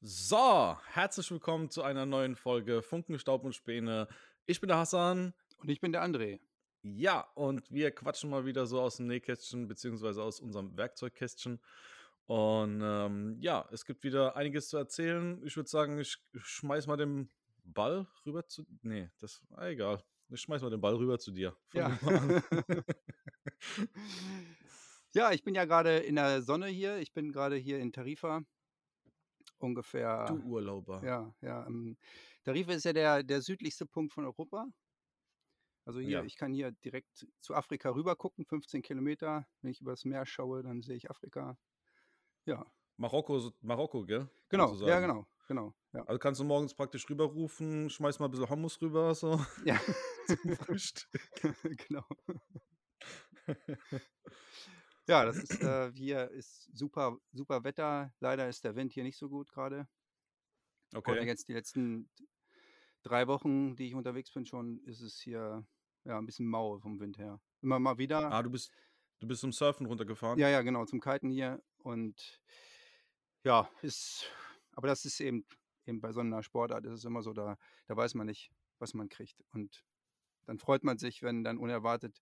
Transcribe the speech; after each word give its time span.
So, 0.00 0.76
herzlich 0.92 1.28
willkommen 1.32 1.70
zu 1.70 1.82
einer 1.82 2.06
neuen 2.06 2.36
Folge 2.36 2.82
Funken, 2.82 3.18
Staub 3.18 3.42
und 3.42 3.52
Späne. 3.52 4.06
Ich 4.46 4.60
bin 4.60 4.68
der 4.68 4.78
Hassan. 4.78 5.34
Und 5.56 5.68
ich 5.70 5.80
bin 5.80 5.90
der 5.90 6.04
André. 6.04 6.38
Ja, 6.82 7.22
und 7.34 7.68
wir 7.72 7.90
quatschen 7.90 8.30
mal 8.30 8.46
wieder 8.46 8.64
so 8.66 8.80
aus 8.80 8.98
dem 8.98 9.08
Nähkästchen, 9.08 9.66
beziehungsweise 9.66 10.22
aus 10.22 10.38
unserem 10.38 10.76
Werkzeugkästchen. 10.76 11.60
Und 12.26 12.80
ähm, 12.80 13.38
ja, 13.40 13.68
es 13.72 13.84
gibt 13.84 14.04
wieder 14.04 14.36
einiges 14.36 14.68
zu 14.68 14.76
erzählen. 14.76 15.44
Ich 15.44 15.56
würde 15.56 15.68
sagen, 15.68 15.98
ich 15.98 16.16
schmeiß 16.32 16.86
mal 16.86 16.96
den 16.96 17.28
Ball 17.64 18.06
rüber 18.24 18.46
zu. 18.46 18.64
Nee, 18.82 19.10
das 19.18 19.42
war 19.48 19.66
egal. 19.66 20.04
Ich 20.30 20.42
schmeiß 20.42 20.62
mal 20.62 20.70
den 20.70 20.80
Ball 20.80 20.94
rüber 20.94 21.18
zu 21.18 21.32
dir. 21.32 21.56
Ja. 21.72 21.98
ja, 25.12 25.32
ich 25.32 25.42
bin 25.42 25.56
ja 25.56 25.64
gerade 25.64 25.98
in 25.98 26.14
der 26.14 26.40
Sonne 26.42 26.68
hier. 26.68 26.98
Ich 26.98 27.12
bin 27.12 27.32
gerade 27.32 27.56
hier 27.56 27.80
in 27.80 27.92
Tarifa. 27.92 28.44
Ungefähr. 29.58 30.24
Du 30.26 30.36
Urlauber. 30.48 31.02
Ja, 31.04 31.34
ja. 31.40 31.66
ähm, 31.66 31.96
Tarifa 32.44 32.72
ist 32.72 32.84
ja 32.84 32.92
der, 32.92 33.22
der 33.22 33.42
südlichste 33.42 33.86
Punkt 33.86 34.12
von 34.12 34.24
Europa. 34.24 34.66
Also 35.84 36.00
hier, 36.00 36.10
Ja. 36.10 36.24
ich 36.24 36.36
kann 36.36 36.52
hier 36.52 36.72
direkt 36.84 37.26
zu 37.40 37.54
Afrika 37.54 37.90
rüber 37.90 38.14
gucken, 38.14 38.44
15 38.44 38.82
Kilometer. 38.82 39.46
Wenn 39.62 39.70
ich 39.70 39.80
übers 39.80 40.04
Meer 40.04 40.26
schaue, 40.26 40.62
dann 40.62 40.82
sehe 40.82 40.96
ich 40.96 41.10
Afrika. 41.10 41.56
Ja, 42.44 42.66
Marokko, 42.98 43.52
Marokko, 43.62 44.04
gell? 44.04 44.28
genau, 44.48 44.74
ja, 44.86 45.00
genau, 45.00 45.26
genau. 45.46 45.74
Ja. 45.92 46.04
Also 46.04 46.18
kannst 46.18 46.40
du 46.40 46.44
morgens 46.44 46.74
praktisch 46.74 47.08
rüberrufen, 47.08 47.88
schmeiß 47.90 48.18
mal 48.18 48.26
ein 48.26 48.30
bisschen 48.30 48.50
Hummus 48.50 48.80
rüber, 48.82 49.14
so 49.14 49.40
Ja. 49.66 49.78
zum 50.26 50.56
Frühstück. 50.56 51.30
genau. 51.88 52.04
Ja, 55.08 55.24
das 55.24 55.38
ist 55.38 55.62
äh, 55.62 55.90
hier 55.94 56.30
ist 56.30 56.68
super, 56.76 57.16
super 57.32 57.64
Wetter. 57.64 58.12
Leider 58.20 58.46
ist 58.46 58.62
der 58.62 58.76
Wind 58.76 58.92
hier 58.92 59.04
nicht 59.04 59.16
so 59.16 59.30
gut 59.30 59.50
gerade. 59.50 59.88
Okay. 60.94 61.24
jetzt 61.24 61.48
die 61.48 61.54
letzten 61.54 62.10
drei 63.02 63.26
Wochen, 63.26 63.74
die 63.74 63.86
ich 63.86 63.94
unterwegs 63.94 64.30
bin, 64.30 64.44
schon 64.44 64.82
ist 64.84 65.00
es 65.00 65.18
hier 65.18 65.66
ja 66.04 66.18
ein 66.18 66.26
bisschen 66.26 66.46
mau 66.46 66.78
vom 66.78 67.00
Wind 67.00 67.16
her. 67.16 67.40
Immer 67.62 67.78
mal 67.78 67.96
wieder. 67.96 68.30
Ah, 68.30 68.42
du 68.42 68.50
bist, 68.50 68.70
du 69.18 69.26
bist 69.26 69.40
zum 69.40 69.52
Surfen 69.52 69.86
runtergefahren? 69.86 70.38
Ja, 70.38 70.50
ja, 70.50 70.60
genau, 70.60 70.84
zum 70.84 71.00
Kiten 71.00 71.30
hier. 71.30 71.62
Und 71.78 72.42
ja, 73.44 73.70
ist, 73.80 74.30
aber 74.72 74.88
das 74.88 75.06
ist 75.06 75.20
eben, 75.20 75.46
eben 75.86 76.02
bei 76.02 76.12
so 76.12 76.20
einer 76.20 76.42
Sportart 76.42 76.84
ist 76.84 76.92
es 76.92 77.04
immer 77.06 77.22
so, 77.22 77.32
da, 77.32 77.56
da 77.86 77.96
weiß 77.96 78.14
man 78.14 78.26
nicht, 78.26 78.52
was 78.78 78.92
man 78.92 79.08
kriegt. 79.08 79.42
Und 79.52 79.86
dann 80.44 80.58
freut 80.58 80.84
man 80.84 80.98
sich, 80.98 81.22
wenn 81.22 81.44
dann 81.44 81.56
unerwartet 81.56 82.20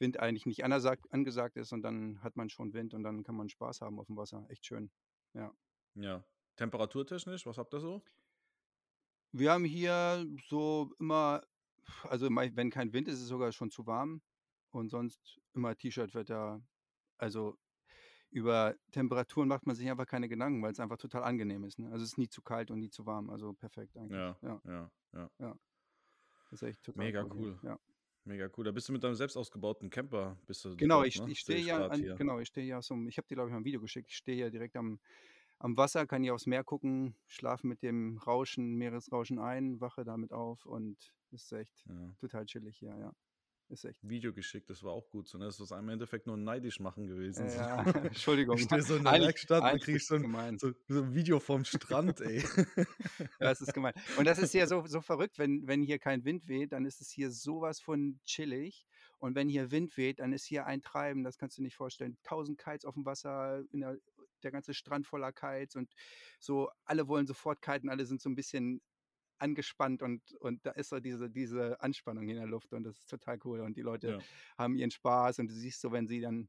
Wind 0.00 0.18
eigentlich 0.18 0.46
nicht 0.46 0.64
angesagt, 0.64 1.56
ist 1.56 1.72
und 1.72 1.82
dann 1.82 2.22
hat 2.22 2.36
man 2.36 2.48
schon 2.48 2.72
Wind 2.72 2.94
und 2.94 3.02
dann 3.02 3.22
kann 3.22 3.36
man 3.36 3.48
Spaß 3.48 3.82
haben 3.82 3.98
auf 4.00 4.06
dem 4.06 4.16
Wasser. 4.16 4.46
Echt 4.48 4.66
schön. 4.66 4.90
Ja. 5.34 6.24
Temperaturtechnisch, 6.56 7.46
was 7.46 7.58
habt 7.58 7.74
ihr 7.74 7.80
so? 7.80 8.02
Wir 9.32 9.52
haben 9.52 9.64
hier 9.64 10.26
so 10.48 10.92
immer, 10.98 11.42
also 12.02 12.28
wenn 12.30 12.70
kein 12.70 12.92
Wind 12.92 13.08
ist, 13.08 13.14
ist 13.14 13.22
es 13.22 13.28
sogar 13.28 13.52
schon 13.52 13.70
zu 13.70 13.86
warm 13.86 14.22
und 14.70 14.88
sonst 14.90 15.40
immer 15.52 15.76
T-Shirt-Wetter. 15.76 16.62
Also 17.18 17.56
über 18.30 18.74
Temperaturen 18.92 19.48
macht 19.48 19.66
man 19.66 19.76
sich 19.76 19.88
einfach 19.90 20.06
keine 20.06 20.28
Gedanken, 20.28 20.62
weil 20.62 20.72
es 20.72 20.80
einfach 20.80 20.98
total 20.98 21.24
angenehm 21.24 21.64
ist. 21.64 21.78
Ne? 21.78 21.90
Also 21.90 22.04
es 22.04 22.12
ist 22.12 22.18
nie 22.18 22.28
zu 22.28 22.42
kalt 22.42 22.70
und 22.70 22.78
nie 22.78 22.90
zu 22.90 23.06
warm, 23.06 23.30
also 23.30 23.52
perfekt 23.52 23.96
eigentlich. 23.96 24.18
Ja, 24.18 24.36
Ja, 24.42 24.90
ja, 25.12 25.30
ja. 25.38 25.58
ist 26.50 26.62
echt 26.62 26.82
total 26.82 27.04
Mega 27.04 27.22
hier. 27.22 27.32
cool. 27.34 27.58
Ja. 27.62 27.78
Mega 28.26 28.48
cool. 28.56 28.64
Da 28.64 28.70
bist 28.72 28.88
du 28.88 28.92
mit 28.92 29.02
deinem 29.02 29.14
selbst 29.14 29.36
ausgebauten 29.36 29.90
Camper, 29.90 30.36
bist 30.46 30.64
du 30.64 30.74
Genau, 30.78 31.02
dort, 31.02 31.04
ich, 31.04 31.16
ne? 31.16 31.26
ich 31.26 31.40
stehe 31.40 31.62
ja, 31.64 31.84
an, 31.86 32.00
hier. 32.00 32.16
genau, 32.16 32.38
ich 32.38 32.48
stehe 32.48 32.66
ja 32.66 32.80
so, 32.80 32.94
ich 33.06 33.18
habe 33.18 33.26
dir 33.28 33.34
glaube 33.34 33.50
ich 33.50 33.52
mal 33.52 33.58
ein 33.60 33.64
Video 33.64 33.80
geschickt. 33.80 34.08
Ich 34.10 34.16
stehe 34.16 34.38
ja 34.38 34.50
direkt 34.50 34.76
am, 34.76 34.98
am 35.58 35.76
Wasser, 35.76 36.06
kann 36.06 36.22
hier 36.22 36.34
aufs 36.34 36.46
Meer 36.46 36.64
gucken, 36.64 37.16
schlafe 37.26 37.66
mit 37.66 37.82
dem 37.82 38.18
Rauschen, 38.18 38.76
Meeresrauschen 38.76 39.38
ein, 39.38 39.80
wache 39.80 40.04
damit 40.04 40.32
auf 40.32 40.64
und 40.66 41.12
ist 41.30 41.52
echt 41.52 41.86
Ja. 41.86 42.14
total 42.18 42.46
chillig 42.46 42.78
hier, 42.78 42.96
ja. 42.98 43.12
Ist 43.70 43.84
echt. 43.84 43.98
Video 44.02 44.32
geschickt, 44.32 44.68
das 44.68 44.82
war 44.82 44.90
auch 44.92 45.08
gut 45.10 45.28
so. 45.28 45.38
Ne? 45.38 45.44
Das 45.44 45.60
ist 45.60 45.70
im 45.70 45.88
Endeffekt 45.88 46.26
nur 46.26 46.36
neidisch 46.36 46.80
machen 46.80 47.06
gewesen. 47.06 47.46
Äh, 47.46 47.50
so. 47.50 47.58
ja, 47.60 47.82
Entschuldigung. 48.04 48.56
Ich 48.58 48.64
stehe 48.64 48.82
so 48.82 48.96
in 48.96 49.04
der 49.04 49.12
Eigentlich- 49.12 49.26
Werkstatt 49.28 49.62
und 49.62 49.68
eigentlich 49.68 49.84
krieg 49.84 49.96
ist 49.96 50.08
so 50.08 50.18
so, 50.58 50.72
so 50.88 51.02
ein 51.02 51.14
Video 51.14 51.38
vom 51.38 51.64
Strand, 51.64 52.20
ey. 52.20 52.42
Ja, 53.40 53.52
es 53.52 53.60
ist 53.60 53.72
gemein. 53.72 53.94
Und 54.18 54.24
das 54.24 54.40
ist 54.40 54.52
ja 54.54 54.66
so, 54.66 54.84
so 54.86 55.00
verrückt, 55.00 55.38
wenn, 55.38 55.68
wenn 55.68 55.82
hier 55.82 56.00
kein 56.00 56.24
Wind 56.24 56.48
weht, 56.48 56.72
dann 56.72 56.84
ist 56.84 57.00
es 57.00 57.10
hier 57.10 57.30
sowas 57.30 57.80
von 57.80 58.18
chillig. 58.24 58.86
Und 59.18 59.36
wenn 59.36 59.48
hier 59.48 59.70
Wind 59.70 59.96
weht, 59.96 60.18
dann 60.18 60.32
ist 60.32 60.46
hier 60.46 60.66
ein 60.66 60.82
Treiben, 60.82 61.22
das 61.22 61.38
kannst 61.38 61.56
du 61.58 61.62
nicht 61.62 61.76
vorstellen. 61.76 62.18
Tausend 62.24 62.58
Kites 62.58 62.84
auf 62.84 62.94
dem 62.94 63.04
Wasser, 63.04 63.62
in 63.70 63.80
der, 63.80 63.96
der 64.42 64.50
ganze 64.50 64.74
Strand 64.74 65.06
voller 65.06 65.30
Kites 65.32 65.76
und 65.76 65.92
so, 66.40 66.70
alle 66.84 67.06
wollen 67.06 67.26
sofort 67.26 67.62
kiten, 67.62 67.88
alle 67.88 68.04
sind 68.06 68.20
so 68.20 68.28
ein 68.30 68.34
bisschen 68.34 68.80
angespannt 69.40 70.02
und, 70.02 70.32
und 70.40 70.64
da 70.66 70.72
ist 70.72 70.90
so 70.90 71.00
diese, 71.00 71.30
diese 71.30 71.80
Anspannung 71.80 72.28
in 72.28 72.36
der 72.36 72.46
Luft 72.46 72.72
und 72.72 72.84
das 72.84 72.98
ist 72.98 73.10
total 73.10 73.38
cool. 73.44 73.60
Und 73.60 73.76
die 73.76 73.82
Leute 73.82 74.16
Ja. 74.16 74.24
haben 74.58 74.76
ihren 74.76 74.90
Spaß 74.90 75.38
und 75.40 75.48
du 75.50 75.54
siehst 75.54 75.80
so, 75.80 75.92
wenn 75.92 76.06
sie 76.06 76.20
dann, 76.20 76.48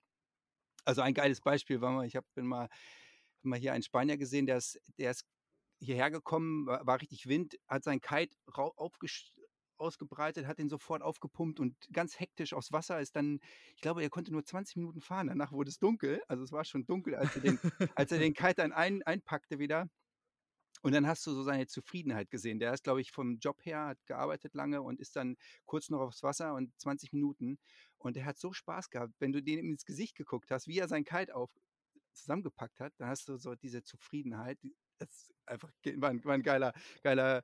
also 0.85 1.01
ein 1.01 1.13
geiles 1.13 1.41
Beispiel 1.41 1.81
war 1.81 1.91
mal, 1.91 2.05
ich 2.05 2.15
habe 2.15 2.27
bin 2.35 2.45
mal, 2.45 2.69
mal 3.43 3.59
hier 3.59 3.73
einen 3.73 3.83
Spanier 3.83 4.17
gesehen, 4.17 4.45
der 4.45 4.57
ist, 4.57 4.79
der 4.97 5.11
ist 5.11 5.25
hierher 5.79 6.11
gekommen, 6.11 6.67
war, 6.67 6.85
war 6.87 7.01
richtig 7.01 7.27
Wind, 7.27 7.57
hat 7.67 7.83
sein 7.83 8.01
Kite 8.01 8.37
aufgesch- 8.53 9.33
ausgebreitet, 9.77 10.47
hat 10.47 10.59
den 10.59 10.69
sofort 10.69 11.01
aufgepumpt 11.03 11.59
und 11.59 11.75
ganz 11.93 12.19
hektisch 12.19 12.53
aufs 12.53 12.71
Wasser 12.71 12.99
ist 13.01 13.15
dann, 13.15 13.39
ich 13.75 13.81
glaube, 13.81 14.03
er 14.03 14.09
konnte 14.11 14.31
nur 14.31 14.45
20 14.45 14.77
Minuten 14.77 15.01
fahren, 15.01 15.27
danach 15.27 15.51
wurde 15.51 15.69
es 15.71 15.79
dunkel, 15.79 16.21
also 16.27 16.43
es 16.43 16.51
war 16.51 16.65
schon 16.65 16.85
dunkel, 16.85 17.15
als 17.15 17.35
er 17.35 17.41
den, 17.41 17.59
als 17.95 18.11
er 18.11 18.19
den 18.19 18.33
Kite 18.35 18.55
dann 18.57 18.73
ein, 18.73 19.03
einpackte 19.03 19.59
wieder. 19.59 19.89
Und 20.81 20.93
dann 20.93 21.07
hast 21.07 21.25
du 21.27 21.31
so 21.33 21.43
seine 21.43 21.67
Zufriedenheit 21.67 22.29
gesehen. 22.31 22.59
Der 22.59 22.73
ist, 22.73 22.83
glaube 22.83 23.01
ich, 23.01 23.11
vom 23.11 23.37
Job 23.37 23.63
her, 23.63 23.85
hat 23.87 24.05
gearbeitet 24.07 24.55
lange 24.55 24.81
und 24.81 24.99
ist 24.99 25.15
dann 25.15 25.37
kurz 25.65 25.89
noch 25.89 25.99
aufs 25.99 26.23
Wasser 26.23 26.55
und 26.55 26.73
20 26.79 27.13
Minuten. 27.13 27.59
Und 27.97 28.17
er 28.17 28.25
hat 28.25 28.37
so 28.37 28.51
Spaß 28.51 28.89
gehabt, 28.89 29.13
wenn 29.19 29.31
du 29.31 29.43
dem 29.43 29.69
ins 29.69 29.85
Gesicht 29.85 30.15
geguckt 30.15 30.49
hast, 30.49 30.67
wie 30.67 30.79
er 30.79 30.87
sein 30.87 31.03
Kite 31.03 31.35
auf 31.35 31.51
zusammengepackt 32.13 32.79
hat, 32.79 32.93
dann 32.97 33.07
hast 33.09 33.27
du 33.27 33.37
so 33.37 33.55
diese 33.55 33.83
Zufriedenheit. 33.83 34.59
Das 34.97 35.09
ist 35.09 35.33
einfach 35.45 35.71
war 35.95 36.09
ein, 36.09 36.23
war 36.23 36.33
ein 36.33 36.43
geiler, 36.43 36.73
geiler, 37.03 37.43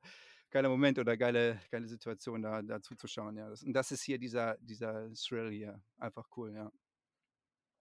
geiler 0.50 0.68
Moment 0.68 0.98
oder 0.98 1.16
geile, 1.16 1.60
geile 1.70 1.88
Situation, 1.88 2.42
da, 2.42 2.62
da 2.62 2.80
zuzuschauen. 2.80 3.36
Ja. 3.36 3.48
Und 3.48 3.72
das 3.72 3.90
ist 3.90 4.02
hier 4.02 4.18
dieser, 4.18 4.56
dieser 4.58 5.12
Thrill 5.14 5.50
hier. 5.50 5.82
Einfach 5.96 6.28
cool, 6.36 6.52
ja. 6.54 6.70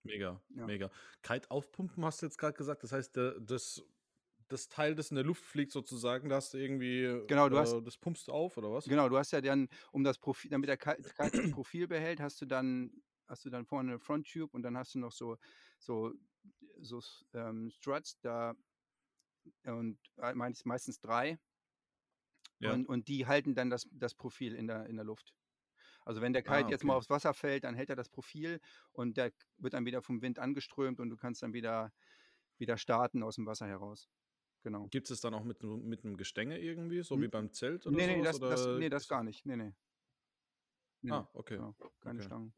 Mega, 0.03 0.41
Ja. 0.50 0.66
mega. 0.66 0.91
Kite 1.22 1.51
aufpumpen 1.51 2.06
hast 2.06 2.22
du 2.22 2.28
jetzt 2.28 2.38
gerade 2.38 2.56
gesagt. 2.56 2.84
Das 2.84 2.91
heißt, 2.91 3.16
der, 3.16 3.39
das, 3.39 3.84
das 4.47 4.69
Teil, 4.69 4.96
das 4.96 5.09
in 5.12 5.16
der 5.16 5.25
Luft 5.25 5.44
fliegt 5.46 5.72
sozusagen, 5.72 6.30
da 6.30 6.38
hast 6.38 6.53
du 6.53 6.58
irgendwie, 6.58 7.03
Genau, 7.28 7.50
du 7.50 7.58
hast- 7.58 7.74
äh, 7.74 7.81
das 7.81 7.97
pumpst 7.97 8.28
du 8.28 8.31
auf 8.31 8.58
oder 8.58 8.72
was? 8.72 8.85
Genau, 8.85 9.09
du 9.09 9.18
hast 9.18 9.31
ja 9.31 9.41
dann, 9.41 9.68
um 9.91 10.03
das 10.03 10.18
Profil, 10.18 10.50
damit 10.52 10.69
der 10.69 10.78
Kite 10.78 11.03
Kite 11.03 11.31
das 11.41 11.50
Profil 11.50 11.88
behält, 11.88 12.19
hast 12.22 12.40
du 12.41 12.46
dann, 12.46 12.91
hast 13.28 13.44
du 13.46 13.50
dann 13.50 13.66
vorne 13.66 13.91
eine 13.91 14.00
Front 14.00 14.28
Tube 14.31 14.53
und 14.53 14.63
dann 14.63 14.78
hast 14.78 14.96
du 14.96 15.00
noch 15.00 15.12
so, 15.12 15.38
so, 15.78 16.13
so 16.80 17.02
ähm, 17.34 17.69
Struts 17.72 18.19
da 18.22 18.56
und 19.66 20.00
äh, 20.18 20.34
meist- 20.34 20.66
meistens 20.66 21.00
drei. 21.00 21.38
Ja. 22.59 22.72
Und, 22.72 22.88
und 22.88 23.07
die 23.07 23.25
halten 23.28 23.56
dann 23.56 23.69
das, 23.69 23.88
das 23.91 24.16
Profil 24.16 24.56
in 24.56 24.68
der, 24.68 24.86
in 24.88 24.96
der 24.96 25.06
Luft. 25.06 25.34
Also 26.06 26.22
wenn 26.22 26.34
der 26.34 26.44
Ah, 26.46 26.57
Kite 26.57 26.72
jetzt 26.72 26.84
mal 26.84 26.94
okay. 26.94 26.97
aufs 26.97 27.09
Wasser 27.09 27.34
fällt, 27.34 27.63
dann 27.66 27.75
hält 27.75 27.90
er 27.90 27.96
das 27.96 28.09
Profil 28.09 28.59
und 28.91 29.18
der 29.18 29.34
wird 29.57 29.74
dann 29.74 29.86
wieder 29.86 30.02
vom 30.02 30.22
Wind 30.22 30.40
angeströmt 30.40 31.00
und 31.00 31.09
du 31.09 31.18
kannst 31.18 31.44
dann 31.44 31.53
wieder, 31.53 31.94
wieder 32.57 32.78
starten 32.78 33.24
aus 33.24 33.36
dem 33.36 33.46
Wasser 33.46 33.68
heraus. 33.68 34.09
Genau. 34.67 34.89
Gibt 34.89 35.09
es 35.11 35.22
dann 35.22 35.33
auch 35.33 35.45
mit, 35.45 35.63
einem- 35.63 35.88
mit 35.88 36.03
einem 36.03 36.17
Gestänge 36.17 36.59
irgendwie, 36.59 37.01
so 37.01 37.16
N- 37.16 37.22
wie 37.22 37.29
beim 37.29 37.53
Zelt 37.53 37.88
oder 37.88 37.95
Nee, 37.95 38.07
nee, 38.07 38.22
sowas? 38.22 38.38
das, 38.38 38.50
das, 38.50 38.67
oder 38.67 38.79
nee, 38.79 38.89
das 38.89 39.07
gar 39.07 39.23
nicht. 39.23 39.45
Nee, 39.45 39.55
nee. 39.55 39.73
Nee, 41.03 41.11
Ah, 41.11 41.25
okay. 41.33 41.55
genau. 41.55 41.73
Keine 42.01 42.19
okay. 42.19 42.25
Stangen. 42.25 42.53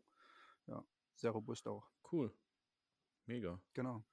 Ja, 0.66 0.84
sehr 1.14 1.30
robust 1.30 1.68
auch. 1.68 1.88
Cool. 2.12 2.34
Mega. 3.28 3.60
Genau. 3.76 4.04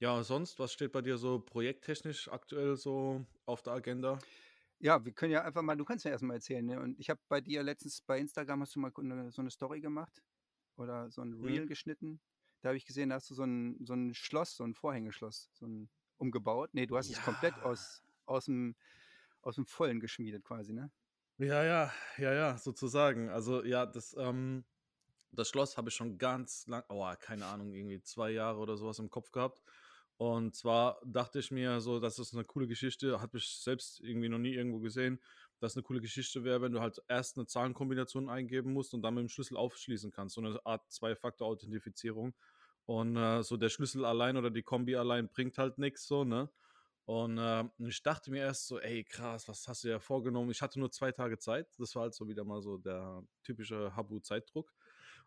Ja, 0.00 0.22
sonst, 0.22 0.58
was 0.58 0.74
steht 0.74 0.92
bei 0.92 1.00
dir 1.00 1.16
so 1.16 1.40
projekttechnisch 1.40 2.28
aktuell 2.28 2.76
so 2.76 3.24
auf 3.46 3.62
der 3.62 3.72
Agenda? 3.72 4.18
Ja, 4.78 5.02
wir 5.02 5.12
können 5.12 5.32
ja 5.32 5.42
einfach 5.42 5.62
mal, 5.62 5.78
du 5.78 5.86
kannst 5.86 6.04
ja 6.04 6.10
erstmal 6.10 6.36
erzählen. 6.36 6.66
Ne? 6.66 6.78
Und 6.78 7.00
ich 7.00 7.08
habe 7.08 7.20
bei 7.30 7.40
dir 7.40 7.62
letztens 7.62 8.02
bei 8.02 8.18
Instagram 8.18 8.60
hast 8.60 8.74
du 8.76 8.80
mal 8.80 8.92
eine, 8.94 9.30
so 9.30 9.40
eine 9.40 9.50
Story 9.50 9.80
gemacht 9.80 10.22
oder 10.76 11.10
so 11.10 11.22
ein 11.22 11.30
Mhm. 11.30 11.44
Reel 11.46 11.66
geschnitten. 11.66 12.20
Da 12.60 12.68
habe 12.68 12.76
ich 12.76 12.84
gesehen, 12.84 13.08
da 13.08 13.14
hast 13.14 13.30
du 13.30 13.34
so 13.34 13.44
ein, 13.44 13.78
so 13.82 13.94
ein 13.94 14.12
Schloss, 14.12 14.56
so 14.56 14.64
ein 14.64 14.74
Vorhängeschloss, 14.74 15.48
so 15.54 15.64
ein 15.66 15.88
umgebaut. 16.20 16.70
Nee, 16.72 16.86
du 16.86 16.96
hast 16.96 17.10
es 17.10 17.20
komplett 17.22 17.56
Ja. 17.56 17.62
aus, 17.62 18.02
aus, 18.26 18.44
dem, 18.44 18.76
aus 19.42 19.56
dem 19.56 19.66
Vollen 19.66 20.00
geschmiedet 20.00 20.44
quasi, 20.44 20.72
ne? 20.72 20.90
Ja, 21.38 21.64
ja, 21.64 21.92
ja, 22.18 22.32
ja, 22.34 22.58
sozusagen. 22.58 23.30
Also 23.30 23.64
ja, 23.64 23.86
das, 23.86 24.14
ähm, 24.18 24.64
das 25.32 25.48
Schloss 25.48 25.76
habe 25.76 25.88
ich 25.88 25.94
schon 25.94 26.18
ganz 26.18 26.66
lang, 26.66 26.84
oh, 26.88 27.10
keine 27.18 27.46
Ahnung, 27.46 27.72
irgendwie 27.72 28.02
zwei 28.02 28.30
Jahre 28.30 28.58
oder 28.58 28.76
sowas 28.76 28.98
im 28.98 29.08
Kopf 29.08 29.32
gehabt. 29.32 29.62
Und 30.18 30.54
zwar 30.54 31.00
dachte 31.02 31.38
ich 31.38 31.50
mir 31.50 31.80
so, 31.80 31.98
dass 31.98 32.18
es 32.18 32.34
eine 32.34 32.44
coole 32.44 32.66
Geschichte, 32.66 33.22
habe 33.22 33.38
ich 33.38 33.48
selbst 33.48 34.00
irgendwie 34.00 34.28
noch 34.28 34.38
nie 34.38 34.52
irgendwo 34.52 34.80
gesehen, 34.80 35.18
dass 35.60 35.76
eine 35.76 35.82
coole 35.82 36.02
Geschichte 36.02 36.44
wäre, 36.44 36.60
wenn 36.60 36.72
du 36.72 36.80
halt 36.80 37.00
erst 37.08 37.38
eine 37.38 37.46
Zahlenkombination 37.46 38.28
eingeben 38.28 38.74
musst 38.74 38.92
und 38.92 39.00
dann 39.00 39.14
mit 39.14 39.22
dem 39.22 39.28
Schlüssel 39.30 39.56
aufschließen 39.56 40.10
kannst. 40.10 40.34
So 40.34 40.42
eine 40.42 40.60
Art 40.66 40.90
Zwei-Faktor-Authentifizierung. 40.92 42.34
Und 42.90 43.16
äh, 43.16 43.44
so 43.44 43.56
der 43.56 43.68
Schlüssel 43.68 44.04
allein 44.04 44.36
oder 44.36 44.50
die 44.50 44.64
Kombi 44.64 44.96
allein 44.96 45.28
bringt 45.28 45.58
halt 45.58 45.78
nichts 45.78 46.08
so, 46.08 46.24
ne? 46.24 46.50
Und 47.04 47.38
äh, 47.38 47.62
ich 47.78 48.02
dachte 48.02 48.32
mir 48.32 48.40
erst 48.42 48.66
so, 48.66 48.80
ey, 48.80 49.04
krass, 49.04 49.46
was 49.46 49.68
hast 49.68 49.84
du 49.84 49.88
dir 49.88 50.00
vorgenommen? 50.00 50.50
Ich 50.50 50.60
hatte 50.60 50.80
nur 50.80 50.90
zwei 50.90 51.12
Tage 51.12 51.38
Zeit. 51.38 51.68
Das 51.78 51.94
war 51.94 52.02
halt 52.02 52.14
so 52.14 52.26
wieder 52.26 52.42
mal 52.42 52.60
so 52.60 52.78
der 52.78 53.22
typische 53.44 53.94
Habu-Zeitdruck. 53.94 54.74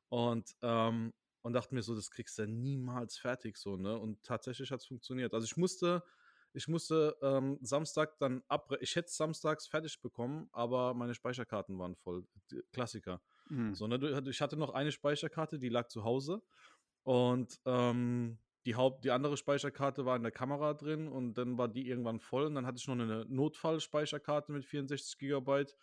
Und, 0.10 0.58
ähm, 0.62 1.14
und 1.42 1.54
dachte 1.54 1.74
mir 1.74 1.84
so, 1.84 1.96
das 1.96 2.12
kriegst 2.12 2.38
du 2.38 2.46
niemals 2.46 3.18
fertig 3.18 3.56
so, 3.56 3.78
ne? 3.78 3.98
Und 3.98 4.22
tatsächlich 4.24 4.70
hat 4.70 4.82
es 4.82 4.86
funktioniert. 4.86 5.34
Also 5.34 5.46
ich 5.46 5.56
musste, 5.56 6.04
ich 6.52 6.68
musste 6.68 7.16
ähm, 7.22 7.60
Samstag 7.62 8.18
dann 8.20 8.44
abbrechen. 8.50 8.84
Ich 8.84 8.98
hätte 8.98 9.10
samstags 9.10 9.68
fertig 9.68 10.02
bekommen, 10.02 10.50
aber 10.52 10.94
meine 10.94 11.14
Speicherkarten 11.14 11.80
waren 11.80 11.96
voll. 11.96 12.28
Klassiker. 12.74 13.22
Mhm. 13.48 13.74
So, 13.74 13.88
ne? 13.88 14.22
Ich 14.30 14.42
hatte 14.42 14.58
noch 14.58 14.72
eine 14.72 14.92
Speicherkarte, 14.92 15.60
die 15.60 15.70
lag 15.70 15.88
zu 15.88 16.04
Hause. 16.04 16.42
Und 17.04 17.60
ähm, 17.66 18.38
die 18.66 18.76
Haupt, 18.76 19.04
die 19.04 19.12
andere 19.12 19.36
Speicherkarte 19.38 20.06
war 20.06 20.16
in 20.16 20.24
der 20.24 20.32
Kamera 20.32 20.74
drin 20.74 21.08
und 21.08 21.34
dann 21.34 21.58
war 21.58 21.68
die 21.68 21.88
irgendwann 21.88 22.20
voll 22.20 22.46
und 22.46 22.56
dann 22.56 22.66
hatte 22.66 22.78
ich 22.78 22.88
noch 22.88 22.94
eine 22.94 23.26
Notfallspeicherkarte 23.26 24.52
mit 24.52 24.66
64 24.66 25.18
Gigabyte. 25.18 25.76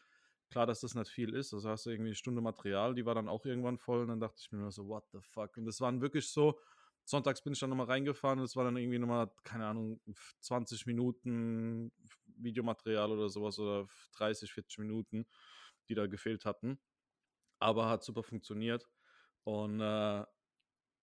Klar, 0.51 0.67
dass 0.67 0.81
das 0.81 0.95
nicht 0.95 1.11
viel 1.11 1.35
ist, 1.35 1.53
also 1.53 1.69
hast 1.69 1.87
du 1.87 1.91
irgendwie 1.91 2.09
eine 2.09 2.17
Stunde 2.17 2.41
Material, 2.41 2.95
die 2.95 3.07
war 3.07 3.15
dann 3.15 3.29
auch 3.29 3.45
irgendwann 3.45 3.79
voll 3.79 4.01
und 4.01 4.09
dann 4.09 4.21
dachte 4.21 4.41
ich 4.41 4.51
mir 4.51 4.59
nur 4.59 4.73
so, 4.73 4.89
what 4.89 5.05
the 5.13 5.21
fuck? 5.21 5.57
Und 5.57 5.67
das 5.67 5.81
waren 5.81 6.01
wirklich 6.01 6.27
so, 6.29 6.59
sonntags 7.05 7.43
bin 7.43 7.53
ich 7.53 7.61
dann 7.61 7.71
nochmal 7.71 7.87
reingefahren 7.87 8.39
und 8.39 8.47
es 8.47 8.57
war 8.57 8.65
dann 8.65 8.77
irgendwie 8.77 8.99
nochmal, 8.99 9.31
keine 9.45 9.67
Ahnung, 9.67 10.01
20 10.41 10.87
Minuten 10.87 11.93
Videomaterial 12.37 13.13
oder 13.13 13.29
sowas 13.29 13.59
oder 13.59 13.87
30, 14.17 14.53
40 14.53 14.79
Minuten, 14.79 15.27
die 15.89 15.95
da 15.95 16.07
gefehlt 16.07 16.45
hatten. 16.45 16.81
Aber 17.59 17.89
hat 17.89 18.03
super 18.03 18.23
funktioniert. 18.23 18.89
Und 19.45 19.81
äh, 19.81 20.25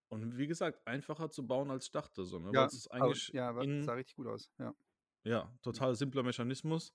und 0.08 0.36
wie 0.36 0.46
gesagt, 0.46 0.86
einfacher 0.86 1.30
zu 1.30 1.46
bauen 1.46 1.70
als 1.70 1.86
ich 1.86 1.92
dachte, 1.92 2.24
so, 2.24 2.38
ne? 2.38 2.50
Ja, 2.52 2.64
es 2.66 2.74
ist 2.74 2.88
eigentlich 2.88 3.28
ja, 3.28 3.50
in, 3.60 3.82
sah 3.82 3.94
richtig 3.94 4.16
gut 4.16 4.26
aus, 4.26 4.50
ja. 4.58 4.74
ja, 5.24 5.52
total 5.62 5.94
simpler 5.94 6.22
Mechanismus. 6.22 6.92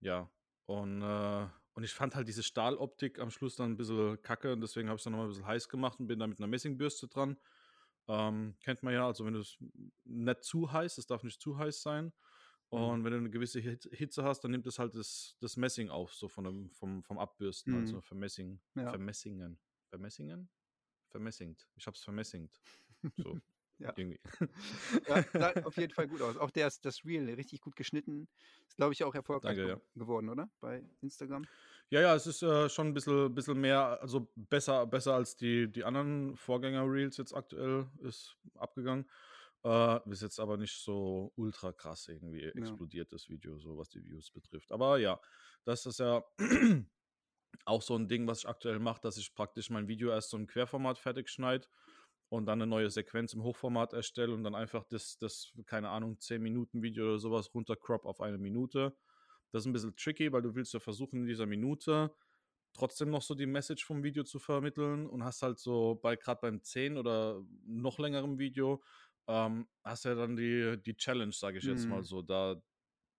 Ja, 0.00 0.30
und, 0.66 1.02
äh, 1.02 1.46
und 1.74 1.84
ich 1.84 1.94
fand 1.94 2.14
halt 2.14 2.28
diese 2.28 2.42
Stahloptik 2.42 3.18
am 3.18 3.30
Schluss 3.30 3.56
dann 3.56 3.72
ein 3.72 3.76
bisschen 3.76 4.20
kacke 4.22 4.52
und 4.52 4.60
deswegen 4.60 4.88
habe 4.88 4.96
ich 4.96 5.00
es 5.00 5.04
dann 5.04 5.12
nochmal 5.12 5.26
ein 5.26 5.30
bisschen 5.30 5.46
heiß 5.46 5.68
gemacht 5.68 5.98
und 6.00 6.06
bin 6.06 6.18
da 6.18 6.26
mit 6.26 6.38
einer 6.38 6.48
Messingbürste 6.48 7.08
dran. 7.08 7.38
Ähm, 8.08 8.56
kennt 8.60 8.82
man 8.82 8.92
ja, 8.92 9.06
also 9.06 9.24
wenn 9.24 9.34
du 9.34 9.40
es 9.40 9.56
nicht 10.04 10.44
zu 10.44 10.72
heiß, 10.72 10.98
es 10.98 11.06
darf 11.06 11.22
nicht 11.22 11.40
zu 11.40 11.56
heiß 11.56 11.82
sein. 11.82 12.12
Mhm. 12.72 12.78
Und 12.78 13.00
mhm. 13.00 13.04
wenn 13.04 13.12
du 13.12 13.18
eine 13.18 13.30
gewisse 13.30 13.60
Hitze 13.60 14.24
hast, 14.24 14.40
dann 14.40 14.50
nimmt 14.50 14.66
es 14.66 14.78
halt 14.78 14.94
das, 14.94 15.36
das 15.40 15.56
Messing 15.56 15.88
auf, 15.90 16.12
so 16.14 16.28
von 16.28 16.44
dem, 16.44 16.70
vom, 16.70 17.02
vom 17.02 17.18
Abbürsten, 17.18 17.74
also 17.74 17.92
mhm. 17.92 17.96
also 17.96 18.00
Vermessing, 18.00 18.60
ja. 18.74 18.90
Vermessingen. 18.90 19.58
Vermessingen? 19.88 20.50
Vermessingt. 21.12 21.68
Ich 21.76 21.86
habe 21.86 21.96
es 21.96 22.02
vermessingt. 22.02 22.60
So. 23.16 23.38
ja. 23.78 23.92
Irgendwie. 23.96 24.20
ja, 25.08 25.24
sah 25.32 25.52
auf 25.64 25.76
jeden 25.76 25.92
Fall 25.92 26.08
gut 26.08 26.22
aus. 26.22 26.36
Auch 26.36 26.50
der 26.50 26.66
ist 26.66 26.84
das 26.84 27.04
Reel 27.04 27.28
richtig 27.34 27.60
gut 27.60 27.76
geschnitten. 27.76 28.28
Ist, 28.66 28.76
glaube 28.76 28.92
ich, 28.92 29.04
auch 29.04 29.14
erfolgreich 29.14 29.56
Danke, 29.56 29.72
ja. 29.72 29.80
geworden, 29.94 30.28
oder? 30.28 30.50
Bei 30.60 30.82
Instagram. 31.00 31.46
Ja, 31.90 32.00
ja, 32.00 32.14
es 32.14 32.26
ist 32.26 32.42
äh, 32.42 32.68
schon 32.68 32.88
ein 32.88 32.94
bisschen, 32.94 33.34
bisschen 33.34 33.60
mehr, 33.60 34.00
also 34.00 34.28
besser, 34.34 34.86
besser 34.86 35.14
als 35.14 35.36
die, 35.36 35.70
die 35.70 35.84
anderen 35.84 36.36
Vorgänger-Reels 36.36 37.18
jetzt 37.18 37.34
aktuell 37.34 37.86
ist 38.00 38.36
abgegangen. 38.54 39.08
Äh, 39.64 40.10
ist 40.10 40.22
jetzt 40.22 40.40
aber 40.40 40.56
nicht 40.56 40.74
so 40.74 41.32
ultra 41.36 41.72
krass 41.72 42.08
irgendwie 42.08 42.44
explodiert, 42.44 43.12
das 43.12 43.28
Video, 43.28 43.58
so 43.58 43.76
was 43.76 43.90
die 43.90 44.02
Views 44.02 44.30
betrifft. 44.30 44.72
Aber 44.72 44.98
ja, 44.98 45.20
das 45.64 45.86
ist 45.86 46.00
ja 46.00 46.24
auch 47.64 47.82
so 47.82 47.96
ein 47.96 48.08
Ding, 48.08 48.26
was 48.26 48.40
ich 48.40 48.48
aktuell 48.48 48.78
mache, 48.78 49.00
dass 49.00 49.16
ich 49.16 49.34
praktisch 49.34 49.70
mein 49.70 49.88
Video 49.88 50.10
erst 50.10 50.30
so 50.30 50.36
im 50.36 50.46
Querformat 50.46 50.98
fertig 50.98 51.28
schneide 51.28 51.66
und 52.28 52.46
dann 52.46 52.60
eine 52.60 52.68
neue 52.68 52.90
Sequenz 52.90 53.34
im 53.34 53.42
Hochformat 53.42 53.92
erstelle 53.92 54.32
und 54.32 54.42
dann 54.42 54.54
einfach 54.54 54.84
das, 54.84 55.18
das 55.18 55.52
keine 55.66 55.90
Ahnung, 55.90 56.18
10 56.18 56.42
Minuten 56.42 56.82
Video 56.82 57.04
oder 57.04 57.18
sowas 57.18 57.54
runtercrop 57.54 58.04
auf 58.04 58.20
eine 58.20 58.38
Minute. 58.38 58.96
Das 59.50 59.62
ist 59.62 59.66
ein 59.66 59.72
bisschen 59.72 59.94
tricky, 59.96 60.32
weil 60.32 60.42
du 60.42 60.54
willst 60.54 60.72
ja 60.72 60.80
versuchen, 60.80 61.20
in 61.20 61.26
dieser 61.26 61.46
Minute 61.46 62.14
trotzdem 62.72 63.10
noch 63.10 63.22
so 63.22 63.34
die 63.34 63.46
Message 63.46 63.84
vom 63.84 64.02
Video 64.02 64.24
zu 64.24 64.38
vermitteln 64.38 65.06
und 65.06 65.24
hast 65.24 65.42
halt 65.42 65.58
so 65.58 65.98
bei 66.02 66.16
gerade 66.16 66.40
beim 66.40 66.62
10 66.62 66.96
oder 66.96 67.44
noch 67.66 67.98
längerem 67.98 68.38
Video 68.38 68.82
ähm, 69.28 69.68
hast 69.84 70.04
ja 70.04 70.14
dann 70.14 70.36
die, 70.36 70.80
die 70.84 70.96
Challenge, 70.96 71.32
sage 71.32 71.58
ich 71.58 71.64
jetzt 71.64 71.86
mal 71.86 71.98
mhm. 71.98 72.04
so, 72.04 72.22
da 72.22 72.60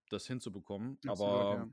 das 0.10 0.28
hinzubekommen. 0.28 0.98
Absolut, 1.08 1.34
Aber 1.34 1.54
ja. 1.56 1.70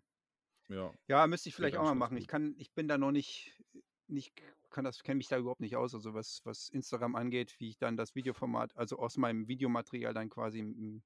Ja. 0.70 0.94
Ja, 1.08 1.26
müsste 1.26 1.48
ich 1.48 1.54
vielleicht 1.54 1.76
auch 1.76 1.84
mal 1.84 1.94
machen. 1.94 2.16
Ich 2.16 2.28
kann, 2.28 2.54
ich 2.56 2.72
bin 2.72 2.88
da 2.88 2.96
noch 2.96 3.10
nicht, 3.10 3.60
nicht, 4.06 4.32
kann 4.70 4.84
das, 4.84 5.02
kenne 5.02 5.16
mich 5.16 5.28
da 5.28 5.36
überhaupt 5.36 5.60
nicht 5.60 5.76
aus, 5.76 5.94
also 5.94 6.14
was, 6.14 6.40
was 6.44 6.68
Instagram 6.68 7.16
angeht, 7.16 7.56
wie 7.58 7.70
ich 7.70 7.78
dann 7.78 7.96
das 7.96 8.14
Videoformat, 8.14 8.76
also 8.76 8.98
aus 8.98 9.16
meinem 9.16 9.48
Videomaterial 9.48 10.14
dann 10.14 10.30
quasi 10.30 11.02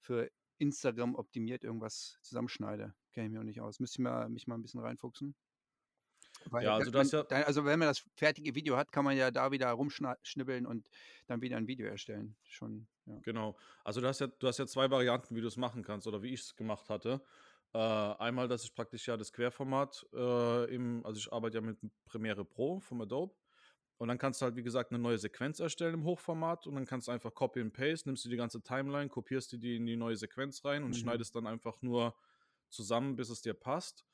für 0.00 0.30
Instagram 0.58 1.14
optimiert 1.14 1.62
irgendwas 1.62 2.18
zusammenschneide. 2.22 2.94
Kenne 3.12 3.26
ich 3.26 3.32
mir 3.32 3.40
auch 3.40 3.44
nicht 3.44 3.60
aus. 3.60 3.80
Müsste 3.80 3.96
ich 3.96 4.04
mal, 4.04 4.28
mich 4.30 4.46
mal 4.46 4.54
ein 4.56 4.62
bisschen 4.62 4.80
reinfuchsen. 4.80 5.34
Weil 6.46 6.64
ja, 6.64 6.76
also 6.76 6.90
das 6.90 7.12
ja. 7.12 7.22
Dann, 7.22 7.44
also 7.44 7.64
wenn 7.64 7.78
man 7.78 7.88
das 7.88 8.04
fertige 8.14 8.54
Video 8.54 8.76
hat, 8.76 8.92
kann 8.92 9.04
man 9.04 9.16
ja 9.16 9.30
da 9.30 9.50
wieder 9.52 9.70
rumschnibbeln 9.70 10.66
und 10.66 10.88
dann 11.26 11.40
wieder 11.40 11.56
ein 11.56 11.66
Video 11.66 11.86
erstellen. 11.86 12.36
Schon, 12.44 12.86
ja. 13.06 13.18
Genau. 13.22 13.56
Also 13.84 14.00
du 14.00 14.06
hast 14.06 14.20
ja, 14.20 14.26
du 14.26 14.46
hast 14.46 14.58
ja 14.58 14.66
zwei 14.66 14.90
Varianten, 14.90 15.34
wie 15.34 15.40
du 15.40 15.48
es 15.48 15.56
machen 15.56 15.82
kannst 15.82 16.06
oder 16.06 16.22
wie 16.22 16.32
ich 16.32 16.40
es 16.40 16.56
gemacht 16.56 16.88
hatte. 16.88 17.22
Äh, 17.76 17.78
einmal, 17.78 18.48
dass 18.48 18.64
ich 18.64 18.74
praktisch 18.74 19.06
ja 19.06 19.18
das 19.18 19.34
Querformat 19.34 20.06
äh, 20.14 20.74
im, 20.74 21.04
also 21.04 21.18
ich 21.18 21.30
arbeite 21.30 21.58
ja 21.58 21.60
mit 21.60 21.76
Premiere 22.06 22.42
Pro 22.42 22.80
vom 22.80 23.02
Adobe. 23.02 23.34
Und 23.98 24.08
dann 24.08 24.16
kannst 24.16 24.40
du 24.40 24.44
halt, 24.44 24.56
wie 24.56 24.62
gesagt, 24.62 24.92
eine 24.92 24.98
neue 24.98 25.18
Sequenz 25.18 25.60
erstellen 25.60 25.92
im 25.92 26.04
Hochformat 26.04 26.66
und 26.66 26.74
dann 26.74 26.86
kannst 26.86 27.08
du 27.08 27.12
einfach 27.12 27.34
Copy 27.34 27.60
and 27.60 27.74
Paste, 27.74 28.08
nimmst 28.08 28.24
du 28.24 28.30
die 28.30 28.36
ganze 28.36 28.62
Timeline, 28.62 29.10
kopierst 29.10 29.52
die 29.52 29.76
in 29.76 29.84
die 29.84 29.96
neue 29.96 30.16
Sequenz 30.16 30.64
rein 30.64 30.84
und 30.84 30.90
mhm. 30.90 30.94
schneidest 30.94 31.36
dann 31.36 31.46
einfach 31.46 31.82
nur 31.82 32.14
zusammen, 32.70 33.14
bis 33.14 33.28
es 33.28 33.42
dir 33.42 33.52
passt. 33.52 34.06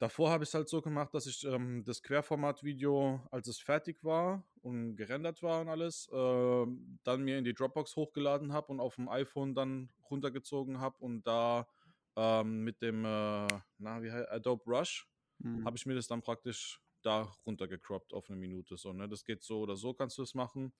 Davor 0.00 0.30
habe 0.30 0.42
ich 0.42 0.50
es 0.50 0.54
halt 0.54 0.68
so 0.68 0.82
gemacht, 0.82 1.14
dass 1.14 1.26
ich 1.26 1.44
ähm, 1.44 1.84
das 1.84 2.02
Querformat-Video, 2.02 3.24
als 3.30 3.46
es 3.46 3.60
fertig 3.60 4.02
war 4.02 4.42
und 4.60 4.96
gerendert 4.96 5.40
war 5.44 5.60
und 5.60 5.68
alles, 5.68 6.08
äh, 6.12 6.66
dann 7.04 7.22
mir 7.22 7.38
in 7.38 7.44
die 7.44 7.54
Dropbox 7.54 7.94
hochgeladen 7.94 8.52
habe 8.52 8.72
und 8.72 8.80
auf 8.80 8.96
dem 8.96 9.08
iPhone 9.08 9.54
dann 9.54 9.90
runtergezogen 10.10 10.80
habe 10.80 10.96
und 10.98 11.24
da 11.24 11.68
ähm, 12.16 12.64
mit 12.64 12.82
dem, 12.82 13.04
äh, 13.04 13.46
na, 13.78 14.02
wie 14.02 14.10
heißt 14.10 14.28
Adobe 14.30 14.64
Rush, 14.66 15.08
mhm. 15.38 15.64
habe 15.64 15.76
ich 15.76 15.86
mir 15.86 15.94
das 15.94 16.06
dann 16.06 16.22
praktisch 16.22 16.80
da 17.02 17.22
runtergecroppt 17.46 18.14
auf 18.14 18.28
eine 18.28 18.38
Minute. 18.38 18.76
So, 18.76 18.92
ne? 18.92 19.08
Das 19.08 19.24
geht 19.24 19.42
so 19.42 19.60
oder 19.60 19.76
so, 19.76 19.92
kannst 19.94 20.18
du 20.18 20.22
es 20.22 20.34
machen. 20.34 20.72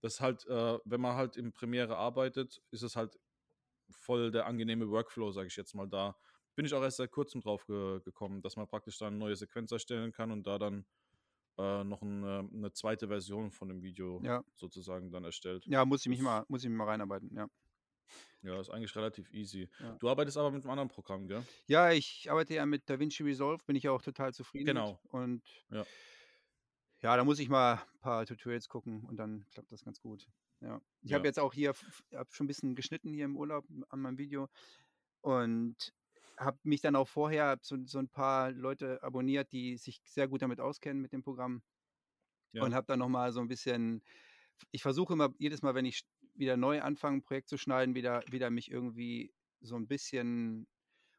Das 0.00 0.20
halt, 0.20 0.46
äh, 0.46 0.78
wenn 0.84 1.00
man 1.00 1.16
halt 1.16 1.36
im 1.36 1.52
Premiere 1.52 1.96
arbeitet, 1.96 2.62
ist 2.70 2.82
es 2.82 2.96
halt 2.96 3.18
voll 3.90 4.30
der 4.30 4.46
angenehme 4.46 4.88
Workflow, 4.88 5.32
sage 5.32 5.48
ich 5.48 5.56
jetzt 5.56 5.74
mal. 5.74 5.88
Da 5.88 6.16
bin 6.54 6.66
ich 6.66 6.74
auch 6.74 6.82
erst 6.82 6.98
seit 6.98 7.10
kurzem 7.10 7.40
drauf 7.40 7.66
ge 7.66 8.00
gekommen, 8.04 8.42
dass 8.42 8.56
man 8.56 8.66
praktisch 8.66 8.98
dann 8.98 9.08
eine 9.08 9.18
neue 9.18 9.36
Sequenz 9.36 9.72
erstellen 9.72 10.12
kann 10.12 10.30
und 10.30 10.46
da 10.46 10.58
dann 10.58 10.84
äh, 11.58 11.84
noch 11.84 12.02
eine, 12.02 12.48
eine, 12.52 12.72
zweite 12.72 13.08
Version 13.08 13.50
von 13.50 13.68
dem 13.68 13.82
Video 13.82 14.20
ja. 14.22 14.44
sozusagen 14.54 15.10
dann 15.10 15.24
erstellt. 15.24 15.64
Ja, 15.66 15.84
muss 15.84 16.02
ich 16.02 16.08
mich 16.08 16.20
mal, 16.20 16.44
muss 16.48 16.64
ich 16.64 16.68
mich 16.68 16.76
mal 16.76 16.86
reinarbeiten, 16.86 17.34
ja. 17.34 17.48
Ja, 18.42 18.60
ist 18.60 18.70
eigentlich 18.70 18.94
relativ 18.94 19.32
easy. 19.32 19.70
Ja. 19.80 19.96
Du 19.98 20.08
arbeitest 20.10 20.36
aber 20.36 20.50
mit 20.50 20.62
einem 20.62 20.70
anderen 20.70 20.88
Programm, 20.90 21.26
gell? 21.26 21.42
Ja, 21.66 21.92
ich 21.92 22.30
arbeite 22.30 22.54
ja 22.54 22.66
mit 22.66 22.88
DaVinci 22.88 23.22
Resolve, 23.22 23.64
bin 23.64 23.74
ich 23.74 23.88
auch 23.88 24.02
total 24.02 24.34
zufrieden 24.34 24.66
genau. 24.66 25.00
mit. 25.02 25.12
Und 25.12 25.42
ja. 25.70 25.86
ja, 27.00 27.16
da 27.16 27.24
muss 27.24 27.38
ich 27.38 27.48
mal 27.48 27.76
ein 27.76 28.00
paar 28.00 28.26
Tutorials 28.26 28.68
gucken 28.68 29.04
und 29.04 29.16
dann 29.16 29.46
klappt 29.50 29.72
das 29.72 29.82
ganz 29.82 30.00
gut. 30.00 30.26
Ja. 30.60 30.80
Ich 31.02 31.10
ja. 31.10 31.16
habe 31.16 31.26
jetzt 31.26 31.38
auch 31.38 31.54
hier 31.54 31.74
hab 32.12 32.34
schon 32.34 32.44
ein 32.44 32.48
bisschen 32.48 32.74
geschnitten 32.74 33.14
hier 33.14 33.24
im 33.24 33.36
Urlaub 33.36 33.64
an 33.88 34.00
meinem 34.00 34.18
Video 34.18 34.48
und 35.22 35.94
habe 36.36 36.58
mich 36.64 36.80
dann 36.80 36.96
auch 36.96 37.08
vorher 37.08 37.58
so, 37.62 37.76
so 37.86 37.98
ein 37.98 38.08
paar 38.08 38.50
Leute 38.50 39.02
abonniert, 39.02 39.52
die 39.52 39.76
sich 39.76 40.00
sehr 40.04 40.28
gut 40.28 40.42
damit 40.42 40.60
auskennen 40.60 41.00
mit 41.00 41.12
dem 41.12 41.22
Programm. 41.22 41.62
Ja. 42.52 42.62
Und 42.62 42.74
habe 42.74 42.86
dann 42.86 42.98
nochmal 42.98 43.32
so 43.32 43.40
ein 43.40 43.48
bisschen, 43.48 44.02
ich 44.70 44.82
versuche 44.82 45.12
immer 45.14 45.34
jedes 45.38 45.62
Mal, 45.62 45.74
wenn 45.74 45.86
ich 45.86 46.04
wieder 46.34 46.56
neu 46.56 46.82
anfangen, 46.82 47.18
ein 47.18 47.22
Projekt 47.22 47.48
zu 47.48 47.56
schneiden, 47.56 47.94
wieder, 47.94 48.22
wieder 48.30 48.50
mich 48.50 48.70
irgendwie 48.70 49.32
so 49.60 49.76
ein 49.76 49.86
bisschen 49.86 50.66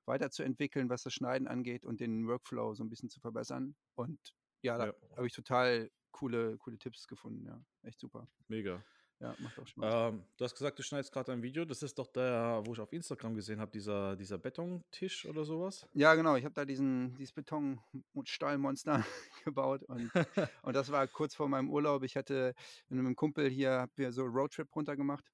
weiterzuentwickeln, 0.05 0.89
was 0.89 1.03
das 1.03 1.13
Schneiden 1.13 1.48
angeht 1.48 1.86
und 1.86 2.00
den 2.00 2.27
Workflow 2.27 2.75
so 2.75 2.84
ein 2.84 2.89
bisschen 2.89 3.10
zu 3.10 3.19
verbessern. 3.19 3.75
Und 3.95 4.19
ja, 4.62 4.77
da 4.77 4.88
ja. 4.88 4.93
habe 5.15 5.27
ich 5.27 5.34
total 5.34 5.89
coole, 6.12 6.57
coole 6.57 6.77
Tipps 6.77 7.07
gefunden. 7.07 7.45
Ja, 7.45 7.62
echt 7.84 8.00
super. 8.00 8.27
Mega. 8.48 8.84
Ja, 9.19 9.34
macht 9.39 9.60
auch 9.60 9.67
Spaß. 9.67 10.13
Ähm, 10.13 10.24
du 10.38 10.43
hast 10.43 10.55
gesagt, 10.55 10.77
du 10.77 10.84
schneidest 10.84 11.12
gerade 11.12 11.31
ein 11.31 11.41
Video. 11.41 11.63
Das 11.63 11.81
ist 11.81 11.98
doch 11.98 12.07
der, 12.07 12.62
wo 12.65 12.74
ich 12.74 12.79
auf 12.79 12.91
Instagram 12.91 13.34
gesehen 13.34 13.60
habe, 13.62 13.72
dieser, 13.72 14.15
dieser 14.15 14.38
Betontisch 14.38 15.25
oder 15.25 15.45
sowas. 15.45 15.88
Ja, 15.93 16.15
genau. 16.15 16.36
Ich 16.36 16.43
habe 16.43 16.53
da 16.53 16.65
diesen, 16.65 17.15
dieses 17.15 17.34
Beton- 17.34 17.79
und 18.13 18.27
Stahlmonster 18.27 19.05
gebaut. 19.45 19.84
Und, 19.84 20.12
und 20.63 20.75
das 20.75 20.91
war 20.91 21.07
kurz 21.07 21.34
vor 21.34 21.48
meinem 21.48 21.69
Urlaub. 21.69 22.03
Ich 22.03 22.17
hatte 22.17 22.53
mit 22.89 23.00
einem 23.00 23.15
Kumpel 23.15 23.50
hier, 23.50 23.89
wir 23.95 24.12
so 24.12 24.24
Roadtrip 24.25 24.75
runtergemacht. 24.75 25.31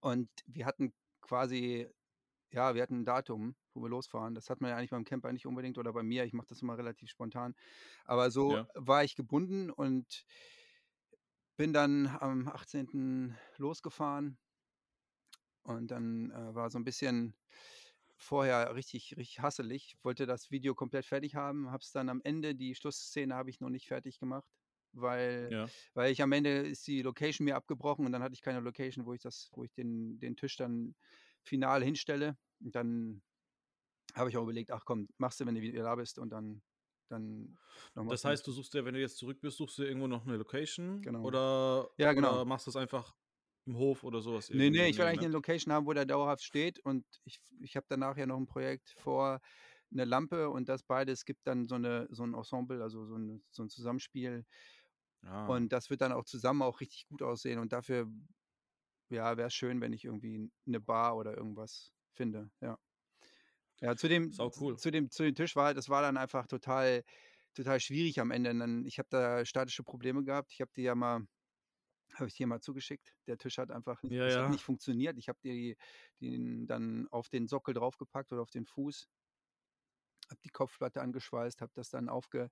Und 0.00 0.30
wir 0.46 0.64
hatten 0.64 0.92
quasi, 1.20 1.88
ja, 2.52 2.74
wir 2.74 2.82
hatten 2.82 3.00
ein 3.00 3.04
Datum, 3.04 3.56
wo 3.74 3.82
wir 3.82 3.88
losfahren. 3.88 4.34
Das 4.36 4.48
hat 4.48 4.60
man 4.60 4.70
ja 4.70 4.76
eigentlich 4.76 4.90
beim 4.90 5.04
Camper 5.04 5.32
nicht 5.32 5.46
unbedingt 5.46 5.76
oder 5.76 5.92
bei 5.92 6.04
mir. 6.04 6.24
Ich 6.24 6.32
mache 6.32 6.46
das 6.46 6.62
immer 6.62 6.78
relativ 6.78 7.10
spontan. 7.10 7.54
Aber 8.04 8.30
so 8.30 8.56
ja. 8.56 8.68
war 8.74 9.02
ich 9.02 9.16
gebunden 9.16 9.70
und 9.70 10.24
bin 11.60 11.74
dann 11.74 12.06
am 12.06 12.48
18. 12.48 13.36
losgefahren 13.58 14.38
Und 15.62 15.90
dann, 15.90 16.30
äh, 16.30 16.54
war 16.54 16.70
so 16.70 16.78
'n 16.78 16.84
bisschen 16.84 17.34
vorher 18.16 18.74
richtig 18.74 19.16
richtig 19.16 19.40
hasselig. 19.40 19.96
Wollte 20.02 20.26
das 20.26 20.50
Video 20.50 20.74
komplett 20.74 21.06
fertig 21.06 21.34
haben, 21.34 21.70
habe 21.70 21.82
es 21.82 21.92
dann 21.92 22.08
am 22.08 22.20
Ende 22.24 22.54
die 22.54 22.74
Schlussszene 22.74 23.34
habe 23.34 23.50
ich 23.50 23.60
noch 23.60 23.70
nicht 23.70 23.86
fertig 23.88 24.18
gemacht, 24.18 24.48
weil 24.92 25.54
Ja. 25.54 25.70
weil 25.94 26.12
ich 26.12 26.22
am 26.22 26.32
Ende 26.32 26.50
ist 26.66 26.86
die 26.86 27.02
Location 27.02 27.44
mir 27.44 27.56
abgebrochen 27.56 28.06
und 28.06 28.12
dann 28.12 28.22
hatte 28.22 28.34
ich 28.34 28.42
keine 28.42 28.60
Location, 28.60 29.06
wo 29.06 29.12
ich 29.14 29.20
das 29.22 29.50
wo 29.54 29.64
ich 29.64 29.72
den 29.72 30.18
den 30.20 30.36
Tisch 30.36 30.56
dann 30.56 30.94
final 31.42 31.82
hinstelle. 31.84 32.38
Und 32.60 32.74
dann 32.76 33.22
habe 34.14 34.30
ich 34.30 34.36
auch 34.36 34.42
überlegt: 34.44 34.70
„Ach 34.72 34.84
komm, 34.84 35.08
machst 35.18 35.40
du, 35.40 35.46
wenn 35.46 35.54
du 35.56 35.60
wieder 35.62 35.82
da 35.84 35.94
bist“ 35.96 36.18
und 36.18 36.30
dann 36.30 36.62
dann 37.10 37.58
noch 37.94 38.04
mal 38.04 38.10
Das 38.10 38.24
heißt, 38.24 38.44
du 38.44 38.50
suchst 38.50 38.74
dir, 38.74 38.84
wenn 38.84 38.94
du 38.94 39.00
jetzt 39.00 39.18
zurück 39.18 39.40
bist, 39.40 39.56
suchst 39.58 39.78
du 39.78 39.84
irgendwo 39.84 40.08
noch 40.08 40.24
'ne 40.24 40.36
Location 40.36 41.04
Genau. 41.04 41.22
oder 41.22 41.88
Ja, 41.98 42.12
genau. 42.12 42.40
oder 42.40 42.44
machst 42.44 42.66
du's 42.66 42.74
einfach 42.74 43.14
im 43.66 43.76
Hof 43.76 44.02
oder 44.02 44.20
so 44.20 44.34
was 44.34 44.48
Ne, 44.52 44.68
irgendwie 44.68 44.72
ne, 44.72 44.88
in 44.88 44.90
ich 44.90 44.98
will 44.98 45.06
eigentlich 45.06 45.20
'ne 45.20 45.28
Nähe? 45.28 45.28
Location 45.28 45.72
haben, 45.72 45.86
wo 45.86 45.92
der 45.92 46.04
dauerhaft 46.06 46.42
steht 46.42 46.80
und 46.80 47.04
ich 47.24 47.40
ich 47.60 47.76
habe 47.76 47.86
danach 47.88 48.16
ja 48.16 48.26
noch 48.26 48.36
'n 48.36 48.46
Projekt 48.46 48.90
vor, 48.98 49.40
'ne 49.90 50.04
Lampe 50.04 50.50
und 50.50 50.68
das 50.68 50.82
beides 50.82 51.24
gibt 51.24 51.46
dann 51.46 51.68
so 51.68 51.78
'ne 51.78 52.08
so 52.10 52.24
'n 52.24 52.34
Ensemble, 52.34 52.82
also 52.82 53.04
so 53.06 53.14
'n 53.14 53.44
so 53.52 53.62
'n 53.62 53.68
Zusammenspiel. 53.70 54.44
Ah. 55.24 55.60
Und 55.62 55.72
das 55.72 55.90
wird 55.90 56.00
dann 56.02 56.12
auch 56.12 56.24
zusammen 56.24 56.62
auch 56.62 56.80
richtig 56.80 57.06
gut 57.06 57.22
aussehen 57.22 57.58
und 57.58 57.72
dafür, 57.72 58.08
ja, 59.10 59.36
wär's 59.36 59.54
schön, 59.54 59.80
wenn 59.82 59.92
ich 59.94 60.04
irgendwie 60.04 60.50
'ne 60.66 60.80
Bar 60.80 61.16
oder 61.16 61.36
irgendwas 61.36 61.92
finde, 62.14 62.50
ja. 62.60 62.78
Ja, 63.82 63.96
zu 63.96 64.08
dem 64.08 64.30
Sau 64.32 64.50
cool. 64.50 64.76
zu 64.76 64.90
dem 64.90 65.10
zu 65.10 65.22
dem 65.22 65.34
Tisch 65.34 65.56
war 65.56 65.72
das 65.72 65.88
war 65.88 66.02
dann 66.02 66.18
einfach 66.18 66.46
total 66.46 67.02
total 67.54 67.80
schwierig 67.80 68.20
am 68.20 68.30
Ende 68.30 68.50
und 68.50 68.58
dann 68.60 68.84
ich 68.84 68.98
habe 68.98 69.08
da 69.10 69.44
statische 69.46 69.82
Probleme 69.82 70.22
gehabt. 70.22 70.52
Ich 70.52 70.60
habe 70.60 70.70
die 70.76 70.82
ja 70.82 70.94
mal 70.94 71.26
habe 72.14 72.28
ich 72.28 72.34
dir 72.36 72.46
mal 72.48 72.60
zugeschickt. 72.60 73.14
Der 73.28 73.38
Tisch 73.38 73.58
hat 73.58 73.70
einfach 73.72 74.02
nicht 74.04 74.16
Ja, 74.16 74.26
das 74.26 74.38
hat 74.38 74.48
ja. 74.48 74.50
nicht 74.50 74.64
funktioniert. 74.64 75.18
Ich 75.18 75.28
habe 75.28 75.38
die 75.44 75.76
den 76.20 76.66
dann 76.66 77.08
auf 77.10 77.28
den 77.30 77.48
Sockel 77.48 77.74
draufgepackt 77.74 78.32
oder 78.32 78.42
auf 78.42 78.50
den 78.50 78.66
Fuß 78.66 79.06
habe 80.28 80.40
die 80.44 80.50
Kopfplatte 80.50 81.00
angeschweißt, 81.00 81.60
habe 81.60 81.72
das 81.74 81.90
dann 81.90 82.08
aufge 82.08 82.50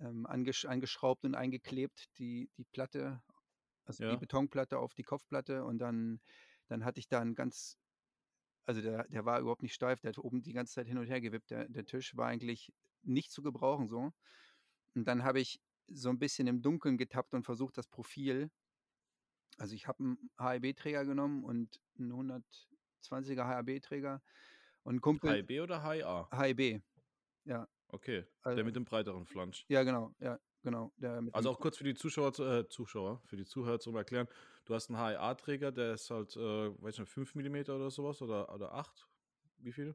ähm, 0.00 0.26
angesch 0.26 0.64
angeschraubt 0.66 1.24
und 1.24 1.34
eingeklebt, 1.34 2.06
die 2.18 2.50
die 2.56 2.64
Platte, 2.64 3.22
also 3.86 4.04
die 4.04 4.16
Ja. 4.16 4.18
Betonplatte 4.18 4.78
auf 4.78 4.94
die 4.94 5.04
Kopfplatte 5.04 5.64
und 5.64 5.78
dann 5.78 6.20
dann 6.68 6.84
hatte 6.84 7.00
ich 7.00 7.08
da 7.08 7.20
'n 7.22 7.34
ganz 7.34 7.78
also 8.68 8.82
der 8.82 9.04
der 9.08 9.24
war 9.26 9.40
überhaupt 9.40 9.62
nicht 9.62 9.74
steif, 9.74 10.00
der 10.00 10.10
hat 10.10 10.18
oben 10.18 10.42
die 10.42 10.52
ganze 10.54 10.74
Zeit 10.74 10.86
hin 10.88 10.98
und 10.98 11.06
her 11.08 11.20
gewippt. 11.22 11.50
Der 11.50 11.68
der 11.68 11.86
Tisch 11.86 12.16
war 12.16 12.28
eigentlich 12.28 12.74
nicht 13.02 13.32
zu 13.32 13.42
gebrauchen 13.42 13.88
so. 13.88 14.12
Und 14.94 15.06
dann 15.08 15.24
habe 15.24 15.40
ich 15.40 15.62
so 15.88 16.10
'n 16.10 16.18
bisschen 16.20 16.48
im 16.48 16.62
Dunkeln 16.62 16.98
getappt 16.98 17.34
und 17.34 17.44
versucht, 17.44 17.78
das 17.78 17.88
Profil 17.88 18.50
also 19.58 19.74
ich 19.74 19.88
habe 19.88 20.02
'n 20.04 20.30
HIB-Träger 20.40 21.04
genommen 21.04 21.44
und 21.44 21.80
'n 21.98 22.12
120er 22.12 23.46
HRB-Träger 23.46 24.22
und 24.84 24.96
'n 24.96 25.00
Kumpel 25.00 25.40
HIB 25.40 25.60
oder 25.60 25.82
HIA? 25.82 26.28
HIB, 26.32 26.82
ja. 27.44 27.68
Okay, 27.90 28.26
der 28.54 28.64
Also 28.64 28.64
mit 28.64 28.76
dem 28.76 28.84
breiteren 28.84 29.24
Flansch. 29.24 29.66
Ja, 29.70 29.82
genau, 29.82 30.14
ja, 30.18 30.38
genau, 30.62 30.92
der 30.96 31.20
mit 31.22 31.34
Also 31.34 31.50
auch 31.50 31.60
kurz 31.60 31.76
für 31.76 31.84
die 31.84 31.94
Zuschauer 31.94 32.32
zu 32.32 32.44
äh, 32.44 32.68
Zuschauer, 32.68 33.20
für 33.26 33.36
die 33.36 33.44
Zuhörer 33.44 33.80
zum 33.80 33.96
Erklären. 33.96 34.28
Du 34.64 34.74
hast 34.74 34.90
'n 34.90 34.96
HIA-Träger, 34.96 35.72
der 35.72 35.94
ist 35.94 36.10
halt, 36.10 36.34
äh, 36.36 36.40
weiß 36.40 36.94
ich 36.94 37.00
nicht, 37.00 37.10
5 37.10 37.34
Millimeter 37.34 37.76
oder 37.76 37.90
so 37.90 38.04
was 38.04 38.22
oder 38.22 38.52
oder 38.54 38.72
8? 38.74 39.08
Wie 39.58 39.72
viel? 39.72 39.94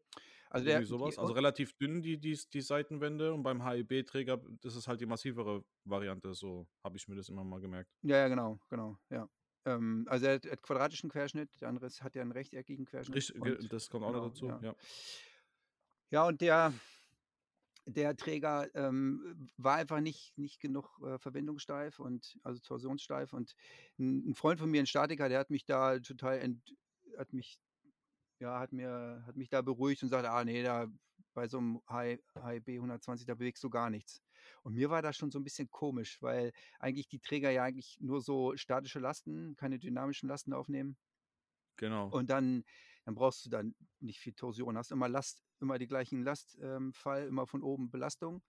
Also 0.50 0.66
der 0.66 0.82
Irgendwie 0.82 0.86
so 0.86 0.98
die. 1.02 1.18
Also 1.18 1.34
relativ 1.34 1.74
dünn 1.78 2.02
die 2.04 2.20
die 2.20 2.40
die 2.54 2.62
Seitenwände 2.62 3.34
und 3.34 3.44
beim 3.44 3.64
HIB-Träger, 3.68 4.42
das 4.62 4.76
ist 4.76 4.88
halt 4.88 5.02
die 5.02 5.06
massivere 5.08 5.66
Variante, 5.86 6.34
so 6.36 6.68
habe 6.84 6.98
ich 6.98 7.08
mir 7.08 7.16
das 7.16 7.30
immer 7.30 7.44
mal 7.44 7.62
gemerkt. 7.62 7.92
Ja, 8.02 8.18
ja, 8.18 8.28
genau, 8.28 8.60
genau, 8.70 8.98
ja. 9.10 9.30
Ähm, 9.66 10.06
also 10.10 10.26
er 10.26 10.36
hat 10.36 10.46
hat 10.46 10.62
quadratischen 10.62 11.10
Querschnitt, 11.10 11.62
der 11.62 11.70
andere 11.70 11.88
hat 11.90 12.16
ja 12.16 12.22
'n 12.22 12.32
rechteckigen 12.32 12.86
Querschnitt 12.86 13.32
Richt 13.36 13.36
und 13.36 13.72
das 13.74 13.90
kommt 13.90 14.06
auch 14.06 14.12
noch 14.12 14.22
genau, 14.22 14.30
dazu, 14.30 14.56
ja. 14.56 14.62
ja. 14.62 14.76
Ja, 16.12 16.28
und 16.28 16.42
der 16.42 16.74
der 17.86 18.16
Träger, 18.16 18.70
ähm, 18.76 19.50
war 19.58 19.76
einfach 19.78 20.00
nicht 20.02 20.38
nicht 20.38 20.60
genug, 20.62 21.00
äh, 21.06 21.18
verbindungssteif 21.20 22.00
und 22.00 22.40
also 22.44 22.60
torsionssteif 22.62 23.34
und 23.34 23.54
'n 24.00 24.30
'n 24.30 24.36
Freund 24.36 24.60
von 24.60 24.72
mir, 24.72 24.82
'n 24.82 24.86
Statiker, 24.88 25.30
der 25.30 25.40
hat 25.40 25.50
mich 25.50 25.66
da 25.66 26.00
total 26.00 26.40
ent 26.40 26.76
hat 27.18 27.34
mich 27.34 27.60
ja, 28.40 28.60
hat 28.60 28.74
mir 28.74 29.24
hat 29.28 29.36
mich 29.38 29.50
da 29.50 29.62
beruhigt 29.64 30.04
und 30.04 30.10
sagt: 30.10 30.26
„Ah 30.28 30.44
ne, 30.46 30.64
da 30.64 30.88
bei 31.34 31.48
so 31.48 31.60
'nem 31.62 31.82
Hi 31.88 32.20
HIB 32.36 32.80
120, 32.82 33.28
da 33.28 33.36
bewegst 33.36 33.64
du 33.64 33.70
gar 33.72 33.90
nichts.“ 33.92 34.22
Und 34.64 34.76
mir 34.76 34.90
war 34.92 35.02
das 35.04 35.18
schon 35.18 35.32
so 35.32 35.40
'n 35.40 35.44
bisschen 35.46 35.70
komisch, 35.72 36.22
weil 36.22 36.54
eigentlich 36.80 37.08
die 37.10 37.20
Träger 37.22 37.52
ja 37.52 37.64
eigentlich 37.64 37.98
nur 38.02 38.22
so 38.22 38.58
statische 38.58 39.00
Lasten, 39.00 39.56
keine 39.58 39.80
dynamischen 39.80 40.30
Lasten 40.30 40.54
aufnehmen. 40.54 40.98
Genau. 41.80 42.14
Und 42.14 42.30
dann 42.30 42.64
dann 43.06 43.16
brauchst 43.16 43.46
du 43.46 43.50
dann 43.50 43.76
nicht 44.00 44.20
viel 44.20 44.34
Torsion, 44.34 44.78
hast 44.78 44.92
immer 44.92 45.10
Last 45.10 45.44
immer 45.60 45.78
die 45.80 45.88
gleichen 45.88 46.24
Last 46.24 46.58
ähm, 46.62 46.94
immer 47.06 47.48
von 47.48 47.64
oben 47.64 47.90
Belastung. 47.92 48.44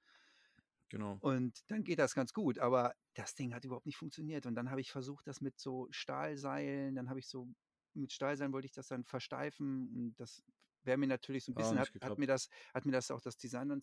Genau. 0.90 1.22
Und 1.22 1.70
dann 1.70 1.84
geht 1.84 1.98
das 1.98 2.14
ganz 2.14 2.32
gut, 2.32 2.58
aber 2.58 2.94
das 3.14 3.34
Ding 3.34 3.54
hat 3.54 3.64
überhaupt 3.64 3.86
nicht 3.86 3.96
funktioniert. 3.96 4.46
Und 4.46 4.54
dann 4.54 4.70
habe 4.70 4.80
ich 4.80 4.90
versucht, 4.92 5.26
das 5.26 5.40
mit 5.40 5.58
so 5.58 5.88
Stahlseilen 5.90 6.94
dann 6.94 7.08
habe 7.08 7.18
ich 7.20 7.28
so 7.28 7.48
mit 7.94 8.12
Stahlseilen 8.12 8.52
wollte 8.52 8.66
ich 8.66 8.72
das 8.72 8.88
dann 8.88 9.04
versteifen 9.04 9.88
und 9.94 10.14
das 10.20 10.42
wäre 10.82 10.98
mir 10.98 11.06
natürlich 11.06 11.44
so 11.44 11.52
'n 11.52 11.54
Hat 11.54 11.62
auch 11.64 11.72
bisschen 11.72 11.78
hat 11.78 11.88
nicht 11.88 11.92
hat 12.00 12.18
geklappt. 12.18 12.18
mir 12.18 12.26
das 12.26 12.48
hat 12.74 12.84
mir 12.86 12.92
das 12.92 13.10
auch 13.12 13.20
das 13.20 13.36
Design 13.36 13.68
dann 13.68 13.80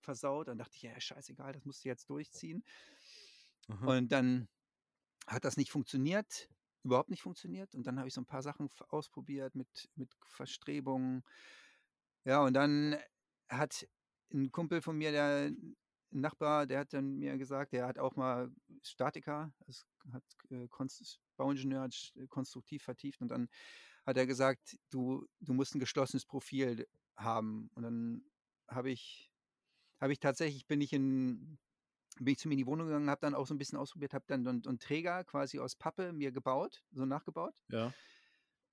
versaut. 0.00 0.48
Dann 0.48 0.58
dachte 0.58 0.76
ich: 0.76 0.82
„Ja, 0.82 1.00
scheißegal, 1.00 1.52
das 1.52 1.64
musst 1.64 1.84
du 1.84 1.88
jetzt 1.88 2.10
durchziehen.“ 2.10 2.62
Aha. 3.68 3.94
Und 3.94 4.08
dann 4.12 4.48
hat 5.26 5.44
das 5.44 5.56
nicht 5.56 5.72
funktioniert, 5.72 6.50
überhaupt 6.84 7.10
nicht 7.10 7.22
funktioniert. 7.22 7.74
Und 7.74 7.86
dann 7.86 7.98
habe 7.98 8.08
ich 8.08 8.14
so 8.14 8.20
'n 8.22 8.26
paar 8.26 8.42
Sachen 8.42 8.68
ausprobiert 8.90 9.54
mit 9.56 9.88
mit 9.96 10.10
Verstrebungen. 10.26 11.22
Ja, 12.26 12.42
und 12.44 12.54
dann 12.54 12.96
hat 13.48 13.86
'n 14.32 14.50
Kumpel 14.52 14.82
von 14.82 14.96
mir, 14.98 15.12
der 15.12 15.52
Nachbar, 16.10 16.66
der 16.66 16.80
hat 16.80 16.92
dann 16.94 17.16
mir 17.18 17.36
gesagt 17.36 17.72
der 17.74 17.86
hat 17.86 17.98
auch 17.98 18.16
mal 18.16 18.50
Statiker, 18.82 19.52
ist 19.66 19.86
hat, 20.10 20.24
äh, 20.50 20.66
Konst 20.68 21.20
Bauingenieur, 21.36 21.82
hat 21.82 21.94
sch 21.94 22.14
konstruktiv 22.30 22.82
vertieft 22.82 23.20
und 23.20 23.28
dann 23.28 23.48
hat 24.06 24.16
er 24.16 24.26
gesagt: 24.26 24.76
„Du 24.90 25.26
du 25.40 25.52
musst 25.54 25.74
'n 25.74 25.80
geschlossenes 25.80 26.24
Profil 26.26 26.86
haben.“ 27.16 27.70
Und 27.74 27.82
dann 27.84 28.24
habe 28.68 28.90
ich 28.90 29.32
habe 30.00 30.12
ich 30.12 30.20
tatsächlich 30.20 30.66
bin 30.68 30.80
ich 30.82 30.92
in 30.94 31.58
bin 32.24 32.32
ich 32.32 32.38
zu 32.38 32.48
mir 32.48 32.54
in 32.54 32.58
die 32.58 32.66
Wohnung 32.66 32.86
gegangen, 32.88 33.10
habe 33.10 33.20
dann 33.22 33.34
auch 33.34 33.46
so 33.46 33.54
'n 33.54 33.58
bisschen 33.58 33.78
ausprobiert, 33.78 34.14
habe 34.14 34.24
dann 34.28 34.44
so 34.44 34.50
'n 34.50 34.62
so 34.62 34.70
'n 34.70 34.78
Träger 34.78 35.24
quasi 35.24 35.58
aus 35.60 35.76
Pappe 35.76 36.12
mir 36.12 36.32
gebaut, 36.32 36.84
so 36.92 37.04
nachgebaut 37.06 37.54
Ja. 37.70 37.94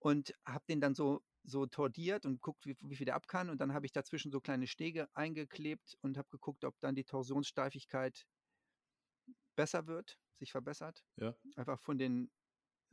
und 0.02 0.34
habe 0.46 0.66
den 0.70 0.82
dann 0.82 0.96
so 0.96 1.22
so 1.48 1.68
tordiert 1.68 2.26
und 2.26 2.34
geguckt, 2.36 2.66
wie 2.66 2.76
wie 2.82 2.96
viel 2.96 3.06
der 3.06 3.14
ab 3.16 3.28
kann. 3.28 3.50
Und 3.52 3.60
dann 3.62 3.74
habe 3.74 3.86
ich 3.86 3.92
dazwischen 3.92 4.32
so 4.32 4.42
kleine 4.42 4.66
Stege 4.68 5.10
eingeklebt 5.16 5.96
und 6.02 6.18
habe 6.18 6.28
geguckt, 6.30 6.66
ob 6.66 6.80
dann 6.80 6.96
die 6.96 7.04
Torsionssteifigkeit 7.04 8.26
besser 9.58 9.88
wird, 9.88 10.20
sich 10.36 10.52
verbessert. 10.52 11.06
Ja. 11.18 11.36
Einfach 11.56 11.80
von 11.80 11.98
den, 11.98 12.32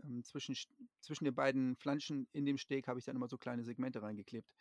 ähm, 0.03 0.25
zwischen 0.25 0.55
sch 0.57 0.69
zwischen 1.01 1.25
den 1.25 1.35
beiden 1.35 1.77
Flanschen 1.77 2.29
in 2.33 2.47
dem 2.47 2.59
Steg 2.59 2.89
habe 2.89 2.99
ich 3.01 3.07
dann 3.07 3.17
immer 3.17 3.29
so 3.29 3.39
kleine 3.39 3.65
Segmente 3.65 4.03
reingeklebt. 4.03 4.55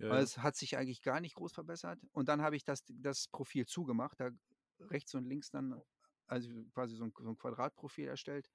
Ja, 0.00 0.08
Aber 0.08 0.20
ja. 0.20 0.22
es 0.22 0.38
hat 0.38 0.56
sich 0.56 0.76
eigentlich 0.78 1.02
gar 1.02 1.20
nicht 1.20 1.36
groß 1.36 1.52
verbessert. 1.54 2.00
Und 2.12 2.28
dann 2.28 2.42
habe 2.42 2.56
ich 2.56 2.64
das 2.64 2.84
das 2.88 3.28
Profil 3.28 3.66
zugemacht, 3.66 4.20
da 4.20 4.30
rechts 4.80 5.14
und 5.14 5.26
links 5.26 5.50
dann 5.50 5.82
also 6.28 6.50
quasi 6.74 6.96
so 6.96 7.04
'n 7.04 7.12
so 7.18 7.28
'n 7.30 7.36
Quadratprofil 7.38 8.08
erstellt. 8.08 8.48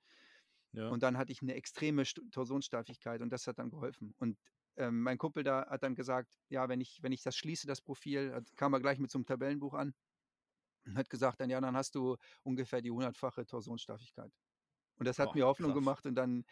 Ja. 0.74 0.92
Und 0.92 1.04
dann 1.04 1.18
hatte 1.18 1.32
ich 1.32 1.42
'ne 1.42 1.56
extreme 1.56 2.06
St 2.06 2.22
Torsionssteifigkeit 2.32 3.22
und 3.22 3.30
das 3.32 3.48
hat 3.48 3.60
dann 3.60 3.70
geholfen. 3.72 4.14
Und, 4.20 4.38
ähm, 4.78 5.02
mein 5.04 5.18
Kumpel 5.18 5.44
da 5.44 5.68
hat 5.70 5.84
dann 5.84 5.96
gesagt: 5.96 6.38
„Ja, 6.50 6.70
wenn 6.70 6.82
ich 6.82 7.00
wenn 7.04 7.12
ich 7.14 7.24
das 7.24 7.36
schließe, 7.38 7.68
das 7.68 7.82
Profil“ 7.82 8.34
hat 8.34 8.56
kam 8.58 8.74
er 8.74 8.82
gleich 8.82 9.00
mit 9.00 9.12
so 9.12 9.18
'nem 9.20 9.26
Tabellenbuch 9.26 9.74
an 9.76 9.94
und 10.86 10.98
hat 10.98 11.10
gesagt 11.12 11.42
dann: 11.42 11.50
„Ja, 11.52 11.62
dann 11.62 11.78
hast 11.78 11.96
du 11.96 12.18
ungefähr 12.44 12.82
die 12.82 12.92
hundertfache 12.92 13.46
Torsionssteifigkeit.“ 13.48 14.34
Und 15.00 15.08
das 15.08 15.20
hat 15.20 15.34
Boah, 15.34 15.36
mir 15.36 15.46
Hoffnung 15.48 15.74
krass. 15.74 15.74
gemacht 15.74 16.06
und 16.08 16.16
dann 16.16 16.46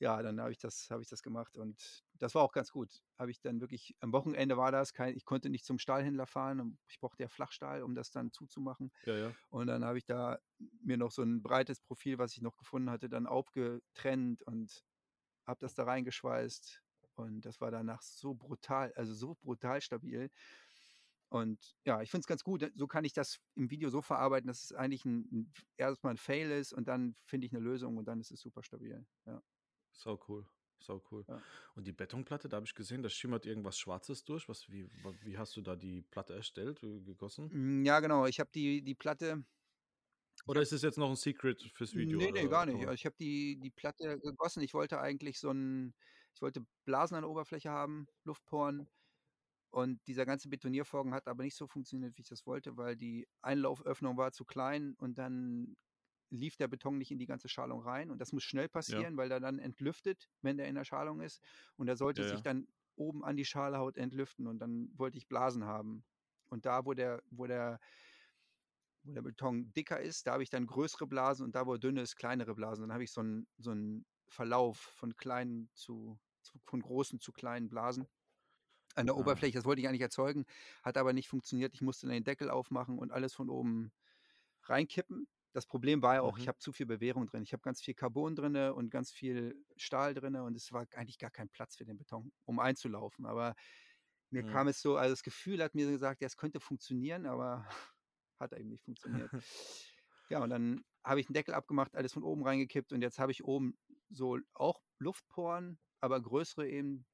ja, 0.00 0.22
dann 0.22 0.40
habe 0.40 0.52
ich 0.52 0.58
das 0.58 0.90
habe 0.90 1.02
ich 1.02 1.08
das 1.08 1.22
gemacht 1.22 1.56
und 1.58 2.02
das 2.14 2.34
war 2.34 2.42
auch 2.42 2.52
ganz 2.52 2.70
gut. 2.72 3.02
Habe 3.18 3.30
ich 3.30 3.40
dann 3.40 3.60
wirklich 3.60 3.96
am 4.00 4.12
Wochenende 4.12 4.56
war 4.56 4.72
das 4.72 4.92
kei 4.94 5.12
ich 5.12 5.24
konnte 5.24 5.50
nicht 5.50 5.64
zum 5.66 5.78
Stahlhändler 5.78 6.26
fahren 6.26 6.60
und 6.60 6.78
ich 6.88 7.00
brauchte 7.00 7.22
ja 7.24 7.28
Flachstahl, 7.28 7.82
um 7.82 7.94
das 7.94 8.10
dann 8.10 8.32
zuzumachen. 8.32 8.92
Ja, 9.06 9.14
ja. 9.16 9.38
Und 9.50 9.66
dann 9.68 9.84
habe 9.84 9.98
ich 9.98 10.06
da 10.06 10.38
mir 10.82 10.96
noch 10.98 11.10
so 11.12 11.22
'n 11.22 11.42
breites 11.42 11.80
Profil, 11.80 12.18
was 12.18 12.34
ich 12.36 12.42
noch 12.42 12.56
gefunden 12.56 12.90
hatte, 12.90 13.08
dann 13.08 13.26
aufgetrennt 13.26 14.42
und 14.44 14.84
habe 15.46 15.60
das 15.60 15.74
da 15.74 15.84
reingeschweißt. 15.84 16.82
Und 17.16 17.42
das 17.46 17.60
war 17.60 17.70
danach 17.72 18.02
so 18.02 18.34
brutal 18.34 18.92
also 18.96 19.14
so 19.14 19.36
brutal 19.36 19.80
stabil. 19.82 20.30
Und 21.32 21.76
ja, 21.84 22.00
ich 22.02 22.10
finde 22.10 22.22
es 22.22 22.26
ganz 22.26 22.42
gut. 22.42 22.70
So 22.74 22.86
kann 22.86 23.04
ich 23.04 23.12
das 23.12 23.38
im 23.54 23.70
Video 23.70 23.90
so 23.90 24.00
verarbeiten, 24.02 24.46
dass 24.48 24.64
es 24.64 24.72
eigentlich 24.72 25.04
'n 25.04 25.28
'n 25.30 25.52
erst 25.76 26.02
mal 26.04 26.10
'n 26.12 26.16
Fail 26.16 26.50
ist 26.50 26.72
und 26.72 26.88
dann 26.88 27.16
finde 27.26 27.46
ich 27.46 27.52
'ne 27.52 27.58
Lösung 27.60 27.98
und 27.98 28.06
dann 28.06 28.20
ist 28.20 28.30
es 28.30 28.40
super 28.40 28.62
stabil, 28.62 29.06
ja. 29.26 29.42
Sau 30.00 30.16
cool, 30.28 30.46
sau 30.78 31.02
cool. 31.10 31.26
Ja. 31.28 31.42
Und 31.74 31.88
die 31.88 31.92
Betonplatte, 31.92 32.48
da 32.48 32.56
habe 32.58 32.66
ich 32.66 32.74
gesehen, 32.76 33.02
da 33.02 33.08
schimmert 33.08 33.46
irgendwas 33.46 33.76
Schwarzes 33.78 34.22
durch. 34.24 34.48
Was 34.48 34.70
wie 34.70 34.88
wie 34.92 35.36
hast 35.36 35.56
du 35.56 35.60
da 35.60 35.74
die 35.74 36.02
Platte 36.02 36.34
erstellt, 36.34 36.84
äh, 36.84 37.00
gegossen? 37.00 37.52
Hm, 37.52 37.84
ja, 37.84 38.00
genau. 38.00 38.26
Ich 38.26 38.40
habe 38.40 38.50
die 38.54 38.82
die 38.82 38.94
Platte 38.94 39.44
Oder 40.46 40.62
ist 40.62 40.72
das 40.72 40.82
jetzt 40.82 40.98
noch 40.98 41.10
'n 41.10 41.16
Secret 41.16 41.62
fürs 41.74 41.94
Video 41.96 42.20
Ne, 42.20 42.32
ne, 42.32 42.48
oder 42.48 42.48
gar 42.48 42.66
nicht. 42.66 42.86
Also 42.86 42.94
ich 42.94 43.06
habe 43.06 43.16
die 43.18 43.58
die 43.58 43.70
Platte 43.70 44.18
gegossen. 44.20 44.62
Ich 44.62 44.74
wollte 44.74 45.00
eigentlich 45.00 45.38
so 45.38 45.50
'n 45.50 45.94
Ich 46.34 46.42
wollte 46.42 46.66
Blasen 46.84 47.16
an 47.16 47.22
der 47.22 47.30
Oberfläche 47.30 47.70
haben, 47.70 48.06
Luftporen. 48.24 48.88
Und 49.70 50.00
dieser 50.08 50.26
ganze 50.26 50.48
Betoniervorgang 50.48 51.14
hat 51.14 51.28
aber 51.28 51.44
nicht 51.44 51.56
so 51.56 51.66
funktioniert, 51.68 52.16
wie 52.18 52.22
ich 52.22 52.28
das 52.28 52.46
wollte, 52.46 52.76
weil 52.78 52.96
die 52.96 53.28
Einlauföffnung 53.42 54.16
war 54.18 54.32
zu 54.32 54.44
klein 54.46 54.94
und 54.98 55.18
dann 55.18 55.76
lief 56.30 56.56
der 56.56 56.68
Beton 56.68 56.98
nicht 56.98 57.10
in 57.10 57.18
die 57.18 57.26
ganze 57.26 57.48
Schalung 57.48 57.80
rein. 57.82 58.10
Und 58.10 58.18
das 58.18 58.32
muss 58.32 58.44
schnell 58.44 58.68
passieren, 58.68 59.14
ja. 59.14 59.16
weil 59.16 59.30
er 59.30 59.40
dann 59.40 59.58
entlüftet, 59.58 60.28
wenn 60.42 60.56
der 60.56 60.68
in 60.68 60.74
der 60.74 60.84
Schalung 60.84 61.20
ist. 61.20 61.42
Und 61.76 61.88
er 61.88 61.96
sollte 61.96 62.22
ja, 62.22 62.28
sich 62.28 62.42
dann 62.42 62.66
oben 62.96 63.24
an 63.24 63.36
die 63.36 63.44
Schalehaut 63.44 63.96
entlüften. 63.96 64.46
Und 64.46 64.58
dann 64.58 64.90
wollte 64.96 65.18
ich 65.18 65.28
Blasen 65.28 65.64
haben. 65.64 66.04
Und 66.48 66.66
da, 66.66 66.84
wo 66.84 66.94
der, 66.94 67.22
wo 67.30 67.46
der, 67.46 67.80
wo 69.02 69.12
der 69.12 69.22
Beton 69.22 69.72
dicker 69.72 70.00
ist, 70.00 70.26
da 70.26 70.32
habe 70.32 70.42
ich 70.42 70.50
dann 70.50 70.66
größere 70.66 71.06
Blasen 71.06 71.44
und 71.44 71.54
da, 71.54 71.66
wo 71.66 71.74
er 71.74 71.78
dünne 71.78 72.02
ist, 72.02 72.16
kleinere 72.16 72.54
Blasen. 72.54 72.82
Dann 72.82 72.92
habe 72.92 73.04
ich 73.04 73.12
so 73.12 73.20
einen 73.20 73.46
so 73.58 73.74
Verlauf 74.28 74.78
von 74.78 75.16
kleinen 75.16 75.70
zu, 75.74 76.18
von 76.64 76.80
großen 76.80 77.20
zu 77.20 77.32
kleinen 77.32 77.68
Blasen 77.68 78.06
an 78.94 79.06
der 79.06 79.14
ah. 79.14 79.18
Oberfläche. 79.18 79.56
Das 79.56 79.64
wollte 79.64 79.80
ich 79.80 79.88
eigentlich 79.88 80.02
erzeugen, 80.02 80.44
hat 80.82 80.96
aber 80.96 81.12
nicht 81.12 81.28
funktioniert. 81.28 81.74
Ich 81.74 81.82
musste 81.82 82.06
dann 82.06 82.14
den 82.14 82.24
Deckel 82.24 82.50
aufmachen 82.50 82.98
und 82.98 83.12
alles 83.12 83.34
von 83.34 83.48
oben 83.48 83.92
reinkippen. 84.64 85.26
Das 85.58 85.66
Problem 85.66 86.02
war 86.02 86.14
ja 86.14 86.22
auch, 86.22 86.36
mhm. 86.36 86.42
ich 86.42 86.46
habe 86.46 86.58
zu 86.58 86.72
viel 86.72 86.86
Bewährung 86.86 87.26
drin. 87.26 87.42
Ich 87.42 87.52
habe 87.52 87.62
ganz 87.62 87.80
viel 87.80 87.92
Carbon 87.92 88.36
drin 88.36 88.54
und 88.54 88.90
ganz 88.90 89.10
viel 89.10 89.60
Stahl 89.76 90.14
drin 90.14 90.36
und 90.36 90.54
es 90.54 90.70
war 90.70 90.86
eigentlich 90.94 91.18
gar 91.18 91.32
kein 91.32 91.48
Platz 91.48 91.74
für 91.74 91.84
den 91.84 91.98
Beton, 91.98 92.30
um 92.44 92.60
einzulaufen. 92.60 93.26
Aber 93.26 93.56
mir 94.30 94.44
mhm. 94.44 94.50
kam 94.50 94.68
es 94.68 94.80
so, 94.80 94.96
also 94.96 95.12
das 95.12 95.24
Gefühl 95.24 95.60
hat 95.60 95.74
mir 95.74 95.90
gesagt, 95.90 96.20
ja, 96.20 96.26
es 96.28 96.36
könnte 96.36 96.60
funktionieren, 96.60 97.26
aber 97.26 97.66
hat 98.38 98.52
eben 98.52 98.68
nicht 98.68 98.84
funktioniert. 98.84 99.32
ja, 100.30 100.40
und 100.40 100.50
dann 100.50 100.84
habe 101.02 101.18
ich 101.18 101.26
den 101.26 101.34
Deckel 101.34 101.54
abgemacht, 101.54 101.96
alles 101.96 102.12
von 102.12 102.22
oben 102.22 102.44
reingekippt 102.44 102.92
und 102.92 103.02
jetzt 103.02 103.18
habe 103.18 103.32
ich 103.32 103.42
oben 103.42 103.76
so 104.10 104.38
auch 104.54 104.80
Luftporen, 105.00 105.80
aber 106.00 106.22
größere 106.22 106.68
eben, 106.68 107.04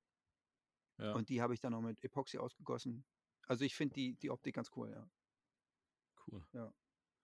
ja. 0.99 1.13
Und 1.13 1.31
die 1.31 1.41
habe 1.41 1.55
ich 1.55 1.61
dann 1.61 1.73
noch 1.73 1.81
mit 1.81 2.05
Epoxy 2.05 2.37
ausgegossen. 2.37 3.07
Also 3.47 3.65
ich 3.65 3.75
finde 3.75 3.95
die, 3.95 4.17
die 4.17 4.31
Optik 4.31 4.55
ganz 4.55 4.71
cool, 4.77 4.91
ja. 4.91 5.11
Cool. 6.27 6.47
Ja. 6.53 6.75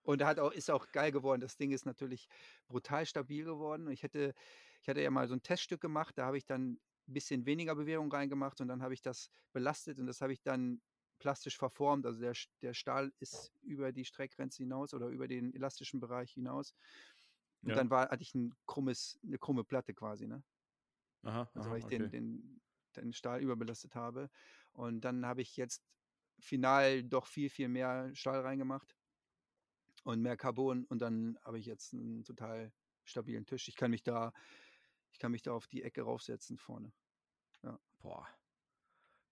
Und 0.03 0.23
hat 0.23 0.39
auch, 0.39 0.51
ist 0.51 0.71
auch 0.71 0.91
geil 0.91 1.11
geworden. 1.11 1.41
Das 1.41 1.57
Ding 1.57 1.71
ist 1.71 1.85
natürlich 1.85 2.27
brutal 2.67 3.05
stabil 3.05 3.43
geworden. 3.45 3.89
Ich 3.91 4.03
hätte, 4.03 4.33
ich 4.81 4.89
hatte 4.89 5.01
ja 5.01 5.11
mal 5.11 5.27
so 5.27 5.35
ein 5.35 5.43
Teststück 5.43 5.81
gemacht, 5.81 6.17
da 6.17 6.25
habe 6.25 6.37
ich 6.37 6.45
dann 6.45 6.79
ein 7.07 7.13
bisschen 7.13 7.45
weniger 7.45 7.75
Bewegung 7.75 8.11
reingemacht 8.11 8.61
und 8.61 8.67
dann 8.67 8.81
habe 8.81 8.93
ich 8.93 9.01
das 9.01 9.29
belastet 9.53 9.99
und 9.99 10.07
das 10.07 10.21
habe 10.21 10.33
ich 10.33 10.41
dann 10.41 10.81
plastisch 11.19 11.57
verformt. 11.57 12.05
Also 12.05 12.19
der, 12.19 12.33
der 12.61 12.73
Stahl 12.73 13.13
ist 13.19 13.53
über 13.61 13.91
die 13.91 14.05
Streckgrenze 14.05 14.63
hinaus 14.63 14.93
oder 14.93 15.07
über 15.07 15.27
den 15.27 15.53
elastischen 15.53 15.99
Bereich 15.99 16.31
hinaus. 16.31 16.73
Und 17.61 17.69
ja. 17.69 17.75
dann 17.75 17.89
war, 17.91 18.09
hatte 18.09 18.23
ich 18.23 18.33
ein 18.33 18.55
krummes, 18.65 19.19
eine 19.23 19.37
krumme 19.37 19.63
Platte 19.63 19.93
quasi, 19.93 20.27
ne? 20.27 20.43
Aha, 21.23 21.47
also 21.53 21.69
aha, 21.69 21.77
ich 21.77 21.85
okay. 21.85 21.99
den, 21.99 22.09
den, 22.09 22.61
den 22.95 23.13
Stahl 23.13 23.41
überbelastet 23.41 23.93
habe. 23.93 24.31
Und 24.73 25.01
dann 25.01 25.25
habe 25.27 25.43
ich 25.43 25.57
jetzt 25.57 25.83
final 26.39 27.03
doch 27.03 27.27
viel, 27.27 27.51
viel 27.51 27.67
mehr 27.67 28.09
Stahl 28.15 28.41
reingemacht 28.41 28.95
und 30.03 30.21
mehr 30.21 30.37
Carbon 30.37 30.85
und 30.85 30.99
dann 30.99 31.37
habe 31.43 31.59
ich 31.59 31.65
jetzt 31.65 31.93
einen 31.93 32.23
total 32.23 32.71
stabilen 33.03 33.45
Tisch. 33.45 33.67
Ich 33.67 33.75
kann 33.75 33.91
mich 33.91 34.03
da, 34.03 34.33
ich 35.11 35.19
kann 35.19 35.31
mich 35.31 35.41
da 35.41 35.53
auf 35.53 35.67
die 35.67 35.83
Ecke 35.83 36.03
raufsetzen 36.03 36.57
vorne. 36.57 36.91
Ja. 37.63 37.79
Boah. 37.99 38.27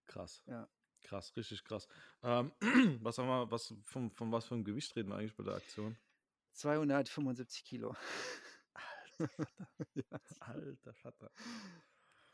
Krass. 0.06 0.42
Ja. 0.46 0.68
Krass, 1.02 1.34
richtig 1.36 1.64
krass. 1.64 1.88
Ähm, 2.22 2.52
was 3.02 3.18
haben 3.18 3.28
wir, 3.28 3.50
was, 3.50 3.74
von, 3.82 4.10
von 4.10 4.32
was 4.32 4.44
für 4.44 4.54
einem 4.54 4.64
Gewicht 4.64 4.94
reden 4.96 5.08
wir 5.08 5.16
eigentlich 5.16 5.34
bei 5.34 5.44
der 5.44 5.54
Aktion? 5.54 5.96
275 6.52 7.64
Kilo. 7.64 7.96
Alter. 8.74 9.46
Alter 10.40 10.94
Vater. 10.94 11.30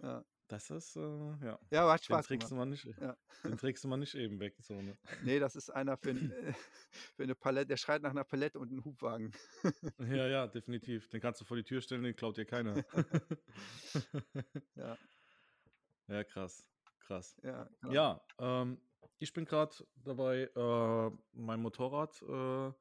Ja. 0.01 0.25
Das 0.49 0.71
ist, 0.71 0.97
äh, 0.97 1.01
ja. 1.01 1.59
Ja, 1.71 1.93
hat 1.93 2.05
Spaß 2.05 2.27
den 2.27 2.39
trägst 2.39 2.51
gemacht. 2.51 2.51
Du 2.51 2.55
mal 2.55 2.67
nicht, 2.67 2.85
ja. 3.01 3.17
Den 3.43 3.59
trägst 3.59 3.83
du 3.83 3.89
mal 3.89 3.97
nicht 3.97 4.15
eben 4.15 4.39
weg. 4.39 4.55
So, 4.61 4.81
ne? 4.81 4.97
Nee, 5.25 5.41
das 5.41 5.57
ist 5.57 5.71
einer 5.71 5.97
für, 5.97 6.11
ein, 6.11 6.31
äh, 6.31 6.53
für 7.17 7.25
eine 7.25 7.35
Palette, 7.35 7.67
der 7.67 7.77
schreit 7.77 8.03
nach 8.03 8.11
einer 8.11 8.25
Palette 8.25 8.59
und 8.59 8.71
einem 8.71 8.85
Hubwagen. 8.85 9.33
ja, 9.99 10.29
ja, 10.29 10.47
definitiv. 10.47 11.09
Den 11.09 11.21
kannst 11.21 11.41
du 11.41 11.45
vor 11.45 11.57
die 11.57 11.65
Tür 11.65 11.81
stellen, 11.81 12.05
den 12.05 12.15
klaut 12.15 12.37
dir 12.37 12.45
keiner. 12.45 12.85
ja. 14.75 14.97
Ja, 16.09 16.23
krass. 16.23 16.65
Krass. 17.01 17.37
Ja, 17.43 17.69
ja 17.91 18.21
ähm, 18.39 18.81
ich 19.19 19.33
bin 19.33 19.45
gerade 19.45 19.75
dabei, 19.97 20.43
äh, 20.55 21.11
mein 21.33 21.61
Motorrad 21.61 22.23
äh, 22.23 22.73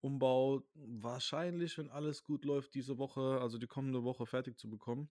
Umbau 0.00 0.62
wahrscheinlich, 0.74 1.78
wenn 1.78 1.90
alles 1.90 2.22
gut 2.22 2.44
läuft, 2.44 2.74
diese 2.74 2.98
Woche, 2.98 3.40
also 3.40 3.58
die 3.58 3.66
kommende 3.66 4.04
Woche 4.04 4.26
fertig 4.26 4.58
zu 4.58 4.70
bekommen. 4.70 5.10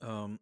Ähm, 0.00 0.38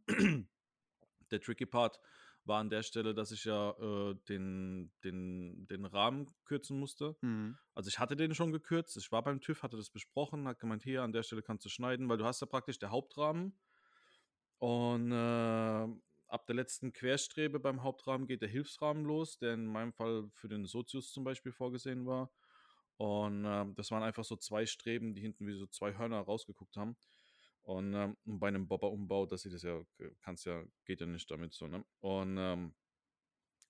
der 1.31 1.41
tricky 1.41 1.67
Part 1.67 2.01
war 2.45 2.61
an 2.61 2.71
der 2.71 2.83
Stelle, 2.83 3.15
dass 3.15 3.31
ich 3.31 3.45
ja 3.45 3.71
äh, 3.71 4.15
den, 4.29 4.91
den, 5.05 5.67
den 5.67 5.85
Rahmen 5.85 6.27
kürzen 6.45 6.79
musste. 6.79 7.17
Mhm. 7.21 7.59
Also 7.75 7.89
ich 7.89 7.99
hatte 7.99 8.17
den 8.17 8.35
schon 8.35 8.53
gekürzt, 8.53 8.97
ich 8.97 9.13
war 9.13 9.23
beim 9.23 9.41
TÜV, 9.41 9.63
hatte 9.63 9.77
das 9.77 9.91
besprochen, 9.91 10.49
hat 10.49 10.59
gemeint, 10.59 10.83
hier 10.83 11.03
an 11.03 11.13
der 11.13 11.23
Stelle 11.23 11.43
kannst 11.43 11.65
du 11.65 11.69
schneiden, 11.69 12.09
weil 12.09 12.19
du 12.19 12.25
hast 12.25 12.41
ja 12.41 12.47
praktisch 12.47 12.79
der 12.79 12.91
Hauptrahmen 12.91 13.59
und 14.59 15.13
äh, 15.13 15.87
ab 16.29 16.47
der 16.47 16.57
letzten 16.57 16.93
Querstrebe 16.93 17.61
beim 17.61 17.83
Hauptrahmen 17.83 18.27
geht 18.27 18.43
der 18.43 18.49
Hilfsrahmen 18.49 19.05
los, 19.05 19.39
der 19.39 19.55
in 19.55 19.67
meinem 19.67 19.93
Fall 19.93 20.29
für 20.33 20.49
den 20.49 20.67
Sozius 20.67 21.13
zum 21.13 21.25
Beispiel 21.25 21.53
vorgesehen 21.53 22.07
war. 22.07 22.31
Und 22.97 23.45
äh, 23.45 23.65
das 23.77 23.91
waren 23.91 24.03
einfach 24.03 24.25
so 24.25 24.37
zwei 24.37 24.67
Streben, 24.67 25.15
die 25.15 25.21
hinten 25.21 25.47
wie 25.47 25.55
so 25.55 25.67
zwei 25.67 25.97
Hörner 25.97 26.21
rausgeguckt 26.21 26.77
haben. 26.77 26.97
Und 27.63 27.95
ähm, 27.95 28.17
bei 28.25 28.49
einem 28.49 28.67
Bobber-Umbau, 28.67 29.27
das 29.27 29.45
ja, 29.45 29.83
kannst 30.23 30.47
ja, 30.47 30.65
geht 30.85 31.01
ja 31.01 31.07
nicht 31.07 31.31
damit 31.31 31.53
so, 31.53 31.67
ne? 31.67 31.85
Und 32.01 32.37
ähm, 32.39 32.75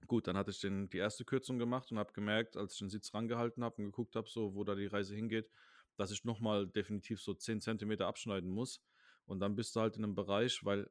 gut, 0.07 0.27
dann 0.29 0.37
hatte 0.37 0.51
ich 0.51 0.61
den, 0.61 0.89
die 0.89 0.99
erste 0.99 1.25
Kürzung 1.25 1.59
gemacht 1.59 1.91
und 1.91 1.99
habe 1.99 2.13
gemerkt, 2.13 2.57
als 2.57 2.75
ich 2.75 2.79
den 2.79 2.91
Sitz 2.91 3.13
rangehalten 3.13 3.65
habe 3.65 3.77
und 3.77 3.87
geguckt 3.87 4.15
habe, 4.15 4.29
so, 4.29 4.55
wo 4.55 4.65
da 4.65 4.75
die 4.75 4.87
Reise 4.87 5.15
hingeht, 5.15 5.51
dass 5.97 6.13
ich 6.13 6.25
nochmal 6.25 6.69
definitiv 6.69 7.21
so 7.21 7.35
10 7.35 7.61
cm 7.61 8.01
abschneiden 8.03 8.51
muss. 8.51 8.81
Und 9.27 9.41
dann 9.41 9.57
bist 9.57 9.75
du 9.75 9.81
halt 9.81 9.97
in 9.97 10.05
einem 10.05 10.15
Bereich, 10.15 10.65
weil 10.65 10.89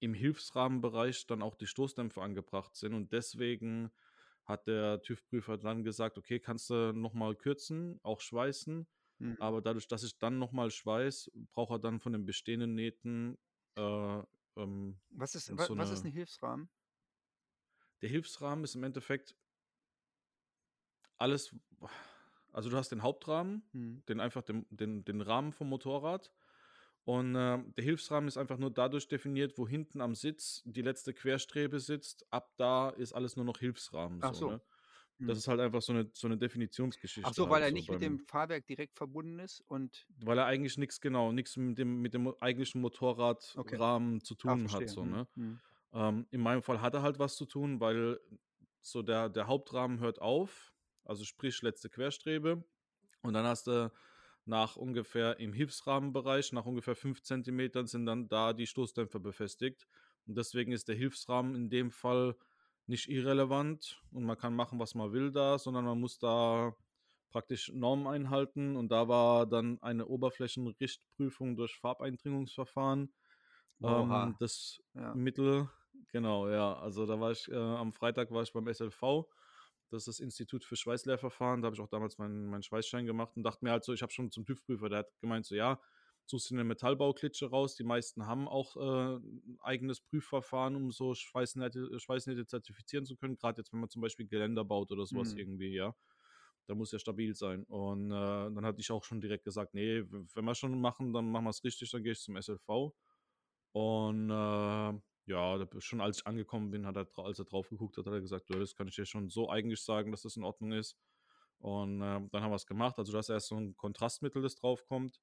im 0.00 0.12
Hilfsrahmenbereich 0.12 1.26
dann 1.26 1.40
auch 1.40 1.54
die 1.54 1.66
Stoßdämpfer 1.66 2.20
angebracht 2.20 2.74
sind 2.74 2.94
und 2.94 3.12
deswegen 3.12 3.90
hat 4.44 4.66
der 4.66 5.00
TÜV-Prüfer 5.00 5.56
dann 5.56 5.84
gesagt, 5.84 6.18
okay, 6.18 6.38
kannst 6.40 6.68
du 6.68 6.92
nochmal 6.92 7.34
kürzen, 7.36 7.98
auch 8.02 8.20
schweißen 8.20 8.86
Mhm. 9.24 9.36
Aber 9.40 9.62
dadurch, 9.62 9.88
dass 9.88 10.04
ich 10.04 10.18
dann 10.18 10.38
nochmal 10.38 10.70
schweiß, 10.70 11.30
braucht 11.52 11.70
er 11.70 11.78
dann 11.78 11.98
von 11.98 12.12
den 12.12 12.26
bestehenden 12.26 12.74
Nähten. 12.74 13.38
Äh, 13.76 14.22
ähm, 14.56 15.00
was, 15.10 15.34
ist, 15.34 15.46
so 15.46 15.78
was 15.78 15.90
ist 15.90 16.04
ein 16.04 16.12
Hilfsrahmen? 16.12 16.68
Der 18.02 18.10
Hilfsrahmen 18.10 18.64
ist 18.64 18.74
im 18.74 18.84
Endeffekt 18.84 19.34
alles. 21.16 21.56
Also, 22.52 22.68
du 22.68 22.76
hast 22.76 22.90
den 22.90 23.02
Hauptrahmen, 23.02 23.62
mhm. 23.72 24.04
den 24.06 24.20
einfach 24.20 24.42
den, 24.42 24.66
den, 24.68 25.04
den 25.04 25.22
Rahmen 25.22 25.52
vom 25.52 25.70
Motorrad. 25.70 26.30
Und 27.04 27.34
äh, 27.34 27.62
der 27.76 27.84
Hilfsrahmen 27.84 28.28
ist 28.28 28.36
einfach 28.36 28.58
nur 28.58 28.70
dadurch 28.70 29.08
definiert, 29.08 29.56
wo 29.58 29.66
hinten 29.66 30.00
am 30.00 30.14
Sitz 30.14 30.62
die 30.64 30.82
letzte 30.82 31.14
Querstrebe 31.14 31.80
sitzt. 31.80 32.30
Ab 32.30 32.52
da 32.56 32.90
ist 32.90 33.14
alles 33.14 33.36
nur 33.36 33.44
noch 33.44 33.58
Hilfsrahmen. 33.58 34.20
Ach 34.22 34.34
so. 34.34 34.48
so 34.48 34.50
ne? 34.52 34.60
Das 35.18 35.26
mhm. 35.26 35.38
ist 35.38 35.48
halt 35.48 35.60
einfach 35.60 35.80
so 35.80 35.92
eine, 35.92 36.10
so 36.12 36.26
eine 36.26 36.36
Definitionsgeschichte. 36.36 37.28
Ach 37.28 37.34
so, 37.34 37.48
weil 37.48 37.62
halt 37.62 37.64
er 37.64 37.68
so 37.68 37.74
nicht 37.74 37.90
mit 37.90 38.02
dem 38.02 38.18
Fahrwerk 38.18 38.66
direkt 38.66 38.96
verbunden 38.96 39.38
ist 39.38 39.60
und. 39.68 40.06
Weil 40.20 40.38
er 40.38 40.46
eigentlich 40.46 40.76
nichts, 40.76 41.00
genau, 41.00 41.30
nichts 41.30 41.56
mit 41.56 41.78
dem, 41.78 42.02
mit 42.02 42.14
dem 42.14 42.34
eigentlichen 42.40 42.80
Motorradrahmen 42.80 44.16
okay. 44.16 44.24
zu 44.24 44.34
tun 44.34 44.66
ah, 44.68 44.72
hat. 44.72 44.88
So, 44.88 45.04
ne? 45.04 45.28
Mhm. 45.36 45.60
Ähm, 45.92 46.26
in 46.30 46.40
meinem 46.40 46.62
Fall 46.62 46.80
hat 46.80 46.94
er 46.94 47.02
halt 47.02 47.18
was 47.20 47.36
zu 47.36 47.46
tun, 47.46 47.80
weil 47.80 48.18
so 48.82 49.02
der, 49.02 49.28
der 49.28 49.46
Hauptrahmen 49.46 50.00
hört 50.00 50.20
auf, 50.20 50.72
also 51.04 51.24
sprich 51.24 51.62
letzte 51.62 51.88
Querstrebe. 51.88 52.64
Und 53.22 53.34
dann 53.34 53.46
hast 53.46 53.68
du 53.68 53.90
nach 54.44 54.76
ungefähr 54.76 55.38
im 55.38 55.52
Hilfsrahmenbereich, 55.52 56.52
nach 56.52 56.66
ungefähr 56.66 56.96
5 56.96 57.22
cm 57.22 57.86
sind 57.86 58.06
dann 58.06 58.28
da 58.28 58.52
die 58.52 58.66
Stoßdämpfer 58.66 59.20
befestigt. 59.20 59.86
Und 60.26 60.36
deswegen 60.36 60.72
ist 60.72 60.88
der 60.88 60.96
Hilfsrahmen 60.96 61.54
in 61.54 61.70
dem 61.70 61.90
Fall 61.90 62.36
nicht 62.86 63.08
irrelevant 63.08 64.02
und 64.12 64.24
man 64.24 64.36
kann 64.36 64.54
machen, 64.54 64.78
was 64.78 64.94
man 64.94 65.12
will 65.12 65.30
da, 65.32 65.58
sondern 65.58 65.84
man 65.84 65.98
muss 65.98 66.18
da 66.18 66.74
praktisch 67.30 67.72
Normen 67.72 68.06
einhalten. 68.06 68.76
Und 68.76 68.90
da 68.90 69.08
war 69.08 69.46
dann 69.46 69.82
eine 69.82 70.06
Oberflächenrichtprüfung 70.06 71.56
durch 71.56 71.78
Farbeindringungsverfahren 71.78 73.12
ähm, 73.82 74.36
das 74.38 74.80
ja. 74.94 75.14
Mittel, 75.14 75.68
genau, 76.12 76.48
ja, 76.48 76.74
also 76.74 77.06
da 77.06 77.18
war 77.20 77.32
ich, 77.32 77.50
äh, 77.50 77.56
am 77.56 77.92
Freitag 77.92 78.30
war 78.30 78.42
ich 78.42 78.52
beim 78.52 78.66
SLV, 78.66 79.26
das 79.90 80.02
ist 80.02 80.06
das 80.08 80.20
Institut 80.20 80.64
für 80.64 80.76
Schweißlehrverfahren, 80.76 81.62
da 81.62 81.66
habe 81.66 81.76
ich 81.76 81.82
auch 81.82 81.88
damals 81.88 82.18
meinen, 82.18 82.46
meinen 82.46 82.62
Schweißschein 82.62 83.06
gemacht 83.06 83.36
und 83.36 83.42
dachte 83.42 83.64
mir 83.64 83.72
halt 83.72 83.84
so, 83.84 83.92
ich 83.92 84.02
habe 84.02 84.12
schon 84.12 84.30
zum 84.30 84.44
TÜV-Prüfer, 84.44 84.88
der 84.88 84.98
hat 85.00 85.20
gemeint 85.20 85.46
so, 85.46 85.54
ja, 85.54 85.80
suchst 86.26 86.50
du 86.50 86.54
eine 86.54 86.64
Metallbauklitsche 86.64 87.50
raus. 87.50 87.76
Die 87.76 87.84
meisten 87.84 88.26
haben 88.26 88.48
auch 88.48 88.76
äh, 88.76 89.16
ein 89.16 89.58
eigenes 89.60 90.00
Prüfverfahren, 90.00 90.76
um 90.76 90.90
so 90.90 91.14
Schweißnähte, 91.14 91.98
Schweißnähte 91.98 92.46
zertifizieren 92.46 93.04
zu 93.04 93.16
können. 93.16 93.36
Gerade 93.36 93.60
jetzt, 93.60 93.72
wenn 93.72 93.80
man 93.80 93.90
zum 93.90 94.02
Beispiel 94.02 94.26
Geländer 94.26 94.64
baut 94.64 94.90
oder 94.90 95.06
sowas 95.06 95.32
mhm. 95.32 95.38
irgendwie, 95.38 95.74
ja. 95.74 95.94
Da 96.66 96.74
muss 96.74 96.92
ja 96.92 96.98
stabil 96.98 97.34
sein. 97.34 97.64
Und 97.64 98.10
äh, 98.10 98.14
dann 98.14 98.64
hatte 98.64 98.80
ich 98.80 98.90
auch 98.90 99.04
schon 99.04 99.20
direkt 99.20 99.44
gesagt, 99.44 99.74
nee, 99.74 100.02
wenn 100.08 100.44
wir 100.44 100.54
schon 100.54 100.80
machen, 100.80 101.12
dann 101.12 101.30
machen 101.30 101.44
wir 101.44 101.50
es 101.50 101.62
richtig, 101.62 101.90
dann 101.90 102.02
gehe 102.02 102.12
ich 102.12 102.20
zum 102.20 102.40
SLV. 102.40 102.94
Und 103.72 104.30
äh, 104.30 105.00
ja, 105.26 105.66
schon 105.78 106.00
als 106.00 106.18
ich 106.18 106.26
angekommen 106.26 106.70
bin, 106.70 106.86
hat 106.86 106.96
er, 106.96 107.06
als 107.16 107.38
er 107.38 107.44
drauf 107.44 107.68
geguckt 107.68 107.98
hat, 107.98 108.06
hat 108.06 108.12
er 108.12 108.20
gesagt, 108.20 108.48
das 108.48 108.74
kann 108.74 108.88
ich 108.88 108.94
dir 108.94 109.04
schon 109.04 109.28
so 109.28 109.50
eigentlich 109.50 109.82
sagen, 109.82 110.10
dass 110.10 110.22
das 110.22 110.36
in 110.36 110.44
Ordnung 110.44 110.72
ist. 110.72 110.96
Und 111.58 112.02
ähm, 112.02 112.28
dann 112.30 112.42
haben 112.42 112.50
wir 112.50 112.56
es 112.56 112.66
gemacht. 112.66 112.98
Also, 112.98 113.12
du 113.12 113.18
hast 113.18 113.30
erst 113.30 113.48
so 113.48 113.56
ein 113.56 113.76
Kontrastmittel, 113.76 114.42
das 114.42 114.54
draufkommt, 114.54 115.20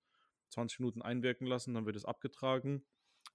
20 0.52 0.80
Minuten 0.80 1.02
einwirken 1.02 1.48
lassen, 1.48 1.74
dann 1.74 1.86
wird 1.86 1.96
es 1.96 2.06
abgetragen. 2.06 2.86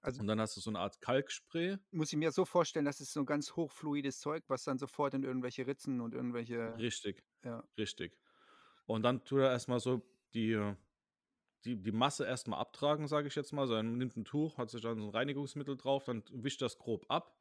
Also 0.01 0.21
Und 0.21 0.27
dann 0.27 0.39
hast 0.39 0.55
du 0.55 0.61
so 0.61 0.69
eine 0.69 0.79
Art 0.79 1.01
Kalkspray. 1.01 1.77
muss 1.91 2.11
ich 2.11 2.17
mir 2.17 2.31
so 2.31 2.45
vorstellen, 2.45 2.85
das 2.85 2.99
ist 2.99 3.13
so 3.13 3.21
ein 3.21 3.25
ganz 3.25 3.55
hochfluides 3.55 4.19
Zeug, 4.19 4.43
was 4.47 4.63
dann 4.63 4.77
sofort 4.77 5.13
in 5.13 5.23
irgendwelche 5.23 5.65
Ritzen 5.65 6.01
und 6.01 6.13
irgendwelche 6.13 6.77
Richtig, 6.77 7.23
ja. 7.43 7.63
richtig. 7.77 8.17
Und 8.85 9.03
dann 9.03 9.23
tut 9.25 9.39
er 9.39 9.51
erstmal 9.51 9.79
so 9.79 10.01
die, 10.33 10.73
die, 11.65 11.75
die 11.81 11.91
Masse 11.91 12.25
erstmal 12.25 12.59
abtragen, 12.59 13.07
sage 13.07 13.27
ich 13.27 13.35
jetzt 13.35 13.51
mal. 13.53 13.61
Also 13.61 13.75
er 13.75 13.83
nimmt 13.83 14.15
ein 14.15 14.25
Tuch, 14.25 14.57
hat 14.57 14.69
sich 14.69 14.81
dann 14.81 14.99
so 14.99 15.07
ein 15.07 15.09
Reinigungsmittel 15.09 15.75
drauf, 15.77 16.05
dann 16.05 16.23
wischt 16.31 16.61
das 16.61 16.77
grob 16.77 17.05
ab. 17.09 17.37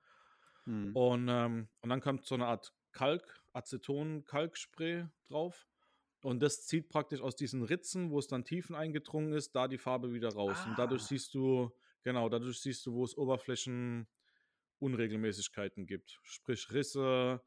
Mhm. 0.65 0.97
Und, 0.97 1.29
ähm, 1.29 1.69
und 1.83 1.91
dann 1.91 2.01
kommt 2.01 2.25
so 2.25 2.35
eine 2.35 2.47
Art 2.47 2.73
Kalk, 2.93 3.43
Aceton-Kalkspray 3.53 5.07
drauf. 5.29 5.69
Und 6.23 6.41
das 6.43 6.67
zieht 6.67 6.89
praktisch 6.89 7.21
aus 7.21 7.37
diesen 7.37 7.63
Ritzen, 7.63 8.11
wo 8.11 8.19
es 8.19 8.27
dann 8.27 8.45
tiefen 8.45 8.75
eingedrungen 8.75 9.33
ist, 9.33 9.55
da 9.55 9.69
die 9.69 9.79
Farbe 9.79 10.13
wieder 10.13 10.31
raus. 10.31 10.67
Und 10.67 10.79
dadurch 10.79 11.03
Ah. 11.03 11.07
siehst 11.07 11.35
du, 11.35 11.71
genau, 12.03 12.29
dadurch 12.29 12.61
siehst 12.61 12.85
du, 12.87 12.95
wo 12.95 13.05
es 13.05 13.17
Oberflächenunregelmäßigkeiten 13.17 15.87
gibt. 15.87 16.19
Sprich 16.23 16.71
Risse, 16.73 17.43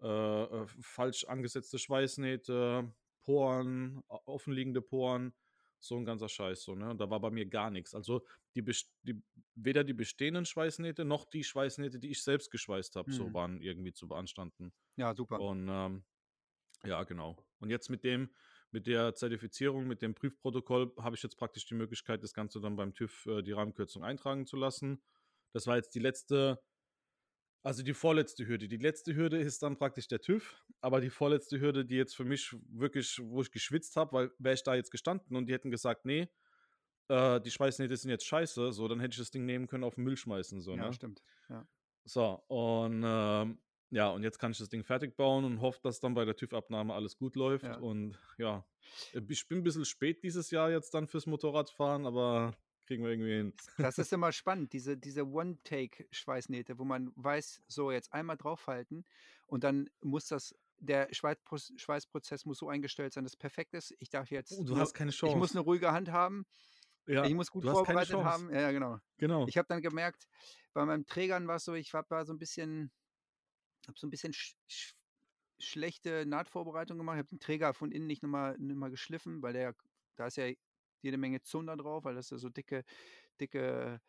äh, 0.00 0.06
äh, 0.06 0.66
falsch 0.80 1.24
angesetzte 1.24 1.78
Schweißnähte, 1.78 2.92
Poren, 3.22 4.02
offenliegende 4.08 4.80
Poren, 4.82 5.34
so 5.78 5.96
ein 5.96 6.04
ganzer 6.04 6.28
Scheiß. 6.28 6.62
So, 6.62 6.74
ne? 6.74 6.90
Und 6.90 7.00
da 7.00 7.10
war 7.10 7.20
bei 7.20 7.30
mir 7.30 7.46
gar 7.46 7.70
nichts. 7.70 7.94
Also 7.94 8.24
die, 8.54 8.62
die, 9.02 9.22
weder 9.54 9.84
die 9.84 9.92
bestehenden 9.94 10.46
Schweißnähte 10.46 11.04
noch 11.04 11.26
die 11.26 11.44
Schweißnähte, 11.44 11.98
die 11.98 12.10
ich 12.10 12.22
selbst 12.22 12.50
geschweißt 12.50 12.96
habe, 12.96 13.12
so 13.12 13.22
Mhm. 13.22 13.34
waren 13.34 13.60
irgendwie 13.60 13.92
zu 13.92 14.08
beanstanden. 14.08 14.72
Ja, 14.96 15.14
super. 15.14 15.38
Und 15.38 15.68
ähm, 15.70 16.04
ja, 16.84 17.02
genau. 17.04 17.36
Und 17.58 17.70
jetzt 17.70 17.90
mit 17.90 18.04
dem, 18.04 18.30
mit 18.70 18.86
der 18.86 19.14
Zertifizierung, 19.14 19.86
mit 19.86 20.02
dem 20.02 20.14
Prüfprotokoll 20.14 20.92
habe 20.98 21.16
ich 21.16 21.22
jetzt 21.22 21.36
praktisch 21.36 21.66
die 21.66 21.74
Möglichkeit, 21.74 22.22
das 22.22 22.32
Ganze 22.32 22.60
dann 22.60 22.76
beim 22.76 22.94
TÜV 22.94 23.26
äh, 23.26 23.42
die 23.42 23.52
Rahmenkürzung 23.52 24.04
eintragen 24.04 24.46
zu 24.46 24.56
lassen. 24.56 25.02
Das 25.52 25.66
war 25.66 25.76
jetzt 25.76 25.94
die 25.94 25.98
letzte, 25.98 26.62
also 27.62 27.82
die 27.82 27.94
vorletzte 27.94 28.46
Hürde. 28.46 28.68
Die 28.68 28.76
letzte 28.76 29.14
Hürde 29.14 29.38
ist 29.38 29.62
dann 29.62 29.76
praktisch 29.76 30.08
der 30.08 30.20
TÜV, 30.20 30.64
aber 30.80 31.00
die 31.00 31.10
vorletzte 31.10 31.60
Hürde, 31.60 31.84
die 31.84 31.96
jetzt 31.96 32.14
für 32.14 32.24
mich 32.24 32.56
wirklich, 32.68 33.20
wo 33.22 33.42
ich 33.42 33.50
geschwitzt 33.50 33.96
habe, 33.96 34.12
weil 34.12 34.30
wäre 34.38 34.54
ich 34.54 34.62
da 34.62 34.74
jetzt 34.74 34.90
gestanden 34.90 35.36
und 35.36 35.46
die 35.46 35.52
hätten 35.52 35.70
gesagt, 35.70 36.04
nee, 36.04 36.28
äh, 37.08 37.40
die 37.40 37.50
Schweißnähte 37.50 37.96
sind 37.96 38.10
jetzt 38.10 38.26
scheiße, 38.26 38.72
so, 38.72 38.88
dann 38.88 39.00
hätte 39.00 39.12
ich 39.12 39.18
das 39.18 39.30
Ding 39.30 39.44
nehmen 39.44 39.66
können, 39.66 39.84
auf 39.84 39.96
den 39.96 40.04
Müll 40.04 40.16
schmeißen, 40.16 40.60
so, 40.60 40.76
Ja, 40.76 40.86
ne? 40.86 40.92
stimmt. 40.92 41.22
Ja. 41.48 41.66
So, 42.04 42.42
und 42.48 43.02
ähm, 43.04 43.58
ja, 43.90 44.08
und 44.10 44.22
jetzt 44.22 44.38
kann 44.38 44.52
ich 44.52 44.58
das 44.58 44.68
Ding 44.68 44.84
fertig 44.84 45.16
bauen 45.16 45.44
und 45.44 45.60
hoffe, 45.60 45.80
dass 45.82 46.00
dann 46.00 46.14
bei 46.14 46.24
der 46.24 46.36
TÜV-Abnahme 46.36 46.94
alles 46.94 47.16
gut 47.16 47.36
läuft. 47.36 47.64
Ja. 47.64 47.76
Und 47.78 48.18
ja, 48.38 48.64
äh, 49.12 49.20
ich 49.28 49.46
bin 49.48 49.58
ein 49.58 49.64
bisschen 49.64 49.84
spät 49.84 50.22
dieses 50.22 50.50
Jahr 50.50 50.70
jetzt 50.70 50.94
dann 50.94 51.06
fürs 51.06 51.26
Motorradfahren, 51.26 52.06
aber 52.06 52.54
kriegen 52.86 53.04
wir 53.04 53.10
irgendwie 53.10 53.34
hin. 53.34 53.52
Das 53.78 53.98
ist 53.98 54.12
immer 54.12 54.32
spannend, 54.32 54.72
diese, 54.72 54.96
diese 54.96 55.24
One-Take-Schweißnähte, 55.26 56.78
wo 56.78 56.84
man 56.84 57.12
weiß, 57.16 57.62
so 57.68 57.90
jetzt 57.90 58.12
einmal 58.12 58.36
draufhalten 58.36 59.04
und 59.46 59.64
dann 59.64 59.88
muss 60.00 60.26
das, 60.26 60.54
der 60.78 61.10
Schweißpro- 61.10 61.78
Schweißprozess 61.78 62.46
muss 62.46 62.58
so 62.58 62.68
eingestellt 62.68 63.12
sein, 63.12 63.24
dass 63.24 63.32
es 63.34 63.36
perfekt 63.36 63.74
ist. 63.74 63.94
Ich 63.98 64.08
darf 64.10 64.30
jetzt, 64.30 64.52
Oh, 64.58 64.64
du 64.64 64.72
nur- 64.72 64.80
hast 64.80 64.94
keine 64.94 65.10
ich 65.10 65.20
muss 65.22 65.30
Chance. 65.30 65.54
eine 65.54 65.60
ruhige 65.64 65.92
Hand 65.92 66.10
haben, 66.10 66.46
ja, 67.06 67.24
ich 67.24 67.34
muss 67.34 67.50
gut 67.50 67.64
vorbereitet 67.64 68.12
Chance. 68.12 68.28
haben. 68.28 68.54
Ja, 68.54 68.70
genau. 68.72 68.98
Genau. 69.18 69.46
Ich 69.48 69.56
habe 69.58 69.66
dann 69.68 69.82
gemerkt, 69.82 70.28
bei 70.72 70.84
meinem 70.84 71.06
Trägern 71.06 71.46
war 71.48 71.56
es 71.56 71.64
so, 71.64 71.74
ich 71.74 71.92
war 71.92 72.24
so 72.24 72.32
ein 72.32 72.38
bisschen, 72.38 72.90
habe 73.90 73.98
so 74.00 74.06
ein 74.06 74.10
bisschen 74.10 74.32
sch 74.32 74.56
sch 74.68 74.94
schlechte 75.60 76.26
Nahtvorbereitung 76.26 76.98
gemacht. 76.98 77.16
Ich 77.16 77.20
habe 77.20 77.28
den 77.28 77.40
Träger 77.40 77.74
von 77.74 77.92
innen 77.92 78.06
nicht 78.06 78.22
nochmal 78.22 78.56
noch 78.58 78.76
mal 78.76 78.90
geschliffen, 78.90 79.42
weil 79.42 79.52
der, 79.52 79.76
da 80.16 80.26
ist 80.26 80.36
ja 80.38 80.50
jede 81.02 81.18
Menge 81.18 81.42
Zunder 81.42 81.76
drauf, 81.76 82.04
weil 82.04 82.14
das 82.14 82.30
ja 82.30 82.38
so 82.38 82.48
dicke, 82.50 82.84
dicke 83.40 84.00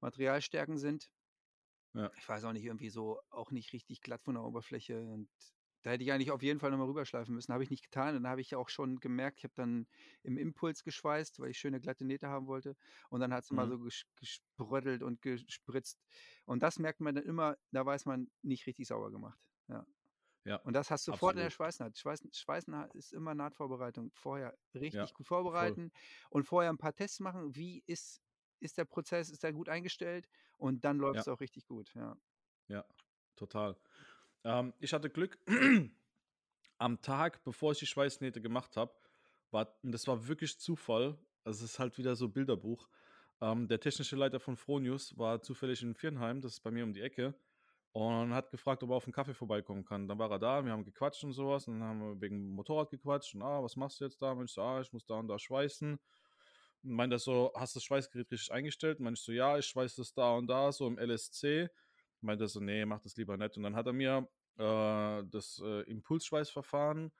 Materialstärken 0.00 0.78
sind. 0.78 1.10
Ja. 1.94 2.12
Ich 2.16 2.28
weiß 2.28 2.44
auch 2.44 2.52
nicht, 2.52 2.64
irgendwie 2.64 2.90
so 2.90 3.20
auch 3.30 3.50
nicht 3.50 3.72
richtig 3.72 4.00
glatt 4.02 4.22
von 4.22 4.34
der 4.34 4.44
Oberfläche 4.44 5.00
und 5.08 5.30
da 5.82 5.90
hätte 5.90 6.04
ich 6.04 6.12
eigentlich 6.12 6.30
auf 6.30 6.42
jeden 6.42 6.60
Fall 6.60 6.70
nochmal 6.70 6.88
rüberschleifen 6.88 7.34
müssen. 7.34 7.52
Habe 7.52 7.62
ich 7.64 7.70
nicht 7.70 7.82
getan. 7.84 8.14
Dann 8.14 8.26
habe 8.28 8.40
ich 8.40 8.54
auch 8.54 8.68
schon 8.68 9.00
gemerkt, 9.00 9.38
ich 9.38 9.44
habe 9.44 9.54
dann 9.54 9.86
im 10.22 10.36
Impuls 10.38 10.84
geschweißt, 10.84 11.40
weil 11.40 11.50
ich 11.50 11.58
schöne 11.58 11.80
glatte 11.80 12.04
Nähte 12.04 12.28
haben 12.28 12.46
wollte. 12.46 12.76
Und 13.10 13.20
dann 13.20 13.32
hat 13.32 13.44
es 13.44 13.50
mal 13.52 13.66
Mhm. 13.66 13.70
so 13.70 13.78
ges 13.80 14.04
gespröttelt 14.16 15.02
und 15.02 15.22
gespritzt. 15.22 16.02
Und 16.44 16.62
das 16.62 16.78
merkt 16.78 17.00
man 17.00 17.14
dann 17.14 17.24
immer, 17.24 17.56
da 17.72 17.84
weiß 17.86 18.06
man 18.06 18.30
nicht 18.42 18.66
richtig 18.66 18.88
sauber 18.88 19.10
gemacht. 19.10 19.40
Ja. 19.68 19.86
Ja, 20.44 20.62
Und 20.62 20.74
das 20.74 20.90
hast 20.90 21.06
du 21.06 21.12
sofort 21.12 21.36
in 21.36 21.42
der. 21.42 21.50
Schweißnaht. 21.50 21.98
Schweißen, 21.98 22.32
Schweißen 22.34 22.74
ist 22.94 23.12
immer 23.12 23.34
Nahtvorbereitung. 23.34 24.12
Vorher 24.14 24.58
richtig 24.74 25.12
Ja, 25.12 25.14
gut 25.14 25.26
voll. 25.52 25.76
vorbereiten 25.76 25.90
und 26.30 26.44
vorher 26.44 26.70
ein 26.72 26.78
paar 26.78 26.94
Tests 26.94 27.20
machen. 27.20 27.54
Wie 27.56 27.82
ist, 27.86 28.20
ist 28.60 28.76
der 28.78 28.84
Prozess, 28.84 29.30
ist 29.30 29.42
der 29.42 29.52
gut 29.54 29.68
eingestellt? 29.70 30.28
Und 30.58 30.84
dann 30.84 30.98
läuft 30.98 31.20
Ja. 31.20 31.22
es 31.22 31.28
auch 31.28 31.40
richtig 31.40 31.66
gut. 31.66 31.94
Ja. 31.94 32.16
Ja, 32.68 32.84
total. 33.36 33.76
Ähm, 34.44 34.72
ich 34.78 34.92
hatte 34.92 35.10
Glück, 35.10 35.38
am 36.78 37.00
Tag, 37.02 37.42
bevor 37.44 37.72
ich 37.72 37.78
die 37.78 37.86
Schweißnähte 37.86 38.40
gemacht 38.40 38.76
habe, 38.76 38.92
war, 39.50 39.74
und 39.82 39.92
das 39.92 40.06
war 40.06 40.26
wirklich 40.28 40.58
Zufall, 40.58 41.18
also 41.44 41.64
es 41.64 41.72
ist 41.72 41.78
halt 41.78 41.98
wieder 41.98 42.16
so 42.16 42.28
Bilderbuch, 42.28 42.88
ähm, 43.40 43.68
der 43.68 43.80
technische 43.80 44.16
Leiter 44.16 44.40
von 44.40 44.56
Fronius 44.56 45.16
war 45.18 45.42
zufällig 45.42 45.82
in 45.82 45.94
Viernheim, 45.94 46.40
das 46.40 46.54
ist 46.54 46.60
bei 46.60 46.70
mir 46.70 46.84
um 46.84 46.92
die 46.92 47.00
Ecke, 47.00 47.34
und 47.92 48.32
hat 48.32 48.50
gefragt, 48.50 48.82
ob 48.82 48.90
er 48.90 48.96
auf 48.96 49.04
einen 49.04 49.12
Kaffee 49.12 49.34
vorbeikommen 49.34 49.84
kann. 49.84 50.06
Dann 50.06 50.18
war 50.18 50.30
er 50.30 50.38
da, 50.38 50.64
wir 50.64 50.72
haben 50.72 50.84
gequatscht 50.84 51.24
und 51.24 51.32
sowas, 51.32 51.66
und 51.66 51.80
dann 51.80 51.88
haben 51.88 52.00
wir 52.00 52.20
wegen 52.20 52.50
Motorrad 52.50 52.90
gequatscht, 52.90 53.34
und 53.34 53.42
ah, 53.42 53.62
was 53.62 53.76
machst 53.76 54.00
du 54.00 54.04
jetzt 54.04 54.22
da? 54.22 54.32
Und 54.32 54.44
ich 54.44 54.52
so, 54.52 54.62
ah, 54.62 54.80
ich 54.80 54.92
muss 54.92 55.04
da 55.04 55.14
und 55.14 55.28
da 55.28 55.38
schweißen. 55.38 55.98
Und 56.82 56.90
meint 56.90 57.12
er 57.12 57.18
so, 57.18 57.52
hast 57.54 57.74
du 57.74 57.78
das 57.78 57.84
Schweißgerät 57.84 58.30
richtig 58.30 58.52
eingestellt? 58.52 58.98
Und 58.98 59.04
meinte 59.04 59.18
ich 59.18 59.24
so, 59.24 59.32
ja, 59.32 59.58
ich 59.58 59.66
schweiße 59.66 60.00
das 60.00 60.14
da 60.14 60.34
und 60.34 60.46
da, 60.46 60.70
so 60.72 60.86
im 60.86 60.98
LSC. 60.98 61.68
Meinte 62.22 62.46
so, 62.48 62.60
nee, 62.60 62.84
mach 62.84 63.00
das 63.00 63.16
lieber 63.16 63.36
nicht. 63.36 63.56
Und 63.56 63.62
dann 63.62 63.76
hat 63.76 63.86
er 63.86 63.92
mir 63.92 64.28
äh, 64.58 65.24
das 65.30 65.60
äh, 65.64 65.82
Impulsschweißverfahren, 65.90 67.12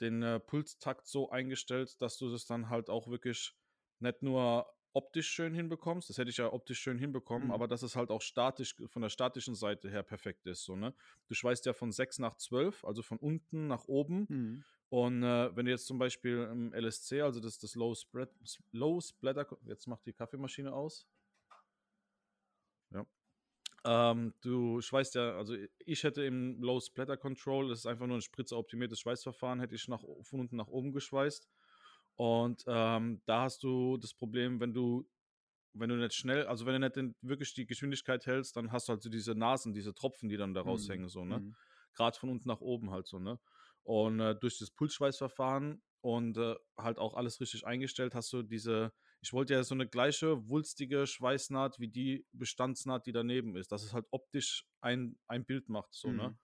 den 0.00 0.22
äh, 0.22 0.40
Pulstakt 0.40 1.06
so 1.06 1.30
eingestellt, 1.30 2.00
dass 2.00 2.18
du 2.18 2.30
das 2.30 2.46
dann 2.46 2.68
halt 2.68 2.90
auch 2.90 3.08
wirklich 3.08 3.54
nicht 4.00 4.22
nur 4.22 4.66
optisch 4.92 5.28
schön 5.28 5.52
hinbekommst, 5.52 6.08
das 6.08 6.16
hätte 6.16 6.30
ich 6.30 6.38
ja 6.38 6.50
optisch 6.50 6.78
schön 6.80 6.98
hinbekommen, 6.98 7.48
Mhm. 7.48 7.52
aber 7.52 7.68
dass 7.68 7.82
es 7.82 7.96
halt 7.96 8.10
auch 8.10 8.22
statisch, 8.22 8.74
von 8.86 9.02
der 9.02 9.10
statischen 9.10 9.54
Seite 9.54 9.90
her 9.90 10.02
perfekt 10.02 10.46
ist. 10.46 10.64
So, 10.64 10.74
ne? 10.74 10.94
Du 11.28 11.34
schweißt 11.34 11.66
ja 11.66 11.74
von 11.74 11.92
6 11.92 12.18
nach 12.18 12.34
12, 12.36 12.82
also 12.82 13.02
von 13.02 13.18
unten 13.18 13.66
nach 13.66 13.84
oben. 13.88 14.26
Mhm. 14.28 14.64
Und 14.88 15.22
äh, 15.22 15.54
wenn 15.54 15.66
du 15.66 15.72
jetzt 15.72 15.86
zum 15.86 15.98
Beispiel 15.98 16.48
im 16.50 16.72
LSC, 16.72 17.20
also 17.20 17.40
das, 17.40 17.58
das 17.58 17.74
Low, 17.74 17.94
Spread, 17.94 18.30
Low 18.72 19.00
Splatter, 19.00 19.46
jetzt 19.66 19.86
macht 19.86 20.06
die 20.06 20.14
Kaffeemaschine 20.14 20.72
aus. 20.72 21.06
Ähm, 23.86 24.34
du 24.42 24.80
schweißt 24.80 25.14
ja, 25.14 25.36
also 25.36 25.56
ich 25.84 26.04
hätte 26.04 26.24
im 26.24 26.60
Low 26.62 26.80
Splatter 26.80 27.16
Control, 27.16 27.68
das 27.68 27.80
ist 27.80 27.86
einfach 27.86 28.06
nur 28.08 28.18
ein 28.18 28.22
spritzeroptimiertes 28.22 29.00
Schweißverfahren, 29.00 29.60
hätte 29.60 29.76
ich 29.76 29.86
nach, 29.88 30.02
von 30.22 30.40
unten 30.40 30.56
nach 30.56 30.68
oben 30.68 30.92
geschweißt. 30.92 31.48
Und 32.16 32.64
ähm, 32.66 33.22
da 33.26 33.42
hast 33.42 33.62
du 33.62 33.96
das 33.98 34.14
Problem, 34.14 34.60
wenn 34.60 34.74
du, 34.74 35.08
wenn 35.74 35.90
du 35.90 35.96
nicht 35.96 36.14
schnell, 36.14 36.46
also 36.46 36.66
wenn 36.66 36.74
du 36.74 36.80
nicht 36.80 36.96
den, 36.96 37.16
wirklich 37.22 37.54
die 37.54 37.66
Geschwindigkeit 37.66 38.26
hältst, 38.26 38.56
dann 38.56 38.72
hast 38.72 38.88
du 38.88 38.92
halt 38.92 39.02
so 39.02 39.10
diese 39.10 39.34
Nasen, 39.34 39.74
diese 39.74 39.94
Tropfen, 39.94 40.28
die 40.28 40.36
dann 40.38 40.54
da 40.54 40.62
Mhm. 40.62 40.62
raushängen, 40.62 41.08
so, 41.08 41.24
ne? 41.24 41.44
Mhm. 41.44 41.56
Gerade 41.94 42.18
von 42.18 42.30
unten 42.30 42.48
nach 42.48 42.60
oben 42.60 42.90
halt 42.90 43.06
so, 43.06 43.18
ne? 43.18 43.40
Und 43.82 44.20
äh, 44.20 44.36
durch 44.38 44.58
das 44.58 44.70
Pulsschweißverfahren 44.72 45.82
und 46.00 46.38
äh, 46.38 46.56
halt 46.78 46.98
auch 46.98 47.14
alles 47.14 47.40
richtig 47.40 47.66
eingestellt, 47.66 48.14
hast 48.14 48.32
du 48.32 48.42
diese, 48.42 48.92
ich 49.20 49.32
wollte 49.32 49.54
ja 49.54 49.64
so 49.64 49.74
eine 49.74 49.88
gleiche 49.88 50.48
wulstige 50.48 51.06
Schweißnaht 51.06 51.78
wie 51.80 51.88
die 51.88 52.26
Bestandsnaht, 52.32 53.06
die 53.06 53.12
daneben 53.12 53.56
ist, 53.56 53.72
dass 53.72 53.82
es 53.84 53.92
halt 53.92 54.06
optisch 54.10 54.66
ein, 54.80 55.18
ein 55.26 55.44
Bild 55.46 55.68
macht, 55.68 55.94
so, 55.94 56.12
ne? 56.12 56.32
Mhm. 56.32 56.38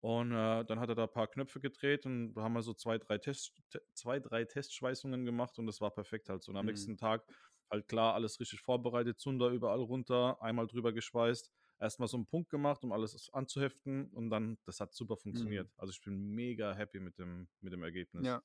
Und 0.00 0.32
äh, 0.32 0.64
dann 0.66 0.80
hat 0.80 0.90
er 0.90 0.94
da 0.94 1.04
ein 1.04 1.12
paar 1.12 1.28
Knöpfe 1.28 1.60
gedreht 1.60 2.04
und 2.04 2.34
da 2.34 2.42
haben 2.42 2.52
wir 2.52 2.62
so 2.62 2.74
zwei, 2.74 2.98
drei, 2.98 3.16
Test, 3.18 3.62
te- 3.70 3.82
zwei, 3.94 4.20
drei 4.20 4.44
Testschweißungen 4.44 5.24
gemacht 5.24 5.58
und 5.58 5.66
das 5.66 5.80
war 5.80 5.94
perfekt 5.94 6.28
halt 6.28 6.42
so. 6.42 6.52
Und 6.52 6.58
am 6.58 6.66
Mhm. 6.66 6.66
nächsten 6.66 6.98
Tag 6.98 7.26
halt 7.70 7.88
klar, 7.88 8.12
alles 8.14 8.38
richtig 8.38 8.60
vorbereitet, 8.60 9.18
Zunder 9.18 9.48
überall 9.48 9.80
runter, 9.80 10.42
einmal 10.42 10.66
drüber 10.66 10.92
geschweißt, 10.92 11.50
erstmal 11.80 12.08
so 12.08 12.18
einen 12.18 12.26
Punkt 12.26 12.50
gemacht, 12.50 12.84
um 12.84 12.92
alles 12.92 13.30
anzuheften 13.32 14.10
und 14.10 14.28
dann, 14.28 14.58
das 14.64 14.78
hat 14.80 14.92
super 14.94 15.16
funktioniert. 15.16 15.70
Also 15.78 15.90
ich 15.92 16.02
bin 16.02 16.20
mega 16.34 16.74
happy 16.74 17.00
mit 17.00 17.18
dem, 17.18 17.48
mit 17.60 17.72
dem 17.72 17.82
Ergebnis. 17.82 18.28
Mhm. 18.28 18.34
Ja. 18.34 18.42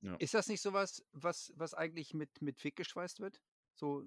Ja. 0.00 0.16
Ist 0.16 0.34
das 0.34 0.48
nicht 0.48 0.60
sowas, 0.60 1.04
was, 1.12 1.52
was 1.56 1.74
eigentlich 1.74 2.12
mit, 2.14 2.42
mit 2.42 2.62
Wick 2.64 2.76
geschweißt 2.76 3.20
wird? 3.20 3.40
So, 3.74 4.04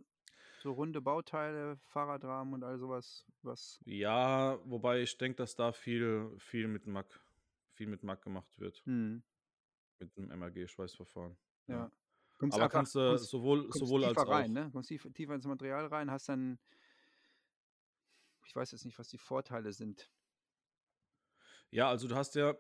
so 0.62 0.74
runde 0.74 1.02
Bauteile, 1.02 1.78
Fahrradrahmen 1.86 2.54
und 2.54 2.64
all 2.64 2.78
sowas, 2.78 3.26
was. 3.44 3.80
Ja, 3.86 4.60
wobei 4.66 5.02
ich 5.02 5.18
denke, 5.18 5.38
dass 5.38 5.56
da 5.56 5.72
viel, 5.72 6.34
viel 6.38 6.68
mit 6.68 6.86
Mack, 6.86 7.08
viel 7.72 7.88
mit 7.88 8.04
Mack 8.04 8.22
gemacht 8.24 8.60
wird, 8.60 8.82
Hm, 8.86 9.24
mit 10.00 10.16
dem 10.18 10.30
MRG-Schweißverfahren. 10.32 11.38
ja. 11.68 11.90
Kommst 12.38 12.56
Aber 12.56 12.66
einfach- 12.66 12.74
kannst 12.80 12.96
du 12.96 13.00
kommst- 13.12 13.30
sowohl, 13.30 13.62
kommst 13.64 13.80
sowohl 13.80 14.04
als 14.04 14.14
tiefer 14.18 14.28
auch. 14.28 14.32
rein, 14.34 14.52
ne? 14.52 14.70
Kommst 14.74 14.90
tief, 14.90 15.08
tiefer 15.14 15.36
ins 15.36 15.46
Material 15.46 15.86
rein, 15.88 16.12
hast 16.12 16.28
dann 16.28 16.60
ich 18.46 18.54
weiß 18.56 18.72
jetzt 18.74 18.84
nicht, 18.86 19.00
was 19.00 19.08
die 19.08 19.18
Vorteile 19.18 19.72
sind. 19.72 20.12
Ja, 21.72 21.90
also 21.90 22.08
du 22.08 22.16
hast 22.16 22.36
ja 22.36 22.56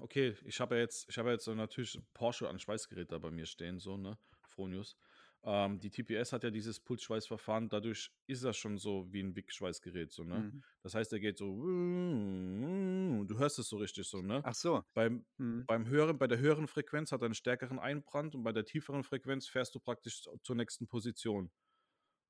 okay, 0.00 0.36
ich 0.44 0.60
habe 0.60 0.76
ja 0.76 0.82
jetzt 0.82 1.08
ich 1.08 1.18
habe 1.18 1.28
ja 1.30 1.34
jetzt 1.34 1.46
natürlich 1.48 2.00
Porsche 2.14 2.48
an 2.48 2.58
Schweißgerät 2.58 3.10
da 3.12 3.18
bei 3.18 3.30
mir 3.30 3.46
stehen, 3.46 3.78
so, 3.80 3.96
ne, 3.96 4.18
Fronius. 4.46 4.96
Ähm, 5.42 5.80
die 5.80 5.90
TPS 5.90 6.32
hat 6.32 6.44
ja 6.44 6.50
dieses 6.50 6.80
Pulsschweißverfahren, 6.80 7.68
dadurch 7.68 8.12
ist 8.26 8.44
das 8.44 8.56
schon 8.56 8.78
so 8.78 9.12
wie 9.12 9.20
'n 9.20 9.34
Wick-Schweißgerät 9.36 10.12
so, 10.12 10.24
ne? 10.24 10.44
Mhm. 10.44 10.64
Das 10.82 10.94
heißt, 10.94 11.12
der 11.12 11.20
geht 11.20 11.38
so 11.38 11.46
du 13.26 13.38
hörst 13.38 13.58
es 13.58 13.68
so 13.68 13.76
richtig 13.78 14.06
so, 14.08 14.22
ne? 14.22 14.46
Ach 14.46 14.54
so. 14.54 14.84
Beim 14.94 15.26
Mhm. 15.38 15.68
beim 15.68 15.86
höheren 15.88 16.18
bei 16.18 16.26
der 16.26 16.38
höheren 16.38 16.68
Frequenz 16.68 17.10
hat 17.12 17.22
er 17.22 17.28
'n 17.28 17.34
stärkeren 17.34 17.78
Einbrand 17.78 18.34
und 18.34 18.42
bei 18.44 18.52
der 18.52 18.64
tieferen 18.66 19.02
Frequenz 19.04 19.48
fährst 19.48 19.74
du 19.74 19.80
praktisch 19.80 20.22
zur 20.42 20.56
nächsten 20.56 20.88
Position. 20.88 21.50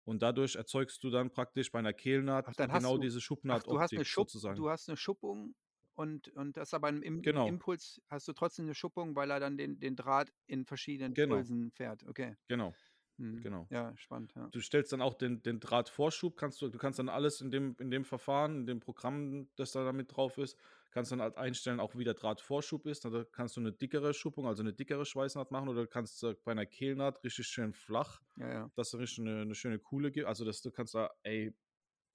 Und 0.04 0.22
dadurch 0.22 0.56
erzeugst 0.56 1.04
du 1.04 1.10
dann 1.10 1.32
praktisch 1.32 1.72
bei 1.72 1.80
'ner 1.82 1.92
Kehlnaht 1.94 2.46
Ach, 2.46 2.54
genau 2.70 2.98
du 2.98 2.98
diese 2.98 3.20
ach, 3.46 3.64
du 3.64 3.80
hast 3.80 3.96
'ne 3.96 4.04
Schubnahtoptik 4.04 4.06
Schupp 4.06 4.30
sozusagen. 4.30 4.66
du 4.66 4.68
hast 4.68 4.88
'ne 4.88 4.96
Schuppung 4.96 5.54
und 5.94 6.28
und 6.30 6.56
das 6.56 6.74
aber 6.74 6.88
im 6.90 7.02
Genau. 7.24 7.56
Impuls 7.62 8.02
hast 8.08 8.28
du 8.28 8.32
trotzdem 8.34 8.66
'ne 8.66 8.74
Schuppung, 8.74 9.16
weil 9.16 9.30
er 9.30 9.40
dann 9.40 9.56
den 9.58 9.80
den 9.80 9.96
Draht 9.96 10.32
in 10.46 10.64
verschiedenen 10.66 11.16
Genau. 11.16 11.46
Fährt. 11.74 12.04
Okay. 12.06 12.36
Genau. 12.50 12.76
Mhm. 13.18 13.44
Genau. 13.44 13.70
Ja, 13.70 13.96
spannend, 13.96 14.34
ja. 14.36 14.52
Du 14.52 14.60
stellst 14.60 14.92
dann 14.92 15.02
auch 15.02 15.14
den 15.14 15.42
den 15.42 15.60
Drahtvorschub 15.60 16.36
kannst 16.36 16.62
du 16.62 16.68
du 16.68 16.78
kannst 16.78 16.98
dann 17.00 17.08
alles 17.10 17.40
in 17.42 17.50
dem 17.52 17.76
in 17.80 17.90
dem 17.90 18.04
Verfahren, 18.04 18.60
in 18.60 18.66
dem 18.66 18.80
Programm, 18.80 19.50
das 19.56 19.72
da 19.72 19.84
dann 19.84 19.96
mit 19.96 20.16
drauf 20.16 20.38
ist 20.38 20.58
kannst 20.92 21.12
dann 21.12 21.22
halt 21.22 21.36
einstellen, 21.38 21.80
auch 21.80 21.96
wie 21.96 22.04
der 22.04 22.14
Drahtvorschub 22.14 22.86
ist. 22.86 23.04
Da 23.04 23.24
kannst 23.32 23.56
du 23.56 23.62
'ne 23.62 23.72
dickere 23.72 24.14
Schuppung, 24.14 24.46
also 24.46 24.62
'ne 24.64 24.74
dickere 24.74 25.06
Schweißnaht 25.06 25.50
machen 25.52 25.68
oder 25.70 25.82
du 25.82 25.88
kannst 25.88 26.22
äh, 26.24 26.34
bei 26.44 26.54
'ner 26.54 26.66
Kehlnaht 26.66 27.24
richtig 27.24 27.46
schön 27.48 27.74
flach, 27.74 28.22
Ja, 28.36 28.48
ja. 28.48 28.70
dass 28.76 28.90
du 28.92 28.98
richtig 28.98 29.24
'ne 29.24 29.46
'ne 29.46 29.54
schöne 29.56 29.78
Kuhle 29.80 30.12
gi 30.12 30.24
also, 30.24 30.44
dass 30.46 30.62
du 30.62 30.70
kannst 30.72 30.94
da, 30.96 31.10
ey, 31.24 31.54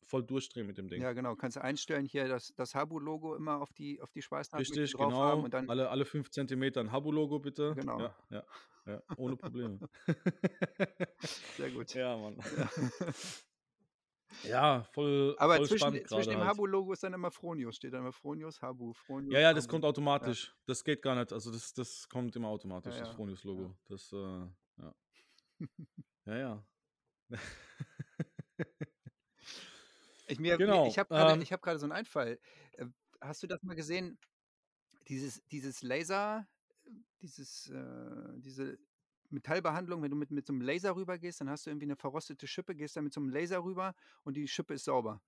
voll 0.10 0.26
durchdrehen 0.26 0.68
mit 0.68 0.78
dem 0.78 0.90
Ding. 0.90 1.06
Ja, 1.06 1.14
genau. 1.14 1.36
Kannst 1.36 1.56
du 1.58 1.62
einstellen, 1.64 2.06
hier 2.06 2.28
das 2.28 2.54
das 2.56 2.74
Habu-Logo 2.76 3.36
immer 3.36 3.62
auf 3.62 3.72
die 3.74 4.02
auf 4.02 4.12
die 4.12 4.22
Schweißnaht 4.22 4.66
Richtig, 4.68 4.98
drauf 4.98 5.22
haben 5.22 5.44
genau. 5.44 5.44
und 5.44 5.54
dann 5.54 5.70
Alle 5.70 5.90
alle 5.90 6.06
5 6.06 6.32
Zentimeter 6.32 6.82
'n 6.82 6.92
Habu-Logo 6.92 7.40
bitte. 7.40 7.78
Genau. 7.78 7.98
Ja, 7.98 8.16
ja, 8.30 8.44
ja, 8.86 9.02
ohne 9.16 9.38
Probleme. 9.38 9.82
Sehr 11.58 11.72
gut. 11.72 11.96
Ja, 11.96 12.18
Mann. 12.18 12.38
Ja. 12.52 12.70
Ja, 14.44 14.84
voll 14.84 15.38
Aber 15.38 15.62
voll 15.62 15.68
zwischen 15.68 16.06
spannend 16.08 16.08
zwischen 16.08 16.32
dem 16.32 16.42
halt. 16.42 16.44
Habu-Logo 16.44 16.92
ist 16.94 17.04
dann 17.04 17.14
immer 17.14 17.32
Fronius 17.32 17.76
steht 17.78 17.94
dann 17.94 18.02
immer 18.02 18.12
Fronius, 18.12 18.62
Habu, 18.62 18.94
Fronius, 18.94 19.32
Ja, 19.32 19.40
ja, 19.40 19.54
das 19.54 19.68
Habu. 19.68 19.68
kommt 19.68 19.86
Ja. 20.20 20.36
automatisch. 20.36 20.56
Das 20.66 20.84
geht 20.84 21.02
gar 21.04 21.16
nicht. 21.16 21.32
Also, 21.32 21.52
das 21.52 21.74
das 21.74 22.10
kommt 22.10 22.36
immer 22.36 22.48
Ja, 22.86 22.92
automatisch, 22.92 23.00
das 23.00 23.10
ja. 23.10 23.22
Ja. 23.56 23.70
Fronius-Logo. 23.70 23.78
Das, 23.88 24.12
äh 24.12 24.16
ja. 24.78 24.96
Ja, 26.26 26.36
ja. 26.38 26.64
Ich 30.30 30.40
mir 30.40 30.60
Genau, 30.60 30.84
ich 30.84 31.00
habe 31.00 31.10
grade 31.12 31.34
ähm 31.40 31.50
grade 31.62 31.80
so 31.80 31.86
'n 31.88 31.92
Einfall. 31.92 32.40
Äh, 32.74 32.86
hast 33.20 33.42
du 33.44 33.48
das 33.48 33.64
mal 33.64 33.76
gesehen? 33.76 34.20
Dieses 35.10 35.44
dieses 35.52 35.84
Laser 35.84 36.48
dieses 37.22 37.70
äh, 37.70 38.40
diese 38.40 38.80
Metallbehandlung, 39.30 40.02
wenn 40.04 40.12
du 40.12 40.18
mit 40.18 40.32
mit 40.32 40.48
so 40.48 40.54
'nem 40.54 40.62
Laser 40.64 40.96
rübergehst, 40.96 41.42
dann 41.42 41.50
hast 41.50 41.66
du 41.68 41.72
irgendwie 41.72 41.88
'ne 41.88 41.98
verrostete 41.98 42.48
Schippe, 42.48 42.76
gehst 42.76 42.98
dann 42.98 43.06
mit 43.06 43.14
so 43.14 43.22
'nem 43.22 43.30
Laser 43.32 43.64
rüber 43.64 43.96
und 44.26 44.38
die 44.38 44.48
Schippe 44.50 44.76
ist 44.76 44.86
sauber. 44.86 45.22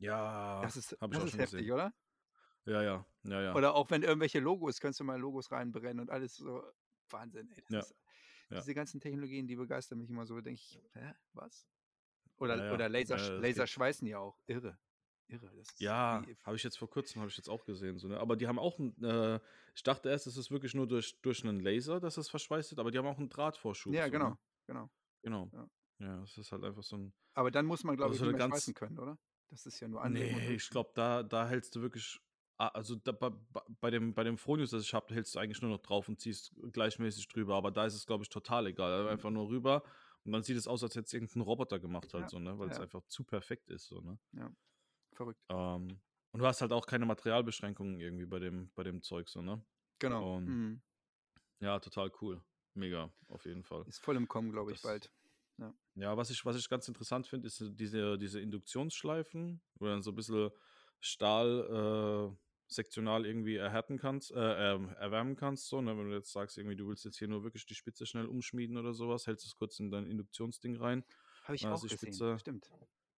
Ja, 0.00 0.62
Das 0.62 0.76
ist 0.76 0.96
das 1.10 1.18
auch 1.18 1.26
ist 1.26 1.28
schon 1.28 1.38
heftig, 1.38 1.70
gesehen. 1.70 1.72
oder? 1.72 1.92
Ja, 2.66 2.82
ja. 2.82 3.06
Ja, 3.24 3.42
ja. 3.42 3.54
Oder 3.54 3.74
auch 3.74 3.90
wenn 3.90 4.02
irgendwelche 4.02 4.38
Logos 4.40 4.80
kannst 4.80 5.00
du 5.00 5.04
mal 5.04 5.18
Logos 5.20 5.50
reinbrennen 5.50 6.00
und 6.00 6.10
alles 6.10 6.36
so 6.36 6.62
Wahnsinn, 7.10 7.50
ey. 7.50 7.64
Ja. 7.70 7.86
Ist 7.88 7.94
Ja. 8.50 8.66
diese 8.66 8.74
ganzen 8.74 9.00
Technologien, 9.00 9.46
die 9.48 9.56
begeistern 9.56 9.98
mich 9.98 10.10
immer 10.10 10.26
so. 10.26 10.40
Denke 10.40 10.60
ich: 10.60 10.80
„Hä, 10.94 11.14
was?“ 11.32 11.64
Oder 12.40 12.56
Ja, 12.56 12.64
ja. 12.64 12.70
oder 12.70 12.88
Laser 12.88 13.18
Ja, 13.18 13.36
das 13.36 13.36
Laser 13.36 13.66
schweißen 13.66 14.06
ja 14.08 14.18
auch. 14.18 14.40
Irre. 14.46 14.78
Irre. 15.28 15.52
Das 15.56 15.70
ist 15.72 15.82
Ja, 15.82 16.26
habe 16.44 16.56
ich 16.56 16.62
jetzt 16.62 16.76
vor 16.78 16.90
Kurzem 16.90 17.20
habe 17.22 17.30
ich 17.30 17.36
jetzt 17.38 17.48
auch 17.48 17.64
gesehen, 17.64 17.98
so, 17.98 18.06
ne? 18.06 18.18
Aber 18.20 18.36
die 18.36 18.46
haben 18.46 18.58
auch 18.58 18.78
'n 18.78 19.02
äh, 19.02 19.40
ich 19.74 19.82
dachte 19.82 20.10
erst, 20.10 20.26
es 20.26 20.36
ist 20.36 20.50
wirklich 20.50 20.74
nur 20.74 20.86
durch 20.86 21.20
durch 21.22 21.42
'nen 21.42 21.58
Laser, 21.60 22.00
dass 22.00 22.18
es 22.18 22.28
verschweißt 22.28 22.70
wird, 22.72 22.78
aber 22.80 22.90
die 22.90 22.98
haben 22.98 23.06
auch 23.06 23.18
'n 23.18 23.30
Drahtvorschub 23.30 23.98
Ja, 23.98 24.08
so, 24.10 24.14
genau, 24.14 24.34
ne? 24.34 24.36
genau. 24.66 24.90
Genau. 25.22 25.52
Ja. 25.52 25.70
Ja, 26.00 26.22
es 26.24 26.38
ist 26.38 26.52
halt 26.52 26.64
einfach 26.64 26.82
so 26.84 26.96
'n 26.96 27.14
Aber 27.36 27.50
dann 27.50 27.66
muss 27.66 27.84
man, 27.84 27.96
glaube 27.96 28.12
also, 28.12 28.16
ich, 28.16 28.20
so 28.20 28.24
nicht 28.24 28.32
'ne 28.32 28.34
mehr 28.34 28.40
schweißen 28.40 28.74
können, 28.74 28.98
oder? 28.98 29.18
Das 29.50 29.66
ist 29.66 29.80
ja 29.80 29.88
nur 29.88 30.02
anlegen 30.02 30.34
und 30.34 30.44
Ne, 30.44 30.54
ich 30.54 30.70
glaube, 30.70 30.92
da 30.94 31.22
da 31.22 31.46
hältst 31.48 31.76
du 31.76 31.82
wirklich 31.82 32.18
also, 32.56 32.94
da 32.96 33.12
ba 33.12 33.30
bei 33.80 33.90
dem 33.90 34.12
bei 34.14 34.22
dem 34.24 34.36
Fronius, 34.36 34.70
das 34.70 34.82
ich 34.82 34.92
habe, 34.94 35.14
hältst 35.14 35.34
du 35.34 35.38
eigentlich 35.38 35.62
nur 35.62 35.70
noch 35.70 35.78
drauf 35.80 36.08
und 36.08 36.20
ziehst 36.20 36.54
gleichmäßig 36.72 37.28
drüber, 37.28 37.54
aber 37.54 37.70
da 37.70 37.86
ist 37.86 37.94
es, 37.94 38.06
glaube 38.06 38.22
ich, 38.22 38.28
total 38.28 38.66
egal. 38.66 39.08
Mhm. 39.08 39.24
einfach 39.24 39.30
nur 39.30 39.48
rüber 39.48 39.82
und 40.24 40.32
dann 40.32 40.42
sieht 40.42 40.56
es 40.56 40.66
aus, 40.68 40.82
als 40.82 40.94
hätte 40.96 41.06
es 41.06 41.12
irgend 41.14 41.34
'n 41.36 41.42
Roboter 41.42 41.80
gemacht 41.80 42.14
halt 42.14 42.28
Ja, 42.28 42.30
so, 42.30 42.38
ne, 42.38 42.58
weil's 42.58 42.78
ja. 42.78 42.80
einfach 42.80 43.04
zu 43.08 43.24
perfekt 43.24 43.70
ist 43.70 43.86
so, 43.88 44.00
ne? 44.00 44.18
Ja, 44.32 44.52
verrückt. 45.14 45.48
Ähm, 45.50 46.00
und 46.32 46.40
du 46.40 46.46
hast 46.46 46.60
halt 46.60 46.72
auch 46.72 46.86
keine 46.86 47.06
Materialbeschränkungen 47.06 47.98
irgendwie 48.00 48.26
bei 48.26 48.38
dem 48.38 48.72
bei 48.74 48.84
dem 48.84 49.02
Zeug 49.02 49.28
so, 49.28 49.42
ne? 49.42 49.64
Genau. 50.00 50.30
Und 50.30 50.46
Mhm. 50.46 50.80
ja, 51.60 51.78
total 51.80 52.10
cool. 52.20 52.42
Mega, 52.74 53.12
auf 53.28 53.44
jeden 53.46 53.64
Fall. 53.64 53.86
Ist 53.86 53.98
voll 54.00 54.16
im 54.16 54.26
Kommen, 54.28 54.52
glaube 54.52 54.72
ich, 54.72 54.80
Das 54.80 54.80
bald. 54.80 55.12
Ja. 55.58 55.74
Ja, 55.96 56.16
was 56.16 56.30
ich 56.30 56.44
was 56.44 56.56
ich 56.56 56.68
ganz 56.68 56.86
interessant 56.88 57.26
finde, 57.26 57.48
ist 57.48 57.62
diese 57.74 58.16
diese 58.16 58.40
Induktionsschleifen, 58.40 59.60
wo 59.74 59.86
dann 59.86 60.02
so 60.02 60.10
'n 60.12 60.14
bisschen 60.14 60.50
Stahl, 61.00 62.30
äh, 62.32 62.36
sektional 62.72 63.26
irgendwie 63.26 63.56
erhärten 63.56 63.98
kannst 63.98 64.30
äh, 64.30 64.36
erwärmen 64.36 65.36
kannst 65.36 65.68
so, 65.68 65.80
ne? 65.80 65.96
Wenn 65.98 66.08
du 66.08 66.14
jetzt 66.14 66.32
sagst, 66.32 66.56
irgendwie, 66.56 66.76
du 66.76 66.86
willst 66.88 67.04
jetzt 67.04 67.18
hier 67.18 67.28
nur 67.28 67.42
wirklich 67.42 67.66
die 67.66 67.74
Spitze 67.74 68.06
schnell 68.06 68.26
umschmieden 68.26 68.76
oder 68.76 68.94
so 68.94 69.08
was, 69.08 69.26
hältst 69.26 69.44
es 69.44 69.56
kurz 69.56 69.78
in 69.80 69.90
dein 69.90 70.06
Induktionsding 70.06 70.76
rein. 70.76 71.04
Habe 71.44 71.56
ich 71.56 71.66
auch 71.66 71.82
gesehen. 71.82 71.98
Spitze 71.98 72.38
Stimmt. 72.38 72.70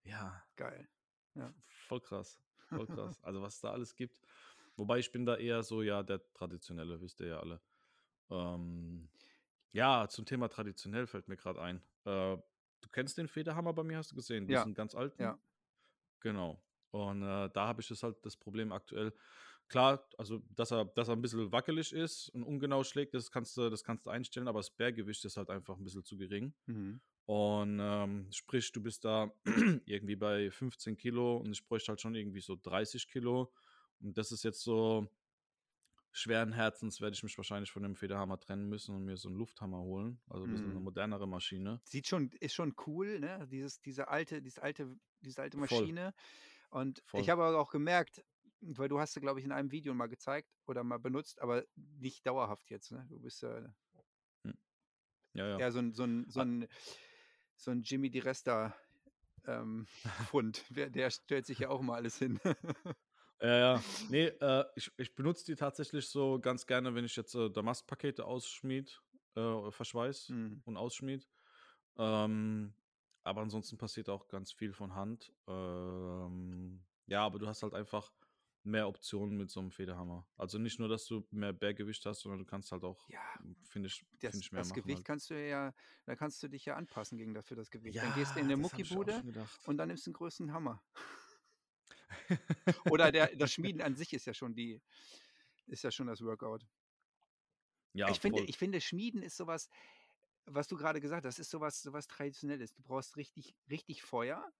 Ja. 0.03 0.43
Geil. 0.55 0.89
Ja. 1.35 1.53
Voll 1.87 2.01
krass, 2.01 2.39
voll 2.69 2.87
krass. 2.87 3.23
Also, 3.23 3.41
was 3.41 3.55
es 3.55 3.61
da 3.61 3.71
alles 3.71 3.95
gibt. 3.95 4.19
Wobei 4.75 4.97
ich 4.99 5.11
bin 5.11 5.25
da 5.25 5.35
eher 5.37 5.61
so, 5.63 5.81
ja, 5.83 6.01
der 6.03 6.21
Traditionelle, 6.33 6.99
wisst 6.99 7.19
ihr 7.21 7.27
ja 7.27 7.39
alle. 7.39 7.61
Ähm, 8.29 9.09
ja, 9.71 10.07
zum 10.09 10.25
Thema 10.25 10.47
traditionell 10.49 11.05
fällt 11.05 11.27
mir 11.27 11.37
grad 11.37 11.57
ein. 11.57 11.77
Äh, 12.05 12.37
du 12.37 12.89
kennst 12.91 13.17
den 13.17 13.27
Federhammer 13.27 13.73
bei 13.73 13.83
mir, 13.83 13.97
hast 13.97 14.11
du 14.11 14.15
gesehen, 14.15 14.47
Ja. 14.47 14.61
diesen 14.61 14.73
ganz 14.73 14.95
alten? 14.95 15.21
Ja. 15.21 15.39
Genau. 16.21 16.61
Und, 16.93 17.23
äh, 17.23 17.49
da 17.49 17.67
habe 17.67 17.81
ich 17.81 17.87
das 17.87 18.03
halt 18.03 18.17
das 18.23 18.37
Problem 18.37 18.71
aktuell 18.71 19.13
klar, 19.67 20.07
also, 20.19 20.43
dass 20.55 20.71
er 20.71 20.85
dass 20.85 21.07
er 21.09 21.15
'n 21.15 21.21
bisschen 21.23 21.51
wackelig 21.51 21.91
ist 21.93 22.29
und 22.29 22.43
ungenau 22.43 22.83
schlägt, 22.83 23.15
das 23.15 23.31
kannst 23.31 23.57
du 23.57 23.69
das 23.71 23.83
kannst 23.83 24.05
du 24.05 24.11
einstellen, 24.11 24.47
aber 24.47 24.59
das 24.59 24.69
Bärgewicht 24.71 25.25
ist 25.25 25.37
halt 25.37 25.49
einfach 25.49 25.77
'n 25.77 25.83
bisschen 25.83 26.03
zu 26.03 26.17
gering. 26.17 26.53
Mhm. 26.67 26.99
Und, 27.25 27.79
ähm, 27.81 28.29
sprich, 28.33 28.71
du 28.73 28.83
bist 28.83 29.05
da 29.05 29.31
irgendwie 29.87 30.15
bei 30.17 30.51
15 30.51 30.97
Kilo 30.97 31.37
und 31.37 31.51
ich 31.53 31.65
bräuchte 31.67 31.89
halt 31.91 32.01
schon 32.01 32.15
irgendwie 32.15 32.41
so 32.41 32.57
30 32.61 33.07
Kilo 33.09 33.53
Und 34.01 34.17
das 34.17 34.31
ist 34.33 34.43
jetzt 34.43 34.61
so 34.63 35.07
schweren 36.15 36.53
Herzens 36.53 37.01
werde 37.01 37.15
ich 37.15 37.23
mich 37.23 37.35
wahrscheinlich 37.37 37.71
von 37.71 37.81
dem 37.83 37.95
Federhammer 37.95 38.39
trennen 38.39 38.69
müssen 38.69 38.95
und 38.95 39.03
mir 39.05 39.17
so 39.17 39.29
'n 39.29 39.35
Lufthammer 39.35 39.79
holen, 39.81 40.21
also 40.27 40.45
'n 40.45 40.51
bisschen 40.51 40.71
'ne 40.73 40.79
Mhm. 40.79 40.79
modernere 40.79 41.27
Maschine. 41.27 41.81
Sieht 41.87 42.07
schon 42.07 42.31
ist 42.39 42.53
schon 42.53 42.75
cool, 42.87 43.19
ne? 43.19 43.47
Dieses 43.51 43.81
diese 43.81 44.07
alte 44.07 44.41
diese 44.41 44.63
alte 44.63 44.97
diese 45.21 45.41
alte 45.41 45.57
Voll. 45.57 45.93
Und 46.73 47.03
ich 47.13 47.29
Voll. 47.29 47.29
habe 47.29 47.43
aber 47.43 47.59
auch 47.61 47.69
gemerkt 47.71 48.23
weil 48.65 48.87
du 48.87 48.97
hast 48.97 49.13
sie, 49.13 49.19
glaube 49.19 49.39
ich, 49.41 49.45
in 49.45 49.51
einem 49.51 49.71
Video 49.71 49.93
mal 49.93 50.07
gezeigt 50.07 50.49
oder 50.67 50.85
mal 50.85 50.97
benutzt, 50.97 51.41
aber 51.41 51.65
nicht 51.75 52.25
dauerhaft 52.25 52.69
jetzt, 52.71 52.91
ne? 52.93 53.05
Du 53.09 53.19
bist 53.19 53.41
ja 53.41 53.75
Hm. 54.45 54.53
Ja, 55.33 55.47
ja. 55.47 55.61
eher 55.61 55.71
so 55.71 55.79
'n 55.79 55.93
so 55.93 56.03
so 56.27 56.39
A 56.39 56.43
'n 56.43 56.67
so 57.55 57.71
'n 57.71 57.81
Jimmy 57.83 58.09
DiResta, 58.11 58.75
ähm, 59.45 59.87
Fund. 60.15 60.65
Der 60.71 60.89
der 60.91 61.11
stellt 61.11 61.45
sich 61.47 61.59
ja 61.59 61.69
auch 61.69 61.81
immer 61.81 61.95
alles 61.95 62.17
hin. 62.19 62.39
Ja, 63.41 63.57
ja. 63.57 63.83
Ne, 64.07 64.27
äh, 64.41 64.65
ich 64.75 64.91
ich 64.97 65.15
benutze 65.15 65.45
die 65.45 65.55
tatsächlich 65.55 66.07
so 66.09 66.39
ganz 66.39 66.65
gerne, 66.65 66.95
wenn 66.95 67.05
ich 67.05 67.15
jetzt, 67.15 67.35
äh, 67.35 67.49
Damastpakete 67.49 68.25
ausschmiede, 68.25 68.91
äh, 69.35 69.71
verschweiße 69.71 70.33
Mhm. 70.33 70.63
und 70.63 70.77
ausschmiede. 70.77 71.25
Ähm, 71.97 72.75
aber 73.23 73.41
ansonsten 73.41 73.77
passiert 73.77 74.09
auch 74.09 74.27
ganz 74.27 74.51
viel 74.51 74.73
von 74.73 74.95
Hand. 74.95 75.33
Ähm, 75.47 76.85
ja, 77.07 77.25
aber 77.25 77.39
du 77.39 77.47
hast 77.47 77.63
halt 77.63 77.73
einfach 77.73 78.13
mehr 78.63 78.87
Optionen 78.87 79.37
mit 79.37 79.49
so 79.51 79.61
'nem 79.61 79.71
Federhammer. 79.71 80.27
Also, 80.37 80.57
nicht 80.59 80.79
nur, 80.79 80.89
dass 80.89 81.05
du 81.05 81.27
mehr 81.31 81.53
Bärgewicht 81.53 82.05
hast, 82.05 82.21
sondern 82.21 82.39
du 82.39 82.45
kannst 82.45 82.71
halt 82.71 82.83
auch, 82.83 83.09
Ja, 83.09 83.19
hm, 83.39 83.55
finde 83.65 83.87
ich 83.87 84.05
das 84.21 84.39
finde 84.39 84.45
ich, 84.45 84.51
mehr 84.51 84.63
das 84.63 84.71
machen 84.71 84.91
Gewicht 84.91 85.03
halt. 85.05 85.05
kannst 85.05 85.29
du 85.29 85.35
ja 85.35 85.73
da 86.05 86.15
kannst 86.15 86.41
du 86.43 86.47
dich 86.47 86.65
ja 86.65 86.75
anpassen 86.75 87.17
gegen 87.17 87.33
dafür 87.33 87.57
das 87.57 87.69
Gewicht. 87.71 88.01
Dann 88.03 88.13
gehst 88.13 88.35
du 88.35 88.39
in 88.39 88.47
Ja, 88.47 88.49
'ne 88.49 88.55
das 88.55 88.73
auch 88.73 88.81
Muckibude 88.81 89.25
und 89.65 89.77
dann 89.77 89.89
nimmst 89.89 90.05
du 90.07 90.11
'n 90.11 90.13
größeren 90.13 90.53
Hammer. 90.53 90.83
Oder 92.85 93.11
der 93.11 93.35
das 93.35 93.51
Schmieden 93.53 93.81
an 93.81 93.95
sich 93.95 94.13
ist 94.13 94.25
ja 94.25 94.33
schon 94.33 94.55
die 94.55 94.81
ist 95.67 95.83
ja 95.83 95.91
schon 95.91 96.07
das 96.07 96.21
Workout. 96.21 96.67
Ja, 97.95 98.07
Ich 98.07 98.19
finde 98.19 98.41
ich 98.45 98.57
finde, 98.57 98.81
Schmieden 98.81 99.21
ist 99.23 99.37
so 99.37 99.47
was, 100.45 100.67
du 100.67 100.77
grade 100.77 101.01
gesagt 101.01 101.25
hast, 101.25 101.39
ist 101.39 101.49
so 101.51 101.59
was 101.61 101.81
so 101.81 101.93
was 101.93 102.07
Traditionelles. 102.07 102.73
Du 102.73 102.83
brauchst 102.83 103.17
richtig 103.17 103.55
richtig 103.69 104.03
Feuer 104.03 104.51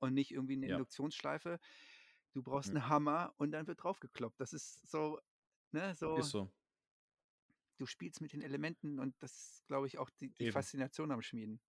und 0.00 0.14
nicht 0.14 0.32
irgendwie 0.32 0.56
'ne 0.56 0.66
Ja. 0.66 0.84
Induktionsschleife. 0.88 1.60
Du 2.34 2.42
brauchst 2.44 2.72
Mhm. 2.72 2.74
'n 2.74 2.88
Hammer 2.88 3.34
und 3.38 3.52
dann 3.52 3.66
wird 3.68 3.82
draufgekloppt. 3.84 4.40
Das 4.40 4.52
ist 4.54 4.90
so 4.90 5.20
ne, 5.72 5.94
so 5.96 6.10
Ist 6.14 6.30
so. 6.30 6.50
du 7.78 7.86
spielst 7.86 8.20
mit 8.20 8.32
den 8.32 8.42
Elementen 8.42 8.98
und 8.98 9.14
das 9.22 9.32
ist, 9.32 9.66
glaube 9.66 9.86
ich, 9.86 9.98
auch 9.98 10.10
die 10.10 10.34
die. 10.40 10.52
Faszination 10.52 11.10
am 11.12 11.22
Schmieden. 11.22 11.60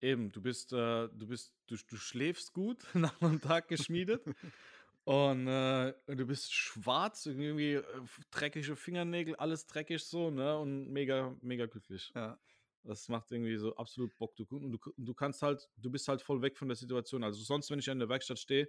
Eben, 0.00 0.32
du 0.32 0.42
bist, 0.42 0.72
äh, 0.72 1.08
du 1.08 1.26
bist, 1.28 1.54
du, 1.68 1.76
du 1.76 1.96
schläfst 1.96 2.52
gut 2.52 2.86
nach 2.94 3.20
einem 3.22 3.40
Tag 3.40 3.68
geschmiedet 3.68 4.26
und 5.04 5.46
äh, 5.46 5.94
du 6.06 6.26
bist 6.26 6.52
schwarz, 6.54 7.26
irgendwie 7.26 7.74
äh, 7.74 7.84
dreckige 8.30 8.76
Fingernägel, 8.76 9.36
alles 9.36 9.66
dreckig 9.66 10.04
so, 10.04 10.30
ne? 10.30 10.58
Und 10.58 10.88
mega, 10.92 11.36
mega 11.40 11.66
glücklich. 11.66 12.12
Ja. 12.14 12.38
Das 12.84 13.08
macht 13.08 13.30
irgendwie 13.30 13.56
so 13.56 13.74
absolut 13.76 14.16
Bock. 14.18 14.34
Du, 14.36 14.44
und 14.50 14.72
du, 14.72 14.78
du 14.96 15.14
kannst 15.14 15.42
halt, 15.42 15.68
du 15.76 15.90
bist 15.90 16.08
halt 16.08 16.22
voll 16.22 16.42
weg 16.42 16.56
von 16.56 16.68
der 16.68 16.76
Situation. 16.76 17.22
Also 17.22 17.42
sonst, 17.42 17.70
wenn 17.70 17.78
ich 17.78 17.88
in 17.88 17.98
der 17.98 18.08
Werkstatt 18.08 18.38
stehe 18.38 18.68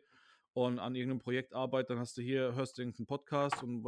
und 0.53 0.79
an 0.79 0.95
irgendeinem 0.95 1.19
Projekt 1.19 1.53
arbeite, 1.53 1.89
dann 1.93 1.99
hast 1.99 2.17
du 2.17 2.21
hier, 2.21 2.53
hörst 2.53 2.77
du 2.77 2.83
irgendeinen 2.83 3.07
Podcast 3.07 3.63
und 3.63 3.85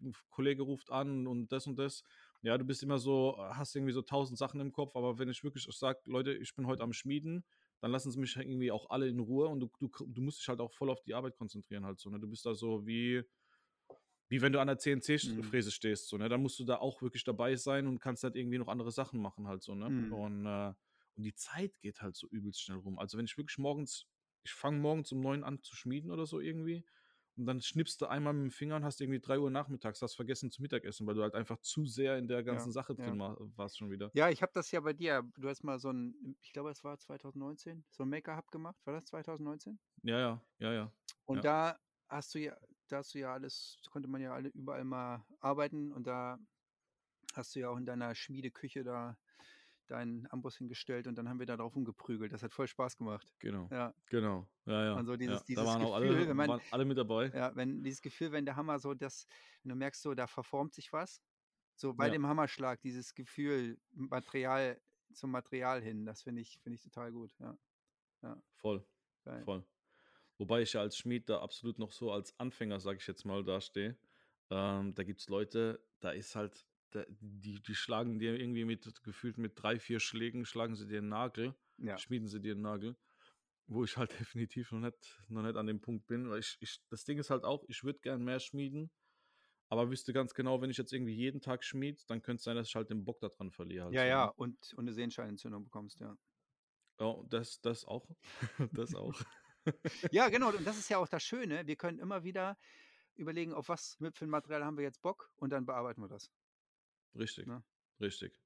ein 0.00 0.12
Kollege 0.30 0.62
ruft 0.62 0.90
an 0.90 1.26
und 1.26 1.50
das 1.50 1.66
und 1.66 1.76
das. 1.76 2.04
Ja, 2.42 2.56
du 2.58 2.64
bist 2.64 2.82
immer 2.82 2.98
so, 2.98 3.36
hast 3.38 3.74
irgendwie 3.74 3.92
so 3.92 4.02
tausend 4.02 4.38
Sachen 4.38 4.60
im 4.60 4.72
Kopf, 4.72 4.94
aber 4.96 5.18
wenn 5.18 5.28
ich 5.28 5.42
wirklich 5.42 5.66
sage, 5.70 6.00
Leute, 6.04 6.34
ich 6.34 6.54
bin 6.54 6.66
heute 6.66 6.82
am 6.82 6.92
Schmieden, 6.92 7.44
dann 7.80 7.90
lassen 7.90 8.10
sie 8.10 8.20
mich 8.20 8.36
irgendwie 8.36 8.70
auch 8.70 8.90
alle 8.90 9.08
in 9.08 9.18
Ruhe 9.18 9.48
und 9.48 9.60
du, 9.60 9.70
du, 9.78 9.90
du 10.06 10.22
musst 10.22 10.40
dich 10.40 10.48
halt 10.48 10.60
auch 10.60 10.72
voll 10.72 10.90
auf 10.90 11.02
die 11.02 11.14
Arbeit 11.14 11.36
konzentrieren 11.36 11.84
halt 11.84 11.98
so. 11.98 12.10
Ne? 12.10 12.20
Du 12.20 12.28
bist 12.28 12.46
da 12.46 12.54
so 12.54 12.86
wie, 12.86 13.22
wie 14.34 14.42
wenn 14.42 14.52
du 14.52 14.58
an 14.58 14.66
der 14.66 14.78
CNC-Fräse 14.78 15.68
mhm. 15.68 15.72
stehst, 15.72 16.08
so, 16.08 16.18
ne? 16.18 16.28
Dann 16.28 16.42
musst 16.42 16.58
du 16.58 16.64
da 16.64 16.78
auch 16.78 17.02
wirklich 17.02 17.22
dabei 17.22 17.54
sein 17.54 17.86
und 17.86 18.00
kannst 18.00 18.24
halt 18.24 18.34
irgendwie 18.34 18.58
noch 18.58 18.66
andere 18.66 18.90
Sachen 18.90 19.20
machen, 19.20 19.46
halt 19.46 19.62
so, 19.62 19.76
ne? 19.76 19.88
Mhm. 19.88 20.12
Und, 20.12 20.46
äh, 20.46 20.72
und 21.14 21.22
die 21.22 21.34
Zeit 21.36 21.78
geht 21.80 22.02
halt 22.02 22.16
so 22.16 22.26
übelst 22.26 22.60
schnell 22.60 22.78
rum. 22.78 22.98
Also 22.98 23.16
wenn 23.16 23.26
ich 23.26 23.38
wirklich 23.38 23.58
morgens, 23.58 24.08
ich 24.42 24.52
fange 24.52 24.80
morgens 24.80 25.12
um 25.12 25.20
neun 25.20 25.44
an 25.44 25.62
zu 25.62 25.76
schmieden 25.76 26.10
oder 26.10 26.26
so 26.26 26.40
irgendwie, 26.40 26.84
und 27.36 27.46
dann 27.46 27.60
schnippst 27.60 28.00
du 28.00 28.06
einmal 28.06 28.32
mit 28.32 28.42
dem 28.42 28.50
Finger 28.50 28.76
und 28.76 28.84
hast 28.84 29.00
irgendwie 29.00 29.20
drei 29.20 29.38
Uhr 29.38 29.50
nachmittags, 29.50 30.02
hast 30.02 30.14
vergessen 30.14 30.50
zu 30.50 30.62
Mittagessen, 30.62 31.06
weil 31.06 31.14
du 31.14 31.22
halt 31.22 31.34
einfach 31.34 31.58
zu 31.58 31.84
sehr 31.84 32.18
in 32.18 32.26
der 32.26 32.42
ganzen 32.42 32.68
ja, 32.68 32.72
Sache 32.72 32.94
drin 32.94 33.18
ja. 33.18 33.36
warst 33.56 33.78
schon 33.78 33.90
wieder. 33.90 34.10
Ja, 34.14 34.30
ich 34.30 34.42
habe 34.42 34.52
das 34.54 34.70
ja 34.70 34.80
bei 34.80 34.92
dir, 34.92 35.22
du 35.36 35.48
hast 35.48 35.62
mal 35.64 35.78
so 35.78 35.90
ein, 35.90 36.36
ich 36.42 36.52
glaube, 36.52 36.70
es 36.70 36.82
war 36.82 36.98
2019, 36.98 37.84
so 37.90 38.04
ein 38.04 38.08
Make-up 38.08 38.50
gemacht, 38.50 38.80
war 38.84 38.94
das 38.94 39.04
2019? 39.06 39.78
Ja, 40.02 40.18
ja, 40.18 40.44
ja, 40.58 40.72
ja. 40.72 40.92
Und 41.24 41.38
ja. 41.38 41.42
da 41.42 41.80
hast 42.08 42.34
du 42.34 42.38
ja, 42.38 42.56
da 42.88 42.98
hast 42.98 43.14
du 43.14 43.18
ja 43.18 43.32
alles, 43.32 43.78
konnte 43.90 44.08
man 44.08 44.20
ja 44.20 44.32
alle 44.34 44.48
überall 44.50 44.84
mal 44.84 45.24
arbeiten 45.40 45.92
und 45.92 46.06
da 46.06 46.38
hast 47.34 47.54
du 47.54 47.60
ja 47.60 47.70
auch 47.70 47.76
in 47.76 47.86
deiner 47.86 48.14
Schmiedeküche 48.14 48.84
da 48.84 49.16
deinen 49.86 50.26
Amboss 50.30 50.56
hingestellt 50.56 51.06
und 51.06 51.16
dann 51.16 51.28
haben 51.28 51.38
wir 51.38 51.46
da 51.46 51.56
drauf 51.56 51.76
umgeprügelt. 51.76 52.32
Das 52.32 52.42
hat 52.42 52.52
voll 52.54 52.66
Spaß 52.66 52.96
gemacht. 52.96 53.28
Genau. 53.38 53.68
Ja. 53.70 53.94
Genau. 54.06 54.48
Ja, 54.64 54.84
ja. 54.84 54.94
Und 54.94 55.06
so 55.06 55.16
dieses, 55.16 55.40
ja. 55.40 55.44
dieses 55.46 55.64
da 55.64 55.68
waren 55.68 55.80
Gefühl, 55.80 55.92
auch 55.92 55.96
alle, 55.96 56.28
wenn 56.28 56.36
man, 56.36 56.48
waren 56.48 56.60
alle 56.70 56.84
mit 56.86 56.96
dabei. 56.96 57.26
Ja, 57.28 57.54
wenn 57.54 57.82
dieses 57.82 58.00
Gefühl, 58.00 58.32
wenn 58.32 58.46
der 58.46 58.56
Hammer 58.56 58.78
so 58.78 58.94
das, 58.94 59.26
wenn 59.62 59.70
du 59.70 59.76
merkst, 59.76 60.00
so 60.00 60.14
da 60.14 60.26
verformt 60.26 60.72
sich 60.74 60.92
was, 60.92 61.20
so 61.74 61.92
bei 61.92 62.06
Ja. 62.06 62.12
dem 62.12 62.26
Hammerschlag, 62.26 62.80
dieses 62.80 63.14
Gefühl, 63.14 63.78
Material 63.92 64.80
zum 65.12 65.30
Material 65.30 65.82
hin, 65.82 66.06
das 66.06 66.22
finde 66.22 66.40
ich, 66.40 66.58
finde 66.62 66.76
ich 66.76 66.82
total 66.82 67.12
gut. 67.12 67.34
Ja. 67.38 67.56
Voll, 68.56 68.86
Geil. 69.24 69.44
voll. 69.44 69.66
Wobei 70.38 70.62
ich 70.62 70.72
ja 70.72 70.80
als 70.80 70.96
Schmied 70.96 71.28
da 71.28 71.40
absolut 71.40 71.78
noch 71.78 71.92
so 71.92 72.10
als 72.12 72.38
Anfänger, 72.38 72.80
sage 72.80 72.98
ich 72.98 73.06
jetzt 73.06 73.24
mal, 73.24 73.44
dastehe. 73.44 73.98
Ähm, 74.50 74.94
da 74.94 75.04
gibt 75.04 75.20
es 75.20 75.28
Leute, 75.28 75.86
da 76.00 76.10
ist 76.10 76.34
halt, 76.36 76.66
da, 76.90 77.04
die, 77.08 77.62
die 77.62 77.74
schlagen 77.74 78.18
dir 78.18 78.38
irgendwie 78.38 78.64
mit, 78.64 79.02
gefühlt 79.02 79.38
mit 79.38 79.52
drei, 79.62 79.78
vier 79.78 80.00
Schlägen, 80.00 80.44
schlagen 80.44 80.74
sie 80.76 80.86
dir 80.86 80.98
einen 80.98 81.08
Nagel, 81.08 81.54
Ja. 81.78 81.98
schmieden 81.98 82.28
sie 82.28 82.40
dir 82.40 82.52
einen 82.52 82.62
Nagel, 82.62 82.96
wo 83.66 83.84
ich 83.84 83.96
halt 83.96 84.10
definitiv 84.20 84.72
noch 84.72 84.80
nicht, 84.80 85.20
noch 85.28 85.42
nicht 85.42 85.56
an 85.56 85.66
dem 85.66 85.80
Punkt 85.80 86.06
bin. 86.06 86.30
Weil 86.30 86.40
ich, 86.40 86.56
ich, 86.60 86.80
das 86.88 87.04
Ding 87.04 87.18
ist 87.18 87.30
halt 87.30 87.44
auch, 87.44 87.64
ich 87.68 87.84
würde 87.84 88.00
gern 88.00 88.24
mehr 88.24 88.40
schmieden, 88.40 88.92
aber 89.68 89.90
wüsste 89.90 90.12
ganz 90.14 90.34
genau, 90.34 90.60
wenn 90.62 90.70
ich 90.70 90.78
jetzt 90.78 90.92
irgendwie 90.92 91.14
jeden 91.14 91.40
Tag 91.42 91.64
schmied, 91.64 92.08
dann 92.10 92.22
könnte 92.22 92.38
es 92.40 92.44
sein, 92.44 92.56
dass 92.56 92.68
ich 92.68 92.76
halt 92.76 92.90
den 92.90 93.04
Bock 93.04 93.20
daran 93.20 93.50
verliere. 93.52 93.86
Halt 93.86 93.98
Ja, 93.98 94.04
so, 94.04 94.10
ja, 94.10 94.26
ne? 94.26 94.32
und, 94.36 94.72
und 94.74 94.80
eine 94.84 94.92
Sehenscheinentzündung 94.92 95.64
bekommst, 95.64 96.00
ja. 96.00 96.18
Ja, 97.00 97.22
das, 97.28 97.60
das 97.60 97.84
auch. 97.84 98.08
das 98.72 98.94
auch. 98.94 99.20
Ja, 100.10 100.28
genau, 100.28 100.50
und 100.50 100.64
das 100.66 100.78
ist 100.78 100.88
ja 100.90 100.98
auch 100.98 101.08
das 101.08 101.22
Schöne. 101.22 101.66
Wir 101.66 101.76
können 101.76 101.98
immer 101.98 102.24
wieder 102.24 102.58
überlegen, 103.16 103.52
auf 103.52 103.68
was 103.68 103.98
mit 104.00 104.16
für 104.18 104.26
ein 104.26 104.30
Material 104.30 104.64
haben 104.64 104.76
wir 104.76 104.84
jetzt 104.84 105.02
Bock 105.02 105.32
und 105.36 105.50
dann 105.50 105.66
bearbeiten 105.66 106.00
wir 106.02 106.08
das. 106.08 106.32
Richtig, 107.14 107.46
Ne? 107.46 107.62
richtig. 108.00 108.40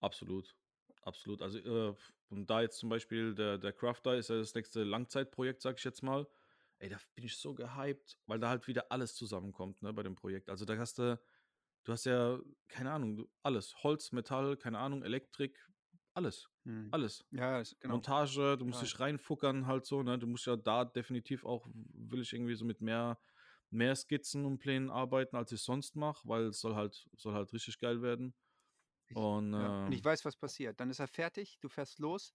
Absolut. 0.00 0.56
Absolut. 1.02 1.42
Also, 1.42 1.58
äh, 1.58 1.94
und 2.28 2.48
da 2.48 2.62
jetzt 2.62 2.78
zum 2.78 2.88
Beispiel 2.88 3.34
der, 3.34 3.58
der 3.58 3.72
Crafter 3.72 4.16
ist 4.16 4.30
ja 4.30 4.36
das 4.36 4.54
nächste 4.54 4.84
Langzeitprojekt, 4.84 5.62
sag 5.62 5.78
ich 5.78 5.84
jetzt 5.84 6.02
mal. 6.02 6.28
Ey, 6.78 6.88
da 6.88 6.98
bin 7.14 7.24
ich 7.24 7.36
so 7.36 7.54
gehypt, 7.54 8.18
weil 8.26 8.38
da 8.40 8.48
halt 8.48 8.66
wieder 8.66 8.90
alles 8.92 9.14
zusammenkommt, 9.14 9.82
ne, 9.82 9.92
bei 9.92 10.02
dem 10.02 10.14
Projekt. 10.14 10.48
Also 10.48 10.64
da 10.64 10.76
hast 10.78 10.98
du, 10.98 11.20
du 11.84 11.92
hast 11.92 12.04
ja, 12.06 12.40
keine 12.68 12.92
Ahnung, 12.92 13.28
alles. 13.42 13.82
Holz, 13.82 14.12
Metall, 14.12 14.56
keine 14.56 14.78
Ahnung, 14.78 15.02
Elektrik, 15.02 15.71
alles. 16.14 16.48
Hm. 16.64 16.94
Alles. 16.94 17.24
Ja, 17.30 17.62
genau. 17.80 18.04
Montage, 18.06 18.56
du 18.58 18.64
musst 18.66 18.80
Total. 18.80 18.82
dich 18.82 19.00
reinfuckern 19.00 19.66
halt 19.66 19.86
so, 19.86 20.02
ne? 20.02 20.18
Du 20.18 20.26
musst 20.26 20.46
ja 20.46 20.56
da 20.56 20.84
definitiv 20.84 21.44
auch, 21.44 21.68
will 21.74 22.22
ich 22.22 22.32
irgendwie 22.32 22.54
so 22.56 22.64
mit 22.64 22.80
mehr, 22.80 23.20
mehr 23.70 23.96
Skizzen 23.96 24.44
und 24.46 24.58
Plänen 24.58 24.90
arbeiten, 24.90 25.36
als 25.36 25.52
ich 25.52 25.62
sonst 25.62 25.96
mache, 25.96 26.28
weil 26.28 26.46
es 26.48 26.60
soll 26.60 26.76
halt, 26.76 27.08
soll 27.16 27.34
halt 27.34 27.52
richtig 27.52 27.78
geil 27.80 28.02
werden. 28.02 28.34
Ich, 29.08 29.30
Und 29.30 29.54
ja. 29.56 29.76
und 29.84 29.92
ich 29.92 30.02
ähm, 30.02 30.04
weiß, 30.04 30.24
was 30.24 30.36
passiert. 30.36 30.80
Dann 30.80 30.90
ist 30.90 30.98
er 31.00 31.08
fertig, 31.08 31.58
du 31.60 31.68
fährst 31.68 31.98
los 31.98 32.32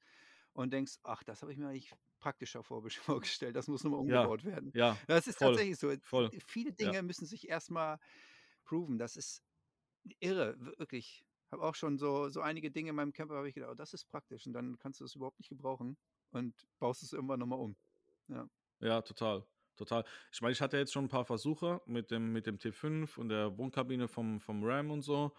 und 0.53 0.73
denkst, 0.73 0.95
ach, 1.03 1.23
das 1.23 1.41
habe 1.41 1.51
ich 1.53 1.57
mir 1.57 1.67
eigentlich 1.69 1.93
praktischer 2.19 2.63
vorgestellt. 2.63 3.55
Das 3.55 3.67
muss 3.67 3.83
nochmal 3.83 3.99
ja, 4.05 4.27
umgebaut 4.27 4.43
werden. 4.45 4.73
ja, 4.73 5.07
Das 5.07 5.27
ist 5.27 5.39
voll, 5.39 5.61
tatsächlich 5.61 5.77
so. 5.79 5.93
voll, 6.01 6.31
Viele 6.47 6.73
ja, 6.79 6.93
Dinge 6.93 7.03
müssen 7.03 7.25
sich 7.25 7.49
erstmal 7.49 7.99
proven. 8.65 8.97
Das 8.99 9.17
ist 9.17 9.43
irre, 10.21 10.59
wirklich. 10.79 11.26
Habe 11.51 11.63
auch 11.63 11.75
schon 11.75 11.97
so, 11.97 12.29
so 12.29 12.41
einige 12.41 12.71
Dinge 12.71 12.89
in 12.89 12.95
meinem 12.95 13.13
Camper, 13.13 13.35
habe 13.35 13.47
ich 13.47 13.55
gedacht, 13.55 13.71
oh, 13.71 13.75
das 13.75 13.93
ist 13.93 14.05
praktisch. 14.05 14.45
Und 14.45 14.53
dann 14.53 14.77
kannst 14.79 14.99
du 14.99 15.05
es 15.05 15.15
überhaupt 15.15 15.39
nicht 15.39 15.49
gebrauchen 15.49 15.97
und 16.31 16.53
baust 16.79 17.03
es 17.03 17.13
irgendwann 17.13 17.39
nochmal 17.39 17.59
um. 17.59 17.75
Ja. 18.27 18.49
ja, 18.81 19.01
total, 19.01 19.45
total. 19.77 20.03
Ich 20.31 20.41
meine, 20.41 20.51
ich 20.51 20.61
hatte 20.61 20.77
jetzt 20.77 20.91
schon 20.91 21.05
ein 21.05 21.09
paar 21.09 21.25
Versuche 21.25 21.81
mit 21.85 22.11
dem, 22.11 22.33
mit 22.33 22.45
dem 22.45 22.57
T5 22.57 23.17
und 23.17 23.29
der 23.29 23.57
Wohnkabine 23.57 24.07
vom, 24.07 24.41
vom 24.41 24.63
Ram 24.63 24.91
und 24.91 25.01
so, 25.01 25.33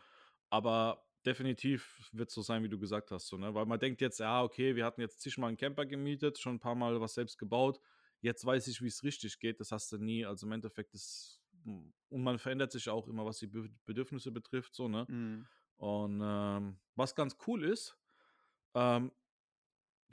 aber 0.48 1.04
definitiv 1.26 2.08
wird 2.12 2.28
es 2.28 2.34
so 2.34 2.42
sein, 2.42 2.62
wie 2.62 2.68
du 2.68 2.78
gesagt 2.78 3.10
hast, 3.10 3.26
so, 3.26 3.36
ne? 3.36 3.52
Weil 3.54 3.66
man 3.66 3.78
denkt 3.78 4.00
jetzt, 4.00 4.20
ja, 4.20 4.42
okay, 4.42 4.76
wir 4.76 4.86
hatten 4.86 5.02
jetzt 5.02 5.20
zigmal 5.20 5.48
einen 5.48 5.56
Camper 5.56 5.84
gemietet, 5.84 6.38
schon 6.38 6.54
ein 6.54 6.60
paar 6.60 6.74
Mal 6.74 7.00
was 7.00 7.14
selbst 7.14 7.38
gebaut, 7.38 7.80
jetzt 8.20 8.44
weiß 8.46 8.66
ich, 8.68 8.80
wie 8.80 8.86
es 8.86 9.02
richtig 9.02 9.38
geht, 9.38 9.60
das 9.60 9.72
hast 9.72 9.92
du 9.92 9.98
nie, 9.98 10.24
also 10.24 10.46
im 10.46 10.52
Endeffekt 10.52 10.94
ist, 10.94 11.42
und 11.64 12.22
man 12.22 12.38
verändert 12.38 12.72
sich 12.72 12.88
auch 12.88 13.08
immer, 13.08 13.26
was 13.26 13.38
die 13.38 13.48
Be 13.48 13.68
Bedürfnisse 13.84 14.30
betrifft, 14.32 14.74
so, 14.74 14.88
ne? 14.88 15.04
Mhm. 15.08 15.46
Und 15.78 16.20
ähm, 16.22 16.78
was 16.96 17.14
ganz 17.16 17.36
cool 17.46 17.64
ist, 17.64 17.98
ähm, 18.74 19.12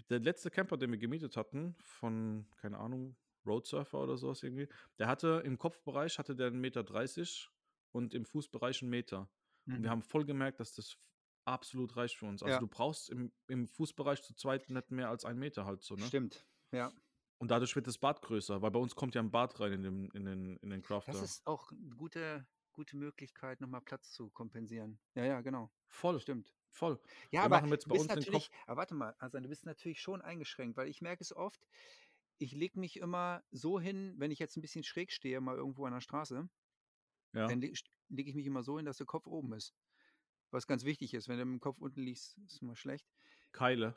der 0.09 0.19
letzte 0.19 0.51
Camper, 0.51 0.77
den 0.77 0.91
wir 0.91 0.97
gemietet 0.97 1.37
hatten, 1.37 1.75
von, 1.81 2.47
keine 2.57 2.77
Ahnung, 2.77 3.15
Roadsurfer 3.45 3.99
oder 3.99 4.17
sowas 4.17 4.43
irgendwie, 4.43 4.67
der 4.99 5.07
hatte 5.07 5.41
im 5.45 5.57
Kopfbereich 5.57 6.17
hatte 6.19 6.35
der 6.35 6.51
1,30 6.51 6.51
Meter 6.59 7.51
und 7.91 8.13
im 8.13 8.25
Fußbereich 8.25 8.81
einen 8.81 8.89
Meter. 8.91 9.29
Und 9.73 9.83
wir 9.83 9.89
Mhm. 9.89 9.91
haben 9.91 10.01
voll 10.03 10.25
gemerkt, 10.25 10.59
dass 10.59 10.73
das 10.73 10.97
absolut 11.45 11.95
reicht 11.95 12.17
für 12.17 12.25
uns. 12.25 12.43
Also 12.43 12.53
Ja, 12.53 12.59
du 12.59 12.67
brauchst 12.67 13.09
im, 13.09 13.31
im 13.47 13.67
Fußbereich 13.67 14.21
zu 14.23 14.33
zweit 14.35 14.69
nicht 14.69 14.91
mehr 14.91 15.09
als 15.09 15.25
einen 15.25 15.39
Meter 15.39 15.65
halt 15.65 15.83
so, 15.83 15.95
ne? 15.95 16.07
stimmt. 16.07 16.47
Ja. 16.71 16.91
Und 17.37 17.51
dadurch 17.51 17.75
wird 17.75 17.87
das 17.87 17.97
Bad 17.97 18.21
größer, 18.21 18.61
weil 18.61 18.71
bei 18.71 18.79
uns 18.79 18.95
kommt 18.95 19.13
ja 19.15 19.21
ein 19.21 19.31
Bad 19.31 19.59
rein 19.59 19.73
in 19.73 19.83
den, 19.83 20.09
in 20.11 20.25
den, 20.25 20.57
in 20.57 20.69
den 20.69 20.81
Das 20.81 20.87
Crafter. 20.87 21.13
ist 21.21 21.47
auch 21.47 21.71
eine 21.71 21.95
gute, 21.95 22.47
gute 22.75 22.97
Möglichkeit, 22.97 23.61
nochmal 23.61 23.81
Platz 23.81 24.11
zu 24.11 24.29
kompensieren. 24.29 24.99
Ja, 25.15 25.25
ja, 25.25 25.41
genau. 25.41 25.71
Voll, 25.87 26.19
Stimmt. 26.19 26.53
voll. 26.69 27.01
Ja, 27.31 27.43
Wir 27.43 27.49
aber 27.49 27.61
machen 27.61 27.71
jetzt 27.71 27.87
du 27.87 27.89
bei 27.89 27.95
bist 27.95 28.09
uns 28.11 28.15
den 28.15 28.25
Kopf. 28.27 28.45
natürlich, 28.45 28.51
aber 28.67 28.77
warte 28.77 28.95
mal, 28.95 29.15
also 29.19 29.39
du 29.39 29.49
bist 29.49 29.65
natürlich 29.65 30.01
schon 30.01 30.21
eingeschränkt, 30.21 30.77
weil 30.77 30.87
ich 30.89 31.01
merke 31.01 31.23
es 31.23 31.35
oft, 31.35 31.67
ich 32.37 32.53
lege 32.53 32.79
mich 32.79 32.97
immer 32.97 33.43
so 33.51 33.79
hin, 33.79 34.15
wenn 34.17 34.31
ich 34.31 34.39
jetzt 34.39 34.57
ein 34.57 34.61
bisschen 34.61 34.83
schräg 34.83 35.11
stehe, 35.11 35.41
mal 35.41 35.55
irgendwo 35.57 35.85
an 35.85 35.93
der 35.93 36.01
Straße, 36.01 36.49
Ja, 37.33 37.47
dann 37.47 37.61
lege 37.61 37.79
leg 38.09 38.27
ich 38.27 38.35
mich 38.35 38.45
immer 38.47 38.63
so 38.63 38.77
hin, 38.77 38.85
dass 38.85 38.97
der 38.97 39.07
Kopf 39.07 39.27
oben 39.27 39.53
ist. 39.53 39.73
Was 40.51 40.67
ganz 40.67 40.85
wichtig 40.85 41.13
ist, 41.15 41.27
wenn 41.29 41.39
du 41.39 41.45
mit 41.45 41.55
dem 41.55 41.61
Kopf 41.61 41.79
unten 41.79 42.01
liegst, 42.03 42.37
ist 42.47 42.61
immer 42.61 42.75
schlecht. 42.75 43.07
Keile. 43.51 43.95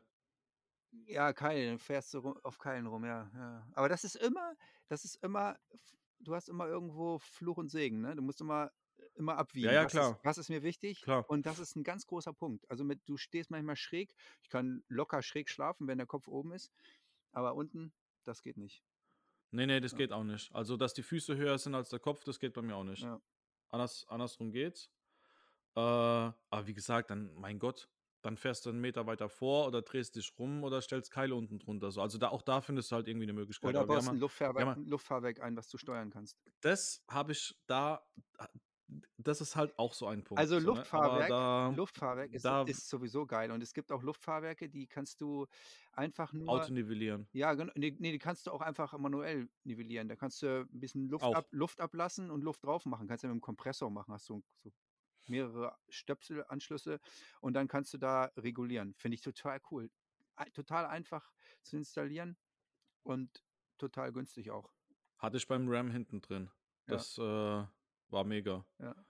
Ja, 1.07 1.33
Keil, 1.33 1.67
dann 1.67 1.79
fährst 1.79 2.15
du 2.15 2.19
rum, 2.19 2.39
auf 2.43 2.59
Keilen 2.59 2.87
rum, 2.87 3.05
ja, 3.05 3.31
ja. 3.35 3.69
Aber 3.75 3.89
das 3.89 4.05
ist 4.05 4.17
immer, 4.17 4.57
das 4.89 5.05
ist 5.05 5.17
immer, 5.17 5.59
du 6.21 6.35
hast 6.35 6.49
immer 6.49 6.67
irgendwo 6.69 7.19
Fluch 7.19 7.57
und 7.59 7.69
Segen, 7.69 8.01
ne? 8.01 8.15
Du 8.17 8.23
musst 8.23 8.41
immer, 8.41 8.73
immer 9.15 9.37
Ja, 9.61 9.73
abwiegen. 9.73 9.73
ja, 9.73 9.85
Was 9.85 9.97
ist, 9.97 10.15
klar, 10.15 10.21
was 10.23 10.39
ist 10.39 10.49
mir 10.49 10.63
wichtig? 10.63 11.05
klar. 11.05 11.25
Und 11.27 11.47
das 11.47 11.59
ist 11.59 11.77
ein 11.77 11.85
ganz 11.85 12.07
großer 12.07 12.33
Punkt. 12.33 12.71
Also 12.71 12.85
mit, 12.85 13.03
du 13.07 13.17
stehst 13.17 13.51
manchmal 13.51 13.77
schräg. 13.77 14.15
Ich 14.43 14.49
kann 14.49 14.85
locker 14.89 15.23
schräg 15.23 15.49
schlafen, 15.51 15.87
wenn 15.89 15.99
der 15.99 16.07
Kopf 16.07 16.29
oben 16.29 16.53
ist. 16.53 16.73
Aber 17.33 17.55
unten, 17.55 17.93
das 18.25 18.43
geht 18.43 18.57
nicht. 18.57 18.85
Nee, 19.51 19.67
nee, 19.67 19.81
das 19.81 19.95
Ja, 19.95 19.97
geht 19.97 20.13
auch 20.13 20.25
nicht. 20.25 20.55
Also, 20.55 20.77
dass 20.77 20.93
die 20.95 21.03
Füße 21.03 21.37
höher 21.37 21.59
sind 21.59 21.75
als 21.75 21.89
der 21.89 22.01
Kopf, 22.01 22.25
das 22.25 22.39
geht 22.39 22.53
bei 22.53 22.63
mir 22.63 22.77
auch 22.77 22.85
nicht. 22.85 23.09
ja. 23.09 23.21
Anders, 23.71 24.07
andersrum 24.09 24.53
geht's. 24.53 24.91
Äh, 25.77 25.81
aber 25.81 26.67
wie 26.67 26.75
gesagt, 26.75 27.11
dann, 27.11 27.35
mein 27.35 27.59
Gott, 27.59 27.91
dann 28.23 28.37
fährst 28.37 28.67
du 28.67 28.71
einen 28.71 28.81
Meter 28.81 29.07
weiter 29.07 29.29
vor 29.29 29.67
oder 29.67 29.83
drehst 29.83 30.17
dich 30.17 30.33
rum 30.39 30.65
oder 30.65 30.81
stellst 30.83 31.11
Keile 31.11 31.35
unten 31.35 31.59
drunter. 31.59 31.91
So. 31.93 32.03
Also 32.03 32.19
da, 32.19 32.29
auch 32.31 32.43
da 32.43 32.61
findest 32.61 32.91
du 32.91 32.97
halt 32.97 33.09
irgendwie 33.09 33.25
eine 33.27 33.33
Möglichkeit. 33.35 33.77
Oder 33.77 33.85
baust 33.85 34.11
ein 34.13 34.19
Luftfahrwerk, 34.19 34.75
ein 34.75 34.85
Luftfahrwerk 34.87 35.41
ein, 35.41 35.57
was 35.57 35.69
du 35.69 35.79
steuern 35.79 36.11
kannst. 36.11 36.37
das 36.61 37.05
habe 37.09 37.33
ich 37.33 37.55
da, 37.67 38.07
das 39.19 39.41
ist 39.41 39.57
halt 39.57 39.79
auch 39.79 39.93
so 39.95 40.07
ein 40.07 40.25
Punkt, 40.25 40.49
Also 40.49 40.59
so, 40.59 40.71
ne? 40.71 40.89
Luftfahrwerk 40.99 41.37
da 41.37 41.71
Luftfahrwerk 41.71 42.33
ist 42.33 42.53
da 42.65 42.65
ist 42.65 42.89
sowieso 42.89 43.27
geil 43.27 43.51
und 43.51 43.63
es 43.63 43.75
gibt 43.75 43.93
auch 43.93 44.03
Luftfahrwerke, 44.03 44.69
die 44.71 44.87
kannst 44.87 45.21
du 45.21 45.47
einfach 45.93 46.33
nur 46.33 46.71
Autonivellieren. 46.71 47.29
ja, 47.33 47.55
gen 47.55 47.69
ne, 47.77 47.93
ne, 48.01 48.13
die 48.13 48.19
kannst 48.19 48.47
du 48.47 48.53
auch 48.53 48.63
einfach 48.63 48.99
manuell 48.99 49.51
nivellieren. 49.65 50.09
Da 50.09 50.17
kannst 50.17 50.43
du 50.43 50.63
'n 50.63 50.81
bisschen 50.81 51.09
Luft 51.11 51.33
ab. 51.33 51.49
Luft 51.53 51.81
ablassen 51.81 52.31
und 52.31 52.43
Luft 52.45 52.65
drauf 52.65 52.87
machen. 52.87 53.09
Kannst 53.09 53.25
du 53.25 53.29
ja 53.29 53.35
mit'm 53.35 53.41
Kompressor 53.41 53.91
machen. 53.91 54.15
Hast 54.15 54.27
so 54.27 54.43
so 54.65 54.71
mehrere 55.29 55.77
Stöpselanschlüsse 55.89 57.01
und 57.41 57.55
dann 57.55 57.69
kannst 57.69 57.95
du 57.95 57.99
da 57.99 58.27
regulieren. 58.37 58.95
Finde 58.97 59.17
ich 59.17 59.23
total 59.23 59.61
cool. 59.71 59.91
Total 60.55 60.87
einfach 60.87 61.33
zu 61.63 61.77
installieren 61.77 62.39
und 63.05 63.45
total 63.79 64.13
günstig 64.13 64.51
auch. 64.53 64.73
Hatte 65.21 65.37
ich 65.37 65.49
beim 65.49 65.69
Ram 65.69 65.91
hinten 65.91 66.21
drin. 66.21 66.51
Ja. 66.89 67.05
Das, 67.05 67.19
äh, 67.19 67.23
war 67.23 68.25
mega. 68.25 68.65
Ja. 68.81 69.05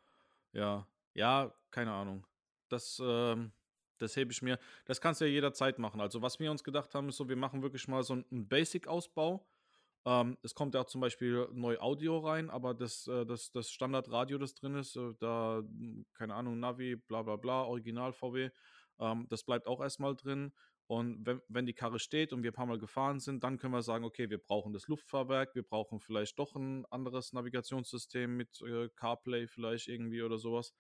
Ja. 0.55 0.89
Ja, 1.15 1.55
keine 1.71 1.93
Ahnung. 1.93 2.27
Das, 2.69 3.01
ähm 3.05 3.53
das 4.01 4.17
hebe 4.17 4.31
ich 4.33 4.43
mir 4.43 4.61
das 4.87 5.01
kannst 5.01 5.21
du 5.21 5.25
ja 5.27 5.31
jederzeit 5.33 5.79
machen. 5.81 6.01
Also, 6.01 6.23
was 6.23 6.39
wir 6.41 6.51
uns 6.53 6.65
gedacht 6.65 6.95
haben, 6.95 7.09
ist 7.09 7.17
so, 7.17 7.29
wir 7.29 7.37
machen 7.37 7.63
wirklich 7.63 7.89
mal 7.89 8.03
so 8.05 8.15
'n 8.15 8.25
'n 8.31 8.49
Basic-Ausbau. 8.49 9.45
Ähm, 10.09 10.39
es 10.43 10.55
kommt 10.55 10.75
ja 10.75 10.87
zum 10.87 11.01
Beispiel 11.03 11.49
neu 11.53 11.79
Audio 11.81 12.19
rein, 12.21 12.51
aber 12.51 12.75
das 12.75 13.07
äh, 13.09 13.27
das 13.27 13.51
das 13.53 13.71
Standardradio, 13.71 14.39
das 14.39 14.55
drin 14.55 14.77
ist, 14.77 14.97
äh, 14.97 15.15
da 15.21 15.59
hm, 15.59 16.07
keine 16.15 16.35
Ahnung, 16.35 16.59
Navi, 16.61 16.97
bla 16.97 17.23
bla 17.23 17.37
bla, 17.37 17.65
Original 17.65 18.13
VW, 18.15 18.51
ähm, 19.01 19.27
das 19.29 19.45
bleibt 19.45 19.67
auch 19.67 19.81
erst 19.83 20.01
mal 20.01 20.15
drin. 20.17 20.55
Und 20.87 21.27
wenn 21.27 21.43
wenn 21.49 21.67
die 21.67 21.75
Karre 21.75 21.99
steht 21.99 22.33
und 22.33 22.43
wir 22.45 22.53
paarmal 22.53 22.79
gefahren 22.79 23.21
sind, 23.21 23.45
dann 23.45 23.59
können 23.59 23.75
wir 23.75 23.83
sagen: 23.83 24.05
„Okay, 24.05 24.31
wir 24.31 24.39
brauchen 24.39 24.73
das 24.73 24.89
Luftfahrwerk, 24.89 25.55
wir 25.55 25.63
brauchen 25.65 26.01
vielleicht 26.01 26.39
doch 26.39 26.55
'n 26.57 26.87
anderes 26.91 27.33
Navigationssystem 27.35 28.37
mit, 28.37 28.61
äh, 28.63 28.89
CarPlay 28.97 29.47
vielleicht 29.49 29.89
irgendwie 29.89 30.23
oder 30.23 30.39
so 30.39 30.55
was 30.55 30.75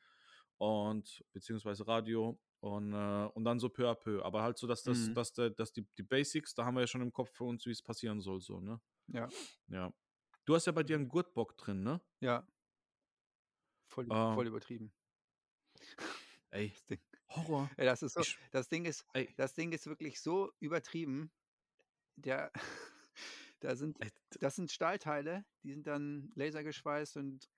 und 0.59 1.24
beziehungsweise 1.33 1.87
Radio 1.87 2.41
und, 2.61 2.93
äh 2.95 3.26
und 3.35 3.45
dann 3.45 3.59
so 3.61 3.68
peu 3.68 3.89
à 3.91 3.95
peu. 3.95 4.22
Aber 4.24 4.43
halt 4.43 4.59
so, 4.59 4.66
dass 4.66 4.83
das 4.85 5.12
Mhm. 5.12 5.14
dass 5.14 5.33
der 5.35 5.51
dass 5.51 5.72
die 5.72 5.87
die 5.99 6.03
Basics, 6.03 6.55
da 6.55 6.64
haben 6.64 6.74
wir 6.76 6.81
ja 6.83 6.87
schon 6.87 7.03
im 7.03 7.12
Kopf 7.12 7.31
für 7.35 7.45
uns, 7.45 7.66
wie's 7.66 7.83
passieren 7.83 8.20
soll 8.20 8.41
so, 8.41 8.61
ne? 8.61 8.81
Ja. 9.09 9.32
Ja. 9.68 9.92
Du 10.46 10.54
hast 10.54 10.66
ja 10.66 10.72
bei 10.72 10.82
dir 10.82 10.96
'n 10.96 11.09
Gurtbock 11.09 11.56
drin, 11.59 11.82
ne? 11.82 12.00
Ja. 12.22 12.48
Voll 13.90 14.14
voll 14.28 14.46
Ähm 14.46 14.46
übertrieben. 14.46 14.92
Ey, 16.52 16.70
Das 16.70 16.86
Ding. 16.86 17.00
Horror. 17.28 17.70
Ja, 17.78 17.84
das 17.84 18.02
ist 18.02 18.14
so 18.14 18.24
Ich 18.24 18.38
das 18.50 18.68
Ding 18.68 18.84
ist 18.86 19.06
ey. 19.14 19.34
das 19.36 19.54
Ding 19.54 19.72
ist 19.72 19.86
wirklich 19.86 20.20
so 20.20 20.52
übertrieben. 20.61 21.30
Der 22.16 22.52
da 23.61 23.76
sind 23.76 24.00
Ey, 24.00 24.11
das 24.40 24.56
sind 24.56 24.72
Stahlteile, 24.72 25.46
die 25.62 25.72
sind 25.72 25.86
dann 25.86 26.32
lasergeschweißt 26.36 27.16
und 27.18 27.48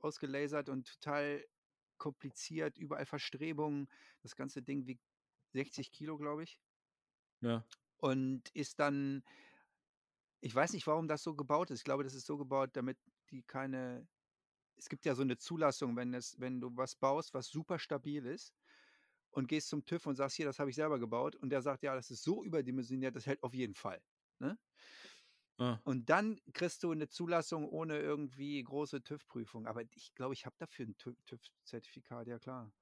ausgelasert 0.00 0.68
und 0.70 0.88
total 1.00 1.46
kompliziert, 1.98 2.78
überall 2.78 3.06
Verstrebungen. 3.06 3.88
Das 4.22 4.36
ganze 4.36 4.62
Ding 4.62 4.86
wiegt 4.86 5.04
60 5.54 5.92
Kilo, 5.92 6.18
glaube 6.18 6.44
ich. 6.44 6.58
Ja. 7.42 7.64
Und 8.00 8.48
ist 8.54 8.78
dann 8.80 9.22
ich 10.40 10.54
weiß 10.54 10.72
nicht, 10.72 10.86
warum 10.86 11.08
das 11.08 11.22
so 11.22 11.34
gebaut 11.36 11.70
ist. 11.70 11.80
Ich 11.80 11.84
glaube, 11.84 12.04
das 12.04 12.14
ist 12.14 12.26
so 12.26 12.38
gebaut, 12.38 12.70
damit 12.74 12.98
die 13.30 13.42
keine 13.42 14.08
es 14.76 14.88
gibt 14.90 15.06
ja 15.06 15.14
so 15.16 15.24
'ne 15.24 15.38
Zulassung, 15.38 15.96
wenn 15.96 16.14
es 16.14 16.40
wenn 16.40 16.60
du 16.60 16.70
was 16.76 16.96
baust, 16.96 17.34
was 17.34 17.48
super 17.48 17.78
stabil 17.80 18.26
ist 18.26 18.54
und 19.32 19.48
gehst 19.48 19.68
zum 19.70 19.84
TÜV 19.86 20.06
und 20.06 20.16
sagst: 20.16 20.36
„Hier, 20.36 20.46
das 20.46 20.58
habe 20.60 20.70
ich 20.70 20.76
selber 20.76 20.98
gebaut.“ 21.00 21.36
Und 21.36 21.50
der 21.50 21.62
sagt: 21.62 21.82
„Ja, 21.84 21.94
das 21.96 22.10
ist 22.10 22.24
so 22.24 22.44
überdimensioniert, 22.44 23.16
das 23.16 23.26
hält 23.26 23.42
auf 23.44 23.54
jeden 23.54 23.74
Fall“, 23.76 24.02
ne? 24.40 24.58
Ah. 25.58 25.82
Und 25.86 26.10
dann 26.10 26.38
kriegst 26.52 26.82
du 26.82 26.92
'ne 26.92 27.08
Zulassung 27.08 27.66
ohne 27.68 27.98
irgendwie 27.98 28.62
große 28.62 29.02
TÜV-Prüfung. 29.02 29.66
Aber 29.66 29.82
ich 29.82 30.14
glaube, 30.14 30.34
ich 30.34 30.44
habe 30.46 30.56
dafür 30.58 30.86
'n 30.86 30.96
TÜ 30.96 31.14
TÜV-Zertifikat, 31.24 32.26
ja 32.28 32.38
klar. 32.38 32.72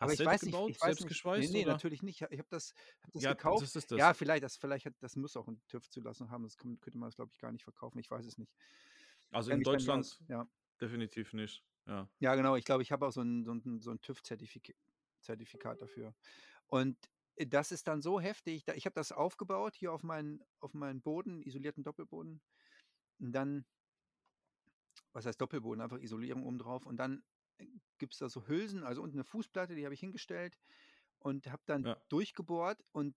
Aber 0.00 0.12
Hast 0.12 0.14
ich 0.14 0.24
selbst 0.24 0.24
weiß 0.24 0.44
nicht 0.46 0.62
gebaut, 0.62 0.76
ich 0.76 0.80
weiß 0.80 1.00
selbst 1.00 1.06
nicht 1.06 1.24
geschweißt, 1.24 1.54
ne, 1.54 1.64
oder? 1.64 1.66
natürlich 1.66 2.02
nicht. 2.02 2.20
Ich 2.30 2.38
habe 2.38 2.48
das 2.50 2.74
habe 3.02 3.12
das 3.12 3.26
Ja, 3.26 3.28
gekauft. 3.28 3.68
das 3.68 3.76
ist 3.76 3.90
Ja, 3.94 4.12
das. 4.12 4.14
vielleicht 4.14 4.42
das 4.44 4.56
vielleicht 4.56 4.86
hat 4.86 4.94
das 5.00 5.16
muss 5.16 5.36
auch 5.36 5.46
'n 5.48 5.62
TÜV-Zulassung 5.68 6.30
haben, 6.30 6.42
sonst 6.44 6.58
kann 6.58 6.80
könnte 6.80 6.98
man 6.98 7.08
das, 7.08 7.16
glaube 7.16 7.30
ich, 7.32 7.38
gar 7.38 7.52
nicht 7.52 7.64
verkaufen. 7.64 7.98
Ich 7.98 8.10
weiß 8.10 8.26
es 8.26 8.38
nicht. 8.38 8.52
Also, 9.32 9.50
Kenne 9.50 9.62
in 9.62 9.62
nicht. 9.64 9.64
Deutschland 9.64 10.22
Ja. 10.28 10.48
definitiv 10.80 11.32
nicht, 11.32 11.64
ja. 11.86 12.10
Ja, 12.20 12.34
genau. 12.36 12.56
Ich 12.56 12.64
glaube, 12.64 12.82
ich 12.82 12.92
habe 12.92 13.06
auch 13.06 13.10
so 13.12 13.20
'n 13.22 13.44
so 13.44 13.52
'n 13.52 13.80
so 13.80 13.90
'n 13.90 14.00
TÜV-Zertifik 14.00 14.76
Zertifikat 15.20 15.80
dafür. 15.82 16.14
Und, 16.66 16.98
äh, 17.36 17.46
das 17.46 17.72
ist 17.72 17.88
dann 17.88 18.02
so 18.02 18.20
heftig, 18.20 18.64
ich 18.74 18.86
habe 18.86 18.94
das 18.94 19.12
aufgebaut 19.12 19.74
hier 19.76 19.92
auf 19.92 20.02
meinen 20.02 20.42
auf 20.60 20.74
meinen 20.74 21.02
Boden, 21.02 21.42
isolierten 21.42 21.84
Doppelboden. 21.84 22.42
Und 23.20 23.32
dann 23.32 23.66
was 25.14 25.26
heißt 25.26 25.40
Doppelboden? 25.40 25.80
Einfach 25.80 25.98
Isolierung 26.00 26.44
oben 26.44 26.58
drauf. 26.58 26.86
Und 26.86 26.96
dann, 26.98 27.22
äh, 27.58 27.66
gibt's 27.98 28.18
da 28.18 28.28
so 28.28 28.46
Hülsen, 28.48 28.84
also 28.84 29.02
unten 29.02 29.16
'ne 29.18 29.24
Fußplatte, 29.24 29.74
die 29.74 29.84
habe 29.84 29.94
ich 29.94 30.00
hingestellt 30.00 30.58
und 31.18 31.48
habe 31.48 31.62
dann 31.66 31.84
Ja. 31.84 32.04
durchgebohrt 32.08 32.84
und 32.92 33.14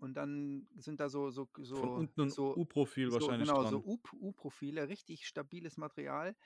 und 0.00 0.14
dann 0.14 0.68
sind 0.76 1.00
da 1.00 1.08
so 1.08 1.30
so 1.30 1.48
Von 1.76 1.90
so 1.90 1.92
unten 1.92 2.20
'n 2.22 2.36
so 2.36 2.56
U-Profil 2.56 3.10
so 3.10 3.34
wahrscheinlich 3.34 3.34
genau, 3.34 3.64
so 3.64 3.78
dran. 3.78 3.84
U 3.84 3.98
U-Profile, 4.12 4.88
richtig 4.88 5.26
stabiles 5.26 5.76
Material, 5.76 6.36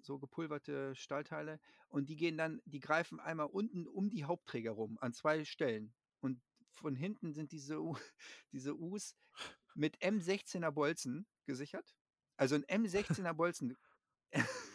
so 0.00 0.18
gepulverte 0.18 0.94
Stahlteile. 0.96 1.60
Und 1.88 2.08
die 2.10 2.16
gehen 2.16 2.38
dann 2.38 2.62
die 2.66 2.80
greifen 2.80 3.20
einmal 3.20 3.46
unten 3.48 3.86
um 3.88 4.10
die 4.10 4.24
Hauptträger 4.24 4.72
rum 4.72 4.98
an 5.00 5.12
2 5.14 5.44
Stellen. 5.44 5.94
Und 6.20 6.42
von 6.70 6.96
hinten 6.96 7.32
sind 7.34 7.52
diese 7.52 7.82
U 7.82 7.96
diese 8.52 8.76
Us 8.78 9.16
mit 9.74 10.02
M16er 10.02 10.72
Bolzen 10.72 11.28
gesichert. 11.46 11.96
Also 12.36 12.56
'n 12.56 12.64
M16er 12.64 13.34
Bolzen 13.34 13.76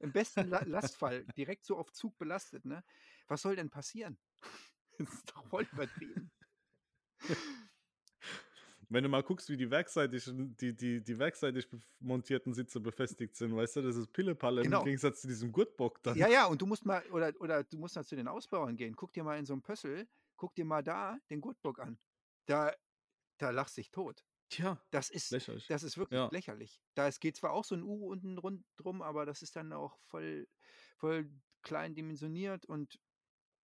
im 0.00 0.12
besten 0.12 0.46
La 0.48 0.62
Lastfall 0.64 1.26
direkt 1.36 1.64
so 1.66 1.76
auf 1.78 1.92
Zug 1.92 2.18
belastet, 2.18 2.64
ne? 2.64 2.84
Was 3.28 3.42
soll 3.42 3.56
denn 3.56 3.70
passieren? 3.70 4.18
Das 4.98 5.12
ist 5.14 5.30
doch 5.34 5.44
voll 5.46 5.66
übertrieben. 5.72 6.32
Wenn 8.88 9.02
du 9.02 9.08
mal 9.08 9.22
guckst, 9.22 9.48
wie 9.48 9.56
die 9.56 9.70
werkseitigen 9.70 10.56
die 10.56 10.74
die 10.76 11.02
die 11.02 11.18
werkseitig 11.18 11.68
montierten 12.00 12.52
Sitze 12.54 12.80
befestigt 12.80 13.36
sind, 13.36 13.56
weißt 13.56 13.76
du, 13.76 13.82
das 13.82 13.96
ist 13.96 14.12
Pille-Palle 14.12 14.62
im 14.62 14.78
Genau. 14.78 14.82
Gegensatz 14.82 15.22
zu 15.22 15.28
diesem 15.28 15.52
Gurtbock 15.52 16.02
dann. 16.02 16.16
Ja, 16.16 16.28
ja, 16.28 16.46
und 16.46 16.62
du 16.62 16.66
musst 16.66 16.84
mal 16.84 17.04
oder 17.10 17.32
oder 17.40 17.64
du 17.64 17.76
musst 17.78 17.96
mal 17.96 18.04
zu 18.04 18.14
den 18.16 18.28
Ausbauern 18.28 18.76
gehen. 18.76 18.94
Guck 18.94 19.12
dir 19.12 19.24
mal 19.24 19.38
in 19.38 19.46
so 19.46 19.52
'm 19.54 19.62
Pössl 19.62 20.06
guck 20.36 20.54
dir 20.54 20.64
mal 20.64 20.82
da 20.82 21.18
den 21.30 21.40
Gurtbock 21.40 21.78
an. 21.80 21.98
Da 22.46 22.72
da 23.38 23.50
lachst 23.50 23.76
dich 23.78 23.90
tot. 23.90 24.24
Tja, 24.50 24.78
Das 24.92 25.10
ist 25.10 25.38
lächerlich. 25.38 25.66
das 25.66 25.82
ist 25.82 25.96
wirklich 25.96 26.20
Ja. 26.20 26.30
lächerlich. 26.30 26.82
Da 26.94 27.08
es 27.08 27.20
geht 27.20 27.36
zwar 27.36 27.52
auch 27.52 27.64
so 27.64 27.74
'n 27.74 27.82
U 27.82 28.06
unten 28.10 28.36
rund 28.38 28.66
drum, 28.76 29.00
aber 29.00 29.24
das 29.24 29.40
ist 29.42 29.56
dann 29.56 29.72
auch 29.72 29.98
voll 30.04 30.46
voll 30.98 31.30
klein 31.62 31.94
dimensioniert 31.94 32.66
und 32.66 32.98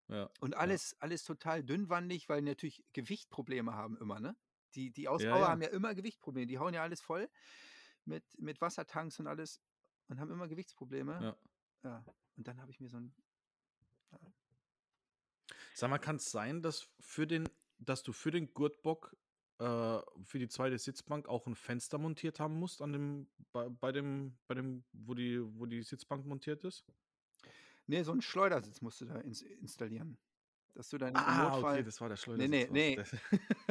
Ja, 0.09 0.31
und 0.43 0.57
ja. 0.61 0.81
alles 0.81 0.97
alles 1.01 1.23
total 1.25 1.63
dünnwandig, 1.63 2.29
weil 2.31 2.41
natürlich 2.43 2.85
Gewichtprobleme 2.95 3.75
haben 3.75 3.97
immer, 3.99 4.21
ne? 4.21 4.37
Die 4.75 4.91
die 4.93 5.07
Ausbauer 5.09 5.49
haben 5.51 5.61
ja. 5.61 5.71
immer 5.71 5.95
Gewichtprobleme. 5.95 6.47
Die 6.47 6.59
hauen 6.59 6.73
ja 6.75 6.83
alles 6.83 7.01
voll 7.03 7.29
mit 8.05 8.25
mit 8.39 8.61
Wassertanks 8.63 9.21
und 9.21 9.27
alles 9.27 9.61
und 10.09 10.19
haben 10.21 10.31
immer 10.31 10.49
Gewichtsprobleme. 10.49 11.21
Ja. 11.21 11.41
Ja, 11.85 12.07
und 12.37 12.49
dann 12.49 12.61
habe 12.61 12.71
ich 12.73 12.81
mir 12.81 12.89
so 12.91 12.97
'n 12.99 13.15
ja. 14.13 14.33
Sag 15.77 15.91
mal, 15.91 15.99
kann's 15.99 16.31
sein, 16.31 16.63
dass 16.63 16.89
für 17.01 17.27
den 17.27 17.49
dass 17.83 18.03
du 18.03 18.13
für 18.13 18.31
den 18.31 18.53
Gurtbock, 18.53 19.17
für 19.61 20.39
die 20.39 20.49
2. 20.49 20.79
Sitzbank 20.79 21.29
auch 21.29 21.47
'n 21.47 21.55
Fenster 21.57 21.99
montiert 21.99 22.41
haben 22.41 22.59
musst 22.59 22.83
an 22.83 22.93
dem 22.93 23.29
bei 23.53 23.69
bei 23.69 23.93
dem 23.93 24.39
bei 24.47 24.55
dem 24.55 24.85
wo 24.93 25.15
die 25.15 25.41
wo 25.43 25.67
die 25.67 25.83
Sitzbank 25.83 26.27
montiert 26.27 26.65
ist? 26.65 26.83
Ne, 27.89 28.05
so 28.05 28.13
'n 28.13 28.23
Schleudersitz 28.23 28.81
musst 28.81 29.01
du 29.01 29.07
da 29.07 29.17
ins 29.21 29.43
installieren, 29.43 30.19
dass 30.75 30.91
du 30.91 30.99
dann 30.99 31.15
Ah, 31.15 31.57
okay, 31.59 31.83
Notfall 31.83 31.83
das 31.83 32.01
war 32.01 32.09
der 32.09 32.17
ne, 32.35 32.49
ne, 32.49 32.69
Schleudersitz, 32.69 32.71
ne. 32.71 32.97
was 32.97 33.11
das 33.13 33.21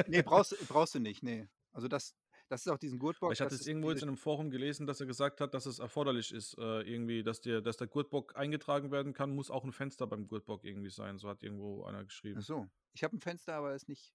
Ne, 0.06 0.22
brauchst 0.24 0.56
brauchst 0.68 0.94
du 0.96 1.00
nicht, 1.00 1.22
ne. 1.22 1.50
Also, 1.72 1.88
das 1.88 2.16
das 2.48 2.62
ist 2.66 2.72
auch 2.72 2.78
diesen 2.78 2.98
Gurtbock, 2.98 3.36
ich 3.36 3.40
hatte 3.40 3.54
es 3.54 3.66
irgendwo 3.66 3.90
jetzt 3.90 4.02
in 4.02 4.08
'nem 4.08 4.16
Forum 4.16 4.50
gelesen, 4.50 4.86
dass 4.86 5.00
er 5.00 5.06
gesagt 5.06 5.40
hat, 5.40 5.54
dass 5.54 5.66
es 5.66 5.78
erforderlich 5.78 6.32
ist, 6.32 6.56
äh, 6.58 6.80
irgendwie, 6.82 7.22
dass 7.22 7.40
der 7.40 7.60
dass 7.60 7.76
der 7.76 7.86
Gurtbock 7.86 8.36
eingetragen 8.36 8.90
werden 8.90 9.12
kann, 9.12 9.34
muss 9.34 9.50
auch 9.50 9.64
'n 9.64 9.72
Fenster 9.72 10.06
beim 10.06 10.26
Gurtbock 10.26 10.64
irgendwie 10.64 10.90
sein. 10.90 11.18
So 11.18 11.28
hat 11.28 11.42
irgendwo 11.42 11.84
einer 11.84 12.04
Ach 12.34 12.40
geschrieben. 12.40 12.42
so. 12.42 12.68
Ich 12.92 13.02
habe 13.04 13.16
'n 13.16 13.20
Fenster, 13.20 13.54
aber 13.54 13.74
ist 13.74 13.88
nicht 13.88 14.14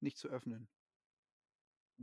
nicht 0.00 0.18
zu 0.18 0.28
öffnen. 0.28 0.68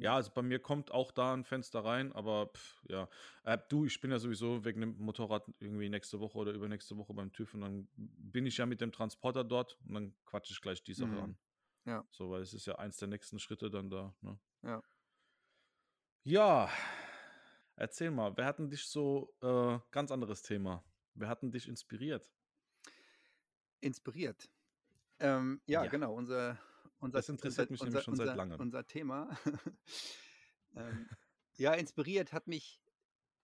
Ja, 0.02 0.16
also 0.16 0.32
bei 0.34 0.42
mir 0.42 0.60
kommt 0.60 0.92
auch 0.92 1.12
da 1.12 1.34
'n 1.34 1.44
Fenster 1.44 1.84
rein, 1.84 2.14
aber 2.14 2.52
pf, 2.56 2.82
ja. 2.88 3.10
Äh, 3.44 3.58
du, 3.68 3.84
ich 3.84 4.00
bin 4.00 4.12
ja 4.12 4.18
sowieso 4.20 4.64
wegen 4.64 4.80
dem 4.80 4.98
Motorrad 4.98 5.52
irgendwie 5.60 5.90
nächste 5.90 6.22
Woche 6.22 6.38
oder 6.38 6.54
übernächste 6.54 6.96
Woche 6.96 7.14
beim 7.14 7.34
TÜV 7.34 7.54
und 7.56 7.62
dann 7.62 7.90
bin 7.96 8.46
ich 8.46 8.56
ja 8.58 8.66
mit 8.66 8.80
dem 8.80 8.94
Transporter 8.94 9.44
dort 9.44 9.78
und 9.86 9.94
dann 9.96 10.16
quatsche 10.24 10.54
ich 10.54 10.62
gleich 10.62 10.84
die 10.84 10.94
Sache 10.94 11.18
Mhm. 11.18 11.22
an. 11.22 11.38
Ja. 11.86 12.06
So, 12.12 12.32
weil 12.32 12.42
es 12.42 12.54
ist 12.54 12.68
ja 12.68 12.76
eins 12.78 12.98
der 12.98 13.10
nächsten 13.10 13.40
Schritte 13.40 13.72
dann 13.72 13.90
da, 13.90 14.16
ne? 14.22 14.40
Ja. 14.64 14.82
Ja, 16.26 16.70
erzähl 17.76 18.12
mal, 18.12 18.36
wer 18.38 18.46
hat 18.46 18.60
'n 18.60 18.70
dich 18.70 18.86
so 18.86 19.36
äh, 19.42 19.80
ganz 19.92 20.12
anderes 20.12 20.42
Thema. 20.42 20.84
Wer 21.14 21.30
hat 21.30 21.44
'n 21.44 21.52
dich 21.52 21.68
inspiriert? 21.68 22.30
Inspiriert. 23.84 24.50
Ähm, 25.20 25.62
ja, 25.68 25.86
Ja. 25.86 25.90
genau, 25.90 26.14
unser 26.16 26.60
unser 27.00 27.20
Das 27.20 27.30
interessiert 27.30 27.70
unser 27.70 27.72
mich 27.72 27.82
unser 27.82 28.04
schon 28.04 28.16
seit 28.16 28.34
Langem. 28.36 28.68
unser 28.68 28.86
Thema. 28.86 29.38
Ähm, 30.76 31.10
ja, 31.58 31.74
inspiriert 31.74 32.32
hat 32.34 32.48
mich 32.48 32.80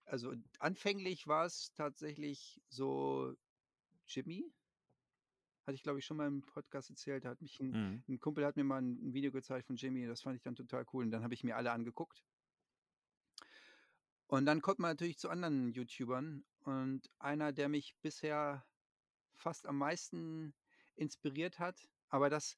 also 0.06 0.34
anfänglich 0.60 1.28
war 1.28 1.46
es 1.46 1.74
tatsächlich 1.74 2.62
so 2.70 3.36
Jimmy. 4.08 4.54
Hatte 5.68 5.76
ich, 5.76 5.84
glaube 5.84 5.98
ich, 6.00 6.06
schon 6.06 6.18
mal 6.18 6.28
im 6.28 6.46
Podcast 6.46 6.92
erzählt. 6.92 7.26
Da 7.26 7.30
hat 7.30 7.42
mich 7.42 7.60
'n 7.60 7.74
Mhm. 7.74 8.06
'n 8.08 8.20
Kumpel 8.20 8.46
hat 8.46 8.56
mir 8.56 8.64
mal 8.64 8.78
'n 8.84 9.00
'n 9.10 9.14
Video 9.14 9.32
gezeigt 9.32 9.66
von 9.66 9.76
Jimmy, 9.78 10.06
das 10.06 10.22
fand 10.22 10.36
ich 10.38 10.44
dann 10.44 10.56
total 10.56 10.86
cool 10.94 11.04
und 11.06 11.12
dann 11.12 11.24
habe 11.24 11.34
ich 11.34 11.44
mir 11.44 11.56
alle 11.56 11.72
angeguckt. 11.72 12.22
Und 14.30 14.46
dann 14.48 14.62
kommt 14.62 14.80
man 14.80 14.92
natürlich 14.92 15.18
zu 15.20 15.30
anderen 15.30 15.72
YouTubern 15.72 16.46
und 16.64 17.12
einer, 17.20 17.54
der 17.54 17.70
mich 17.70 17.96
bisher 18.02 18.66
fast 19.36 19.68
am 19.68 19.78
meisten 19.78 20.56
inspiriert 20.96 21.60
hat, 21.60 21.90
aber 22.10 22.30
das 22.30 22.58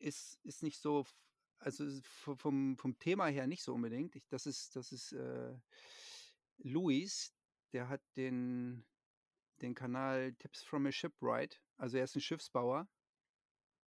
ist 0.00 0.40
ist 0.44 0.62
nicht 0.62 0.80
so 0.80 1.04
also 1.58 1.86
vom 2.04 2.76
vom 2.78 2.98
Thema 2.98 3.26
her 3.28 3.46
nicht 3.46 3.62
so 3.62 3.74
unbedingt. 3.74 4.16
Ich 4.16 4.28
das 4.28 4.46
ist 4.46 4.76
das 4.76 4.92
ist, 4.92 5.12
äh, 5.12 5.58
Luis, 6.58 7.34
der 7.72 7.88
hat 7.88 8.02
den 8.16 8.86
den 9.62 9.74
Kanal 9.74 10.34
„Tips 10.34 10.62
from 10.64 10.86
a 10.86 10.92
Shipwright“. 10.92 11.62
Also, 11.78 11.98
er 11.98 12.04
ist 12.04 12.16
'n 12.16 12.20
Schiffsbauer. 12.22 12.88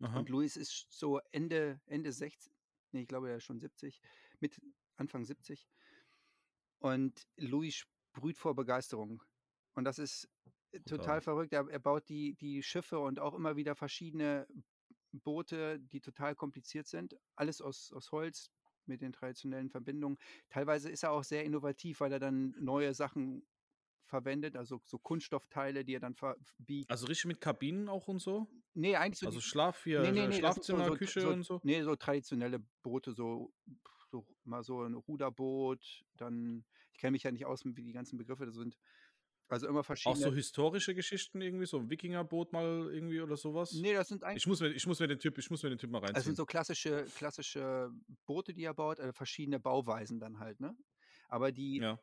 Aha. 0.01 0.27
Und 0.27 0.29
Luis 0.29 0.55
ist 0.57 0.87
so 0.91 1.19
Ende 1.31 1.81
Ende 1.85 2.11
sechz 2.11 2.49
ne, 2.91 3.01
ich 3.01 3.07
glaube, 3.07 3.29
er 3.29 3.37
ist 3.37 3.43
schon 3.43 3.59
70, 3.59 3.99
mit 4.39 4.61
Anfang 4.95 5.25
70. 5.25 5.65
Und 6.81 7.27
Luis 7.37 7.75
sprüht 7.75 8.37
vor 8.37 8.55
Begeisterung. 8.55 9.23
Und 9.75 9.83
das 9.85 9.99
ist, 9.99 10.29
äh, 10.71 10.81
total 10.81 11.21
Brutal. 11.21 11.21
verrückt. 11.21 11.53
Er 11.53 11.67
er 11.69 11.79
baut 11.79 12.09
die 12.09 12.35
die 12.35 12.63
Schiffe 12.63 12.99
und 12.99 13.19
auch 13.19 13.33
immer 13.33 13.55
wieder 13.55 13.75
verschiedene 13.75 14.47
Boote, 15.21 15.79
die 15.79 16.01
total 16.01 16.35
kompliziert 16.35 16.87
sind. 16.87 17.15
Alles 17.35 17.61
aus 17.61 17.91
aus 17.93 18.11
Holz 18.11 18.51
mit 18.85 19.01
den 19.01 19.13
traditionellen 19.13 19.69
Verbindungen. 19.69 20.17
Teilweise 20.49 20.89
ist 20.89 21.03
er 21.03 21.11
auch 21.11 21.23
sehr 21.23 21.43
innovativ, 21.45 21.99
weil 21.99 22.11
er 22.13 22.19
dann 22.19 22.55
neue 22.59 22.93
Sachen 22.93 23.47
verwendet, 24.05 24.55
also 24.57 24.81
so 24.85 24.99
Kunststoffteile, 24.99 25.85
die 25.85 25.95
er 25.95 25.99
dann 26.01 26.15
ver 26.15 26.37
f 26.41 26.55
biegt. 26.59 26.89
Also 26.89 27.05
richtig 27.07 27.25
mit 27.25 27.41
Kabinen 27.41 27.89
auch 27.89 28.07
und 28.07 28.19
so? 28.19 28.47
Ne, 28.75 28.95
eigentlich 28.95 29.19
so 29.19 29.25
Also 29.25 29.41
Schlaf 29.41 29.83
hier, 29.83 30.01
ne, 30.01 30.11
ne, 30.11 30.27
äh, 30.27 30.31
ne, 30.31 30.41
so 30.43 30.63
Schlafzimmer, 30.71 30.81
so 30.81 30.97
Küche 30.97 31.29
so 31.29 31.33
und 31.33 31.43
so? 31.43 31.61
ne, 31.63 31.83
so 31.83 31.95
traditionelle 31.95 32.59
Boote, 32.83 33.13
so 33.13 33.53
so 34.11 34.25
mal 34.43 34.63
so 34.63 34.83
'n 34.83 34.93
Ruderboot, 34.95 36.05
dann 36.15 36.65
ich 36.93 36.99
kenne 36.99 37.11
mich 37.13 37.23
ja 37.23 37.31
nicht 37.31 37.45
aus, 37.45 37.65
wie 37.65 37.73
die 37.83 37.91
ganzen 37.93 38.17
Begriffe 38.17 38.45
da 38.45 38.51
sind. 38.53 38.77
Also 39.51 39.67
immer 39.67 39.83
Auch 40.05 40.15
so 40.15 40.31
verschiedene 40.31 40.33
historische 40.33 40.95
Geschichten 40.95 41.41
irgendwie, 41.41 41.65
so 41.65 41.77
'n 41.79 41.89
Wikingerboot 41.89 42.53
mal 42.53 42.89
irgendwie 42.91 43.21
oder 43.21 43.35
so 43.37 43.53
was? 43.53 43.83
Ne, 43.83 43.93
das 43.93 44.07
sind 44.07 44.23
Ich 44.33 44.45
eigentlich 44.45 44.47
muss 44.47 44.61
mir 44.61 44.69
ich 44.71 44.87
muss 44.87 44.99
mir 44.99 45.07
den 45.07 45.19
Typ 45.19 45.37
ich 45.37 45.49
muss 45.49 45.63
mir 45.63 45.69
den 45.69 45.77
Typ 45.79 45.91
mal 45.91 45.99
Es 46.15 46.23
sind 46.23 46.35
reinziehen. 46.35 46.37
so 46.37 46.45
klassische 46.45 47.11
klassische 47.13 47.91
Boote, 48.25 48.53
die 48.53 48.63
er 48.63 48.73
baut, 48.73 48.99
äh, 48.99 49.11
verschiedene 49.13 49.59
Bauweisen 49.59 50.19
dann 50.19 50.39
halt, 50.39 50.59
ne? 50.59 50.75
Aber 51.27 51.51
die 51.51 51.81
Ja. 51.81 51.99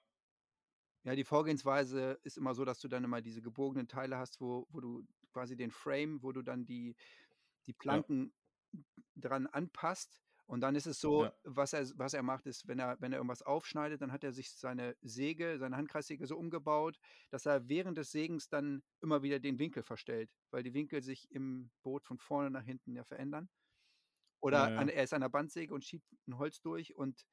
ja, 1.07 1.15
die 1.15 1.25
Vorgehensweise 1.25 2.19
ist 2.23 2.39
immer 2.39 2.55
so, 2.55 2.65
dass 2.65 2.81
du 2.81 2.89
dann 2.89 3.05
immer 3.05 3.21
diese 3.21 3.43
gebogenen 3.43 3.89
Teile 3.89 4.17
hast, 4.17 4.41
wo 4.41 4.67
wo 4.71 4.81
du 4.81 5.03
quasi 5.33 5.55
den 5.57 5.71
Frame 5.71 6.23
wo 6.23 6.33
du 6.33 6.41
dann 6.43 6.65
die 6.65 6.97
die 7.67 7.75
Ja. 7.85 8.05
Planken 8.05 8.35
dran 9.17 9.47
anpasst. 9.47 10.24
Und 10.47 10.61
dann 10.61 10.75
ist 10.77 10.87
es 10.87 11.01
so, 11.01 11.27
Ja. 11.27 11.35
was 11.45 11.73
er 11.73 11.87
was 11.97 12.15
er 12.15 12.23
macht, 12.23 12.47
ist, 12.47 12.69
wenn 12.69 12.79
er 12.79 13.01
wenn 13.01 13.13
er 13.13 13.19
irgendwas 13.19 13.43
aufschneidet, 13.43 14.03
dann 14.03 14.13
hat 14.13 14.25
er 14.25 14.33
sich 14.33 14.53
seine 14.53 14.97
Säge 15.01 15.59
seine 15.59 15.77
Handkreissäge 15.77 16.27
so 16.27 16.37
umgebaut, 16.37 16.99
dass 17.31 17.47
er 17.47 17.69
während 17.69 17.99
des 17.99 18.11
Sägens 18.13 18.49
dann 18.49 18.83
immer 19.01 19.23
wieder 19.23 19.41
den 19.41 19.59
Winkel 19.59 19.83
verstellt, 19.83 20.31
weil 20.51 20.63
die 20.63 20.75
Winkel 20.75 21.03
sich 21.03 21.31
im 21.31 21.73
Boot 21.83 22.05
von 22.07 22.19
vorne 22.19 22.51
nach 22.51 22.65
hinten 22.65 22.95
ja 22.95 23.05
verändern. 23.05 23.49
Ja, 24.51 24.69
Oder 24.69 24.77
an 24.79 24.89
ja. 24.89 24.91
er 24.91 25.03
ist 25.05 25.15
an 25.15 25.23
der 25.23 25.29
Bandsäge 25.31 25.73
und 25.75 25.85
schiebt 25.85 26.07
'n 26.29 26.39
Holz 26.39 26.61
durch 26.61 26.95
und 26.97 27.25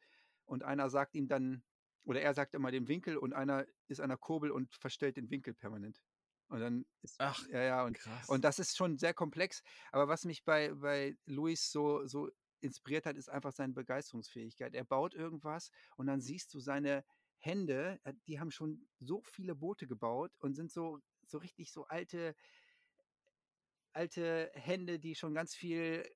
und 0.46 0.64
einer 0.64 0.90
sagt 0.90 1.16
ihm 1.16 1.28
dann 1.28 1.64
oder 2.04 2.22
er 2.22 2.34
sagt 2.34 2.56
immer 2.56 2.72
den 2.72 2.88
Winkel 2.88 3.18
und 3.18 3.34
einer 3.34 3.68
ist 3.88 4.02
an 4.02 4.10
der 4.10 4.18
Kurbel 4.18 4.52
und 4.52 4.76
verstellt 4.76 5.18
den 5.18 5.30
Winkel 5.30 5.54
permanent. 5.54 6.04
Und 6.50 6.60
dann 6.62 6.86
ist 7.02 7.20
Ach, 7.20 7.48
ja, 7.48 7.62
ja, 7.64 7.86
und 7.86 7.98
krass. 7.98 8.28
und 8.28 8.44
das 8.46 8.60
ist 8.60 8.78
schon 8.78 8.98
sehr 8.98 9.14
komplex. 9.14 9.62
Aber 9.92 10.08
was 10.08 10.26
mich 10.26 10.44
bei 10.46 10.74
bei 10.74 11.18
Luis 11.26 11.72
so 11.72 12.06
so 12.08 12.30
inspiriert 12.64 13.06
hat, 13.06 13.18
ist 13.18 13.30
einfach 13.30 13.52
seine 13.52 13.74
Begeisterungsfähigkeit. 13.74 14.74
Er 14.76 14.84
baut 14.84 15.14
irgendwas 15.14 15.72
und 15.96 16.08
dann 16.08 16.22
siehst 16.22 16.54
du 16.54 16.60
seine 16.60 17.04
Hände, 17.38 18.00
äh, 18.04 18.14
die 18.28 18.40
haben 18.40 18.52
schon 18.52 18.88
so 19.00 19.22
viele 19.24 19.56
Boote 19.56 19.88
gebaut 19.88 20.32
und 20.40 20.54
sind 20.54 20.72
so 20.72 21.00
so 21.26 21.38
richtig 21.38 21.72
so 21.72 21.86
alte 21.86 22.36
alte 23.94 24.52
Hände, 24.54 25.00
die 25.00 25.16
schon 25.16 25.34
ganz 25.34 25.56
viel 25.56 26.10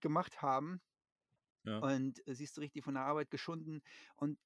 gemacht 0.00 0.42
haben. 0.42 0.80
Ja. 1.64 1.78
Und 1.78 2.20
siehst 2.26 2.56
du 2.56 2.60
richtig 2.60 2.84
von 2.84 2.94
der 2.94 3.04
Arbeit 3.04 3.30
geschunden 3.30 3.82
und 4.16 4.38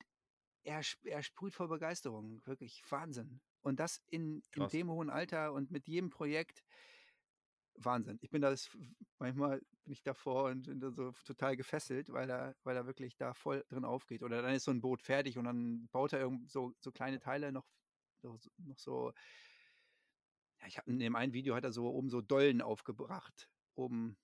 er 0.62 0.82
er 1.05 1.22
sprüht 1.22 1.55
vor 1.55 1.68
Begeisterung, 1.68 2.45
wirklich 2.47 2.82
Wahnsinn. 2.91 3.41
Und 3.62 3.80
das 3.80 4.03
in 4.09 4.43
in 4.55 4.68
dem 4.68 4.91
hohen 4.91 5.11
Alter 5.11 5.53
und 5.53 5.70
mit 5.70 5.86
jedem 5.89 6.11
Projekt 6.11 6.62
Wahnsinn. 7.85 8.18
Ich 8.22 8.31
bin 8.31 8.43
da 8.43 8.55
manchmal 9.18 9.61
bin 9.85 9.93
ich 9.93 10.03
davor 10.03 10.45
und 10.51 10.66
bin 10.66 10.81
da 10.81 10.91
so 10.93 11.12
total 11.24 11.57
gefesselt, 11.57 12.11
weil 12.12 12.31
er 12.31 12.57
weil 12.64 12.76
er 12.76 12.87
wirklich 12.87 13.16
da 13.16 13.35
voll 13.35 13.64
drin 13.68 13.85
aufgeht. 13.85 14.22
Oder 14.22 14.43
dann 14.43 14.55
ist 14.55 14.64
so 14.64 14.70
'n 14.72 14.81
Boot 14.81 15.03
fertig 15.03 15.39
und 15.39 15.45
dann 15.45 15.89
baut 15.91 16.12
er 16.12 16.20
irgend 16.20 16.51
so 16.51 16.74
so 16.81 16.93
kleine 16.93 17.20
Teile 17.20 17.53
noch 17.53 17.66
noch 18.22 18.39
so 18.79 19.12
ja, 20.61 20.66
ich 20.66 20.79
habe 20.79 20.91
in 20.91 20.99
dem 20.99 21.16
einen 21.16 21.33
Video 21.33 21.55
hat 21.55 21.64
er 21.64 21.72
so 21.72 21.91
oben 21.93 22.11
so 22.11 22.20
Dollen 22.20 22.62
aufgebracht, 22.62 23.51
oben 23.74 24.18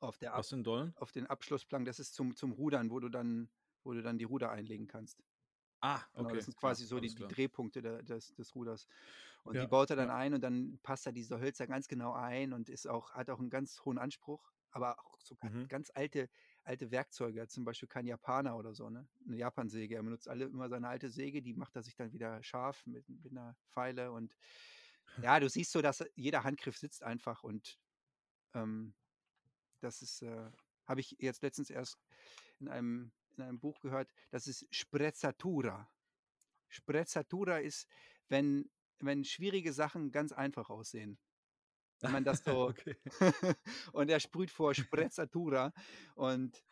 auf 0.00 0.18
der 0.18 0.34
Ab 0.34 0.38
Was 0.38 0.48
sind 0.48 0.66
Dollen? 0.66 0.94
auf 0.96 1.12
den 1.12 1.26
Abschlussplanken. 1.26 1.86
Das 1.86 2.00
ist 2.00 2.14
zum 2.14 2.36
zum 2.36 2.52
Rudern, 2.52 2.90
wo 2.90 3.00
du 3.00 3.08
dann 3.10 3.50
wo 3.84 3.92
du 3.94 4.02
dann 4.02 4.18
die 4.18 4.24
Ruder 4.24 4.50
einlegen 4.52 4.86
kannst. 4.88 5.24
Ah, 5.80 6.08
Genau, 6.14 6.34
das 6.34 6.44
okay, 6.44 6.46
sind 6.46 6.56
quasi 6.56 6.84
so 6.86 7.00
die 7.00 7.14
die. 7.14 7.26
Drehpunkte 7.26 7.82
der 7.82 8.02
des 8.02 8.34
des 8.34 8.54
Ruders. 8.54 8.86
Und 9.46 9.60
die 9.60 9.66
Ja, 9.66 9.68
baut 9.68 9.90
er 9.90 9.96
dann 9.96 10.10
ja. 10.10 10.12
ein 10.12 10.34
und 10.34 10.40
dann 10.42 10.78
passt 10.82 11.06
er 11.06 11.12
diese 11.12 11.40
Hölzer 11.40 11.66
ganz 11.66 11.88
genau 11.88 12.12
ein 12.12 12.52
und 12.52 12.68
ist 12.68 12.86
auch 12.88 13.12
hat 13.14 13.28
auch 13.30 13.40
'n 13.40 13.50
ganz 13.50 13.80
hohen 13.84 13.98
Anspruch, 13.98 14.52
aber 14.70 15.00
auch 15.04 15.18
so 15.20 15.36
Mhm. 15.42 15.68
ganz 15.68 15.90
alte 15.94 16.28
alte 16.64 16.90
Werkzeuge, 16.92 17.48
zum 17.48 17.64
Beispiel 17.64 17.88
kein 17.88 18.06
Japaner 18.06 18.56
oder 18.56 18.74
so, 18.74 18.88
ne? 18.90 19.08
'Ne 19.26 19.36
Japansäge. 19.38 19.96
Er 19.96 20.02
benutzt 20.04 20.28
alle 20.28 20.44
immer 20.44 20.68
seine 20.68 20.88
alte 20.88 21.10
Säge, 21.10 21.42
die 21.42 21.54
macht 21.54 21.74
er 21.76 21.82
sich 21.82 21.96
dann 21.96 22.12
wieder 22.12 22.42
scharf 22.44 22.86
mit 22.86 23.08
mit 23.08 23.32
'ner 23.32 23.56
Feile 23.66 24.12
und 24.12 24.36
ja, 25.20 25.40
du 25.40 25.48
siehst 25.48 25.72
so, 25.72 25.82
dass 25.82 26.04
jeder 26.16 26.44
Handgriff 26.44 26.76
sitzt 26.78 27.02
einfach 27.04 27.42
und, 27.44 27.78
ähm, 28.54 28.94
das 29.80 30.02
ist, 30.02 30.22
äh 30.22 30.50
habe 30.86 31.00
ich 31.00 31.16
jetzt 31.20 31.42
letztens 31.42 31.70
erst 31.70 31.98
in 32.60 32.68
einem 32.68 33.12
in 33.36 33.44
einem 33.44 33.60
Buch 33.60 33.80
gehört, 33.80 34.12
das 34.30 34.46
ist 34.48 34.66
Sprezzatura. 34.74 35.90
Sprezzatura 36.68 37.58
ist, 37.60 37.88
wenn 38.28 38.70
wenn 39.02 39.24
schwierige 39.24 39.72
Sachen 39.72 40.12
ganz 40.12 40.32
einfach 40.32 40.70
aussehen. 40.70 41.18
Wenn 42.00 42.12
man 42.12 42.24
das 42.24 42.42
so 42.44 42.72
Okay. 42.72 42.96
und 43.92 44.10
er 44.10 44.20
sprüht 44.20 44.50
vor 44.50 44.74
Sprezzatura 44.76 45.72
und 46.16 46.64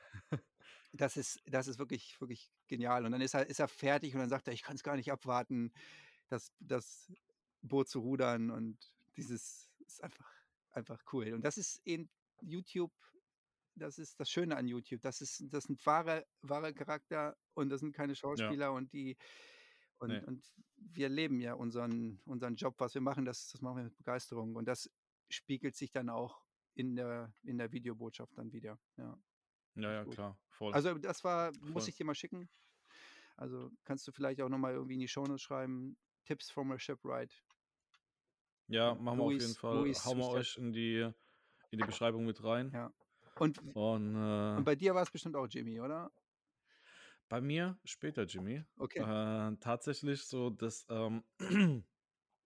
das 0.92 1.16
ist 1.16 1.40
das 1.46 1.68
ist 1.68 1.78
wirklich 1.78 2.20
wirklich 2.20 2.52
genial. 2.66 3.04
Und 3.06 3.12
dann 3.12 3.20
ist 3.20 3.34
er 3.34 3.46
ist 3.48 3.60
er 3.60 3.68
fertig 3.68 4.14
und 4.14 4.20
dann 4.20 4.28
sagt 4.28 4.48
er: 4.48 4.54
„Ich 4.54 4.62
kann's 4.62 4.82
gar 4.82 4.96
nicht 4.96 5.12
abwarten, 5.12 5.72
das 6.28 6.52
das 6.60 7.12
Boot 7.62 7.88
zu 7.88 8.00
rudern.“ 8.00 8.50
Und 8.50 8.92
dieses 9.16 9.70
ist 9.86 10.02
einfach 10.02 10.30
einfach 10.72 11.02
cool. 11.12 11.32
Und 11.34 11.42
das 11.44 11.58
ist 11.58 11.80
eben 11.86 12.10
YouTube 12.40 12.92
das 13.76 13.98
ist 13.98 14.20
das 14.20 14.30
Schöne 14.30 14.56
an 14.56 14.68
YouTube. 14.68 15.02
Das 15.02 15.20
ist 15.20 15.44
das 15.50 15.64
sind 15.64 15.84
wahre 15.86 16.26
wahre 16.42 16.74
Charakter 16.74 17.36
und 17.54 17.70
das 17.70 17.80
sind 17.80 17.92
keine 17.94 18.16
Ja. 18.34 18.54
Schauspieler 18.54 18.72
und 18.72 18.92
die 18.92 19.16
und 20.00 20.22
Ne. 20.22 20.24
und 20.24 20.52
wir 20.76 21.08
leben 21.08 21.40
ja 21.40 21.54
unseren 21.54 22.20
unseren 22.26 22.56
Job, 22.56 22.76
was 22.80 22.94
wir 22.94 23.02
machen, 23.02 23.24
das 23.26 23.48
das 23.50 23.60
machen 23.62 23.78
wir 23.78 23.84
mit 23.84 23.96
Begeisterung. 23.96 24.56
Und 24.56 24.66
das 24.66 24.90
spiegelt 25.30 25.76
sich 25.76 25.90
dann 25.92 26.10
auch 26.10 26.44
in 26.74 26.96
der 26.96 27.34
in 27.44 27.58
der 27.58 27.72
Videobotschaft 27.72 28.38
dann 28.38 28.52
wider, 28.52 28.80
ja. 28.98 29.18
Ja, 29.76 29.92
ja, 29.92 30.06
klar, 30.06 30.38
voll. 30.48 30.76
Also, 30.76 30.94
das 30.98 31.24
war 31.24 31.52
muss 31.52 31.88
Voll. 31.88 31.88
ich 31.88 31.96
dir 31.96 32.04
mal 32.04 32.14
schicken. 32.14 32.48
Also, 33.36 33.70
kannst 33.84 34.06
du 34.08 34.12
vielleicht 34.12 34.40
auch 34.42 34.48
noch 34.50 34.58
mal 34.58 34.74
irgendwie 34.74 34.94
in 34.94 35.00
die 35.00 35.08
Shownotes 35.08 35.42
schreiben, 35.42 35.98
„Tips 36.24 36.50
from 36.50 36.72
a 36.72 36.78
Shipwright“. 36.78 37.44
Ja, 38.68 38.94
Ja, 38.94 38.94
machen 38.94 39.18
wir 39.18 39.24
auf 39.24 39.38
jeden 39.38 39.54
Luis 39.54 39.56
Fall. 39.56 39.88
Luis 39.88 40.00
Hauen 40.04 40.18
wir 40.18 40.26
euch 40.28 40.56
in 40.56 40.72
die 40.72 41.10
in 41.70 41.78
die 41.78 41.84
Beschreibung 41.84 42.26
mit 42.26 42.42
rein. 42.44 42.74
Ja. 42.74 42.92
Und 43.38 43.62
Und, 43.64 44.16
und 44.56 44.64
äh 44.64 44.64
bei 44.64 44.76
dir 44.76 44.94
war's 44.94 45.10
bestimmt 45.10 45.36
auch 45.36 45.46
Jimmy, 45.48 45.80
oder? 45.80 46.12
Bei 47.30 47.40
mir 47.40 47.78
später 47.84 48.24
Jimmy. 48.24 48.64
Okay. 48.78 49.04
Äh, 49.04 49.56
tatsächlich 49.60 50.24
so, 50.24 50.50
dass, 50.50 50.84
ähm 50.90 51.22
also, 51.38 51.84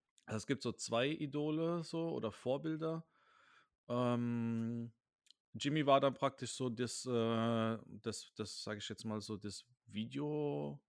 es 0.27 0.47
gibt 0.47 0.63
so 0.63 0.73
2 0.73 1.09
Idole 1.09 1.83
so 1.83 2.09
oder 2.11 2.31
Vorbilder. 2.31 3.07
Ähm, 3.89 4.93
Jimmy 5.53 5.85
war 5.87 6.01
dann 6.01 6.13
praktisch 6.15 6.53
so 6.53 6.69
das, 6.69 7.05
äh 7.05 7.77
das 7.87 8.33
das, 8.35 8.63
sage 8.63 8.79
ich 8.79 8.89
jetzt 8.89 9.05
mal 9.05 9.21
so, 9.21 9.37
das 9.37 9.65
Video 9.85 10.81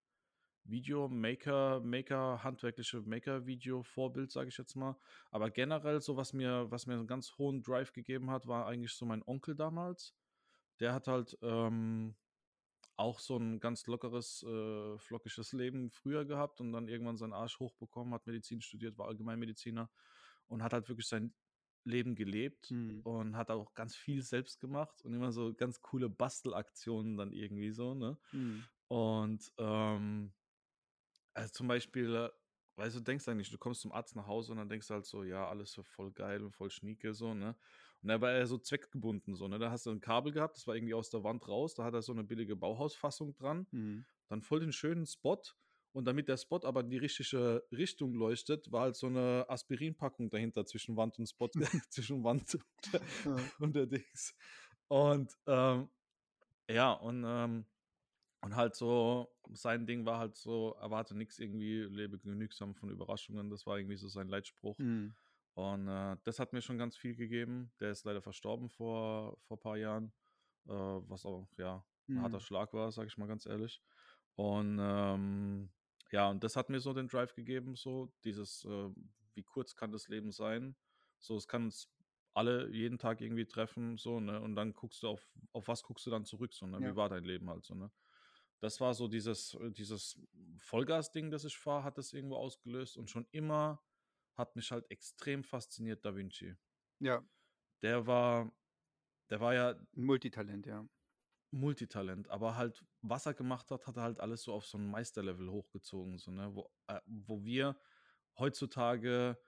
Videomaker 0.64 1.80
Maker 1.80 2.44
handwerkliche 2.44 3.02
Maker-Video-Vorbild, 3.02 4.30
sage 4.32 4.48
ich 4.50 4.58
jetzt 4.58 4.76
mal. 4.76 4.98
Aber 5.32 5.50
generell 5.50 6.00
so, 6.02 6.16
was 6.18 6.32
mir 6.34 6.70
was 6.70 6.86
mir 6.86 6.96
'n 7.00 7.06
ganz 7.08 7.38
hohen 7.38 7.62
Drive 7.62 7.92
gegeben 7.94 8.30
hat, 8.30 8.46
war 8.48 8.66
eigentlich 8.66 8.94
so 8.94 9.06
mein 9.06 9.22
Onkel 9.24 9.56
damals. 9.56 10.16
Der 10.80 10.94
hat 10.94 11.08
halt, 11.08 11.38
ähm 11.42 12.16
auch 12.96 13.18
so 13.20 13.36
ein 13.38 13.60
ganz 13.60 13.86
lockeres, 13.86 14.42
äh, 14.42 14.98
flockiges 14.98 15.52
Leben 15.52 15.90
früher 15.90 16.24
gehabt 16.24 16.60
und 16.60 16.72
dann 16.72 16.88
irgendwann 16.88 17.16
seinen 17.16 17.32
Arsch 17.34 17.58
hochbekommen, 17.60 18.14
hat 18.14 18.26
Medizin 18.26 18.60
studiert, 18.62 18.98
war 18.98 19.08
Allgemeinmediziner 19.08 19.90
und 20.46 20.62
hat 20.62 20.72
halt 20.72 20.88
wirklich 20.88 21.08
sein 21.08 21.34
Leben 21.84 22.14
gelebt 22.16 22.70
Mhm. 22.70 23.02
und 23.02 23.36
hat 23.36 23.50
auch 23.50 23.74
ganz 23.74 23.96
viel 23.96 24.22
selbst 24.22 24.60
gemacht 24.60 25.02
und 25.02 25.14
immer 25.14 25.32
so 25.32 25.54
ganz 25.54 25.80
coole 25.82 26.08
Bastelaktionen 26.10 27.16
dann 27.16 27.32
irgendwie 27.32 27.70
so, 27.70 27.94
ne? 27.94 28.18
Mhm. 28.32 28.66
Und, 28.88 29.52
ähm 29.58 30.34
also, 31.34 31.52
zum 31.52 31.68
Beispiel, 31.68 32.30
weißt 32.76 32.96
du, 32.96 33.00
denkst 33.00 33.28
eigentlich, 33.28 33.50
du 33.50 33.58
kommst 33.58 33.82
zum 33.82 33.92
Arzt 33.92 34.16
nach 34.16 34.26
Hause 34.26 34.52
und 34.52 34.58
dann 34.58 34.68
denkst 34.68 34.88
du 34.88 34.94
halt 34.94 35.06
so: 35.06 35.24
„Ja, 35.24 35.48
alles 35.48 35.72
so 35.72 35.82
voll 35.82 36.12
geil 36.12 36.42
und 36.44 36.52
voll 36.52 36.70
schnieke“, 36.70 37.14
so, 37.14 37.34
ne? 37.34 37.56
Da 38.08 38.20
war 38.20 38.32
er 38.32 38.46
so 38.46 38.58
zweckgebunden 38.58 39.34
so, 39.34 39.48
ne? 39.48 39.58
Da 39.58 39.70
hast 39.70 39.86
du 39.86 39.90
ein 39.90 40.00
Kabel 40.00 40.32
gehabt, 40.32 40.56
das 40.56 40.66
war 40.66 40.76
irgendwie 40.76 40.94
aus 40.94 41.10
der 41.10 41.24
Wand 41.24 41.48
raus, 41.48 41.74
da 41.74 41.84
hat 41.84 41.94
er 41.94 42.02
so 42.02 42.12
eine 42.12 42.24
billige 42.24 42.56
Bauhausfassung 42.56 43.34
dran, 43.34 43.66
Mhm. 43.72 44.04
dann 44.28 44.42
voll 44.42 44.60
den 44.60 44.72
schönen 44.72 45.06
Spot 45.06 45.40
und 45.92 46.04
damit 46.06 46.28
der 46.28 46.36
Spot 46.36 46.60
aber 46.64 46.80
in 46.80 46.90
die 46.90 46.98
richtige 46.98 47.64
Richtung 47.72 48.14
leuchtet, 48.14 48.70
war 48.72 48.82
halt 48.82 48.96
so 48.96 49.06
eine 49.08 49.46
Aspirinpackung 49.48 50.30
dahinter 50.30 50.66
zwischen 50.66 50.96
Wand 50.96 51.18
und 51.18 51.26
Spot 51.28 51.50
zwischen 51.90 52.24
Wand 52.24 52.54
und 52.54 52.64
und 53.58 53.76
der 53.76 53.86
Dings. 53.86 54.36
Und, 54.88 55.32
ähm, 55.46 55.90
ja, 56.70 56.92
und, 56.92 57.24
ähm 57.26 57.66
und 58.42 58.56
halt 58.56 58.74
so 58.76 59.34
sein 59.52 59.86
Ding 59.86 60.06
war 60.06 60.18
halt 60.18 60.36
so: 60.36 60.74
„Erwarte 60.80 61.16
nix 61.16 61.38
irgendwie, 61.40 61.80
lebe 61.82 62.18
genügsam 62.18 62.74
von 62.76 62.90
Überraschungen.“ 62.90 63.50
Das 63.50 63.66
war 63.66 63.78
irgendwie 63.78 63.96
so 63.96 64.08
sein 64.08 64.28
Leitspruch. 64.28 64.78
Mhm. 64.78 65.14
Und, 65.56 65.88
äh, 65.88 66.18
das 66.24 66.38
hat 66.40 66.52
mir 66.52 66.62
schon 66.62 66.78
ganz 66.78 66.98
viel 66.98 67.16
gegeben. 67.16 67.72
Der 67.80 67.90
ist 67.92 68.04
leider 68.04 68.22
verstorben 68.22 68.68
vor 68.70 69.38
vor 69.42 69.58
paar 69.60 69.78
Jahren, 69.78 70.12
äh, 70.66 70.70
was 70.72 71.24
auch, 71.26 71.48
ja, 71.58 71.86
'n 72.14 72.22
harter 72.22 72.40
Mhm. 72.40 72.42
Schlag 72.42 72.74
war, 72.74 72.92
sage 72.92 73.08
ich 73.08 73.18
mal 73.18 73.26
ganz 73.28 73.46
ehrlich. 73.46 73.82
Und, 74.36 74.78
ähm, 74.80 75.72
ja, 76.12 76.30
und 76.30 76.44
das 76.44 76.56
hat 76.56 76.68
mir 76.70 76.80
so 76.80 76.92
den 76.94 77.08
Drive 77.08 77.34
gegeben, 77.34 77.74
so 77.76 78.14
dieses, 78.24 78.64
äh, 78.66 78.90
wie 79.34 79.42
kurz 79.44 79.74
kann 79.76 79.92
das 79.92 80.08
Leben 80.08 80.30
sein? 80.32 80.76
So, 81.20 81.36
es 81.36 81.48
kann 81.48 81.64
uns 81.66 81.90
alle 82.34 82.70
jeden 82.70 82.98
Tag 82.98 83.20
irgendwie 83.22 83.46
treffen, 83.46 83.96
so, 83.98 84.20
ne? 84.20 84.40
Und 84.42 84.56
dann 84.56 84.74
guckst 84.74 85.02
du 85.02 85.08
auf 85.08 85.30
auf 85.52 85.68
was 85.68 85.82
guckst 85.84 86.04
du 86.06 86.10
dann 86.10 86.26
zurück, 86.26 86.52
so, 86.54 86.66
ne? 86.66 86.82
Ja. 86.82 86.92
Wie 86.92 86.96
war 86.96 87.08
dein 87.08 87.24
Leben 87.24 87.48
halt 87.50 87.64
so, 87.64 87.74
ne? 87.74 87.92
Das 88.60 88.80
war 88.80 88.94
so 88.94 89.08
dieses 89.08 89.54
äh, 89.54 89.70
dieses 89.72 90.20
Vollgas-Ding, 90.58 91.30
das 91.30 91.44
ich 91.44 91.58
fahre, 91.58 91.84
hat 91.84 91.98
das 91.98 92.12
irgendwo 92.12 92.36
ausgelöst 92.36 92.96
und 92.96 93.10
schon 93.10 93.26
immer 93.32 93.85
hat 94.38 94.56
mich 94.56 94.70
halt 94.72 94.90
extrem 94.90 95.44
fasziniert 95.44 96.04
Da 96.04 96.14
Vinci. 96.16 96.56
Ja. 97.00 97.26
Der 97.82 98.06
war 98.06 98.52
der 99.30 99.40
war 99.40 99.54
ja 99.54 99.76
Multitalent, 99.94 100.66
ja. 100.66 100.88
Multitalent, 101.52 102.28
aber 102.28 102.56
halt, 102.56 102.84
was 103.02 103.24
er 103.26 103.34
gemacht 103.34 103.70
hat, 103.70 103.86
hat 103.86 103.96
er 103.96 104.02
halt 104.02 104.20
alles 104.20 104.42
so 104.42 104.52
auf 104.52 104.66
so 104.66 104.78
'n 104.78 104.90
Meisterlevel 104.90 105.48
hochgezogen, 105.50 106.18
so, 106.18 106.30
ne? 106.32 106.54
Wo 106.54 106.70
äh, 106.88 107.00
wo 107.06 107.44
wir 107.44 107.78
heutzutage 108.38 109.38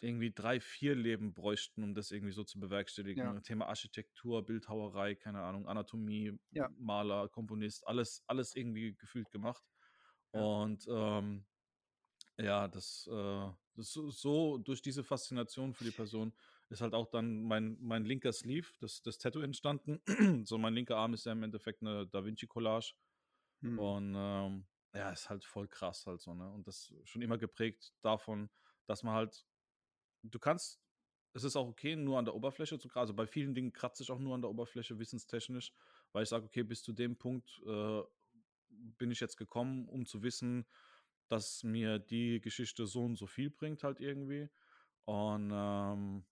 irgendwie 0.00 0.32
3, 0.34 0.60
4 0.60 0.94
Leben 0.96 1.34
bräuchten, 1.34 1.82
um 1.84 1.94
das 1.94 2.10
irgendwie 2.10 2.32
so 2.32 2.44
zu 2.44 2.60
bewerkstelligen. 2.60 3.32
Ja. 3.32 3.42
Thema 3.42 3.66
Architektur, 3.68 4.44
Bildhauerei, 4.46 5.14
keine 5.16 5.42
Ahnung, 5.42 5.68
Anatomie, 5.68 6.38
Ja. 6.52 6.72
Maler, 6.76 7.28
Komponist, 7.28 7.86
alles 7.88 8.24
alles 8.26 8.54
irgendwie 8.56 8.96
gefühlt 8.96 9.30
gemacht. 9.30 9.64
Ja. 10.34 10.48
Und, 10.48 10.86
ähm, 10.90 11.46
ja, 12.38 12.68
das, 12.68 13.08
äh 13.12 13.50
das 13.74 13.90
so 13.92 14.10
so 14.10 14.58
durch 14.58 14.82
diese 14.82 15.02
Faszination 15.04 15.72
für 15.74 15.84
die 15.84 15.92
Person 15.92 16.34
ist 16.68 16.82
halt 16.82 16.94
auch 16.94 17.06
dann 17.10 17.42
mein 17.42 17.78
mein 17.80 18.04
linker 18.04 18.32
Sleeve, 18.32 18.68
das 18.80 19.02
das 19.02 19.18
Tattoo 19.18 19.40
entstanden. 19.40 20.02
So 20.46 20.58
mein 20.58 20.74
linker 20.74 20.96
Arm 20.96 21.14
ist 21.14 21.24
ja 21.26 21.32
im 21.32 21.42
Endeffekt 21.42 21.82
'ne 21.82 22.06
Da 22.06 22.24
Vinci 22.24 22.46
Collage 22.46 22.94
Mhm. 23.62 23.92
und, 23.92 24.14
ähm, 24.16 24.66
ja, 24.94 25.10
ist 25.12 25.30
halt 25.30 25.44
voll 25.44 25.68
krass 25.68 26.06
halt 26.06 26.20
so, 26.22 26.34
ne? 26.34 26.50
Und 26.52 26.66
das 26.68 26.94
schon 27.04 27.22
immer 27.22 27.38
geprägt 27.38 27.94
davon, 28.02 28.50
dass 28.86 29.02
man 29.04 29.14
halt 29.14 29.46
du 30.22 30.38
kannst 30.38 30.82
es 31.34 31.44
ist 31.44 31.56
auch 31.56 31.68
okay, 31.68 31.96
nur 31.96 32.18
an 32.18 32.26
der 32.26 32.34
Oberfläche 32.34 32.78
zu 32.78 32.88
kra 32.88 33.00
also, 33.02 33.14
bei 33.14 33.26
vielen 33.26 33.54
Dingen 33.54 33.72
kratze 33.72 34.02
ich 34.04 34.10
auch 34.12 34.18
nur 34.20 34.34
an 34.34 34.42
der 34.42 34.50
Oberfläche 34.50 34.98
wissenstechnisch, 34.98 35.72
weil 36.12 36.24
ich 36.24 36.28
sage: 36.30 36.46
„Okay, 36.46 36.62
bis 36.64 36.82
zu 36.82 36.92
dem 36.94 37.18
Punkt, 37.18 37.60
äh, 37.66 38.02
bin 38.70 39.10
ich 39.10 39.20
jetzt 39.20 39.36
gekommen, 39.36 39.88
um 39.88 40.06
zu 40.06 40.22
wissen, 40.22 40.66
dass 41.28 41.62
mir 41.64 41.98
die 41.98 42.40
Geschichte 42.40 42.86
so 42.86 43.04
und 43.04 43.16
so 43.16 43.26
viel 43.26 43.50
bringt 43.50 43.84
halt 43.84 44.00
irgendwie.“ 44.00 44.50
Und, 45.06 45.50
ähm, 45.54 46.26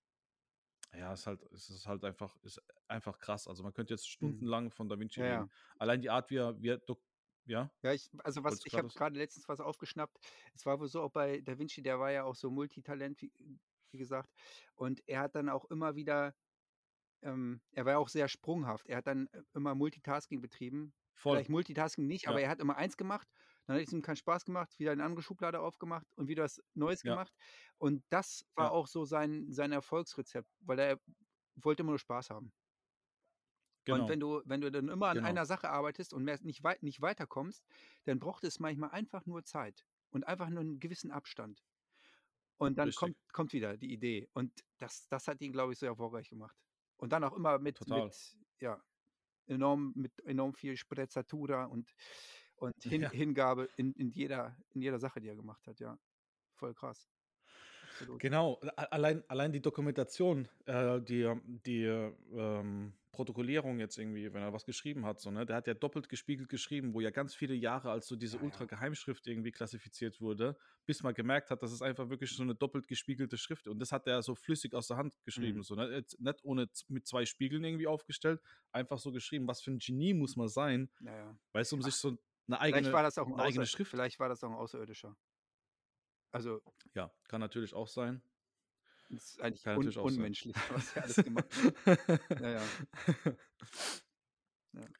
ja, 0.94 1.12
ist 1.12 1.26
halt 1.26 1.42
es 1.52 1.70
ist 1.70 1.86
halt 1.86 2.04
einfach 2.04 2.36
ist 2.42 2.60
einfach 2.88 3.18
krass. 3.18 3.46
Also, 3.48 3.62
man 3.62 3.72
könnte 3.74 3.94
jetzt 3.94 4.08
Mhm. 4.20 4.44
stundenlang 4.48 4.70
von 4.72 4.88
Da 4.88 4.98
Vinci 4.98 5.20
Ja, 5.20 5.26
ja. 5.26 5.46
reden. 5.46 5.52
Allein 5.78 6.02
die 6.02 6.10
Art, 6.10 6.30
wie 6.30 6.36
er 6.38 6.60
wie 6.62 6.68
er 6.70 6.80
ja? 7.46 7.72
Ja, 7.82 7.92
ich 7.94 8.10
also, 8.24 8.44
was 8.44 8.60
ich 8.64 8.76
habe 8.76 8.88
was 8.88 8.94
grade 8.94 9.18
letztens 9.18 9.48
was 9.48 9.60
aufgeschnappt. 9.60 10.18
Es 10.54 10.66
war 10.66 10.80
wohl 10.80 10.88
so 10.88 11.00
auch 11.02 11.10
bei 11.12 11.40
Da 11.40 11.58
Vinci, 11.58 11.82
der 11.82 11.98
war 11.98 12.10
ja 12.10 12.24
auch 12.24 12.34
so 12.34 12.50
Multitalent, 12.50 13.22
wie 13.22 13.32
wie 13.92 13.98
gesagt. 13.98 14.30
Und 14.76 15.02
er 15.08 15.20
hat 15.20 15.34
dann 15.34 15.48
auch 15.48 15.64
immer 15.70 15.96
wieder 15.96 16.34
ähm, 17.22 17.62
er 17.72 17.84
war 17.86 17.92
ja 17.94 17.98
auch 17.98 18.08
sehr 18.10 18.28
sprunghaft. 18.28 18.86
Er 18.88 18.98
hat 18.98 19.06
dann, 19.08 19.28
äh, 19.32 19.42
immer 19.54 19.74
Multitasking 19.74 20.40
betrieben. 20.42 20.94
Voll. 21.14 21.44
Vielleicht 21.44 21.50
Multitasking 21.50 22.06
nicht, 22.06 22.28
aber 22.28 22.40
Ja. 22.40 22.42
er 22.42 22.50
hat 22.50 22.60
immer 22.60 22.76
eins 22.76 22.96
gemacht, 22.98 23.28
dann 23.66 23.76
hat 23.76 23.82
es 23.84 23.92
ihm 23.92 24.02
keinen 24.02 24.16
Spaß 24.16 24.44
gemacht, 24.44 24.78
wieder 24.78 24.92
eine 24.92 25.04
andere 25.04 25.22
Schublade 25.22 25.60
aufgemacht 25.60 26.06
und 26.16 26.28
wieder 26.28 26.44
was 26.44 26.62
Neues 26.74 27.04
Ja. 27.04 27.20
gemacht. 27.20 27.32
Und 27.78 28.04
das 28.10 28.46
war 28.56 28.70
Ja. 28.70 28.72
auch 28.72 28.86
so 28.88 29.04
sein 29.04 29.52
sein 29.52 29.72
Erfolgsrezept, 29.72 30.48
weil 30.60 30.78
er 30.80 31.00
wollte 31.56 31.82
immer 31.82 31.92
nur 31.92 31.98
Spaß 32.00 32.30
haben. 32.30 32.52
Und 33.90 34.08
Genau. 34.08 34.08
wenn 34.08 34.20
du 34.20 34.42
wenn 34.44 34.60
du 34.60 34.70
dann 34.70 34.88
immer 34.88 35.08
an 35.08 35.18
Genau. 35.18 35.20
einer 35.20 35.44
Sache 35.46 35.68
arbeitest 35.70 36.12
und 36.12 36.24
nicht 36.24 36.62
wei 36.62 36.76
nicht 36.80 37.00
weiterkommst, 37.02 37.66
dann 38.04 38.20
braucht 38.20 38.44
es 38.44 38.60
manchmal 38.60 38.90
einfach 38.90 39.26
nur 39.26 39.44
Zeit 39.44 39.84
und 40.10 40.26
einfach 40.26 40.48
nur 40.48 40.62
'n 40.62 40.78
gewissen 40.78 41.10
Abstand. 41.10 41.64
Und 42.58 42.78
dann 42.78 42.94
Richtig. 42.94 42.94
kommt 42.94 43.16
kommt 43.32 43.52
wieder 43.54 43.76
die 43.78 43.92
Idee. 43.92 44.28
Und 44.34 44.60
das 44.78 45.08
das 45.08 45.28
hat 45.28 45.40
ihn, 45.42 45.52
glaube 45.52 45.72
ich, 45.72 45.78
so 45.80 45.86
erfolgreich 45.86 46.30
gemacht. 46.30 46.56
Und 46.96 47.12
dann 47.12 47.24
auch 47.24 47.34
immer 47.34 47.58
mit 47.58 47.86
mit 47.88 48.36
ja, 48.60 48.82
enorm 49.46 49.92
mit 49.96 50.20
enorm 50.24 50.54
viel 50.54 50.76
Sprezzatura 50.76 51.66
und 51.66 51.92
und 52.60 52.74
Hin 52.84 53.08
Ja. 53.08 53.12
Hingabe 53.12 53.70
in 53.76 53.94
in 53.94 54.10
jeder 54.10 54.56
in 54.70 54.82
jeder 54.82 55.00
Sache, 55.00 55.20
die 55.20 55.28
er 55.28 55.36
gemacht 55.36 55.66
hat, 55.68 55.80
ja. 55.80 55.98
Voll 56.54 56.74
krass. 56.74 57.08
Absolut. 57.82 58.22
Genau, 58.22 58.60
allein 58.76 59.24
allein 59.28 59.52
die 59.52 59.62
Dokumentation, 59.62 60.48
äh, 60.66 61.00
die 61.00 61.22
ähm, 61.22 61.60
die, 61.64 61.84
ähm, 61.84 62.94
Protokollierung 63.12 63.80
jetzt 63.80 63.98
irgendwie, 63.98 64.32
wenn 64.32 64.42
er 64.42 64.52
was 64.52 64.64
geschrieben 64.64 65.04
hat, 65.04 65.18
so, 65.20 65.30
ne? 65.30 65.44
Der 65.44 65.56
hat 65.56 65.66
ja 65.66 65.74
doppelt 65.74 66.08
gespiegelt 66.08 66.48
geschrieben, 66.48 66.94
wo 66.94 67.00
ja 67.00 67.10
ganz 67.10 67.34
viele 67.34 67.54
Jahre 67.54 67.90
als 67.90 68.06
so 68.06 68.14
diese 68.16 68.38
Ja. 68.38 68.38
Ultrageheimschrift 68.38 69.26
irgendwie 69.26 69.50
klassifiziert 69.52 70.20
wurde, 70.20 70.56
bis 70.86 71.02
man 71.02 71.14
gemerkt 71.14 71.50
hat, 71.50 71.62
dass 71.62 71.72
es 71.72 71.82
einfach 71.82 72.08
wirklich 72.10 72.30
so 72.30 72.44
'ne 72.44 72.54
doppelt 72.54 72.86
gespiegelte 72.88 73.36
Schrift 73.36 73.66
und 73.68 73.78
das 73.80 73.90
hat 73.90 74.06
er 74.06 74.22
so 74.22 74.34
flüssig 74.34 74.74
aus 74.74 74.86
der 74.86 74.96
Hand 74.98 75.16
geschrieben, 75.24 75.62
Mhm. 75.62 75.64
so, 75.64 75.74
ne? 75.74 75.88
Jetzt 75.90 76.20
nicht 76.20 76.44
ohne 76.44 76.68
mit 76.88 77.06
2 77.06 77.24
Spiegeln 77.24 77.64
irgendwie 77.64 77.86
aufgestellt, 77.88 78.40
einfach 78.70 78.98
so 78.98 79.10
geschrieben. 79.12 79.48
Was 79.48 79.60
für 79.62 79.70
'n 79.72 79.78
Genie 79.78 80.14
muss 80.14 80.36
man 80.36 80.48
sein, 80.48 80.90
Ja, 81.00 81.16
ja. 81.16 81.38
weißt 81.52 81.72
du, 81.72 81.76
um 81.76 81.82
sich 81.82 81.96
Ach, 81.96 82.10
so 82.50 82.56
'ne 82.56 82.60
vielleicht 82.64 82.92
eigene 82.92 82.92
war 82.92 83.02
das 83.02 83.18
auch 83.18 83.28
'ne 83.28 83.42
eigene 83.42 83.66
Außer 83.66 83.66
Schrift 83.66 83.92
vielleicht 83.92 84.18
war 84.20 84.28
das 84.28 84.42
auch 84.44 84.48
'n 84.50 84.54
Außerirdischer. 84.54 85.16
Also 86.34 86.62
Ja, 86.94 87.12
kann 87.28 87.40
natürlich 87.40 87.74
auch 87.74 87.88
sein. 87.88 88.22
Das 89.10 89.24
ist 89.24 89.40
eigentlich 89.40 89.66
un 89.74 89.96
auch 89.96 90.08
sein. 90.10 90.36
unmenschlich, 90.38 90.54
was 90.68 90.92
er 90.94 91.02
alles 91.02 91.22
gemacht 91.22 91.50
hat. 91.62 91.74
Ja, 92.38 92.50
ja. 92.50 92.72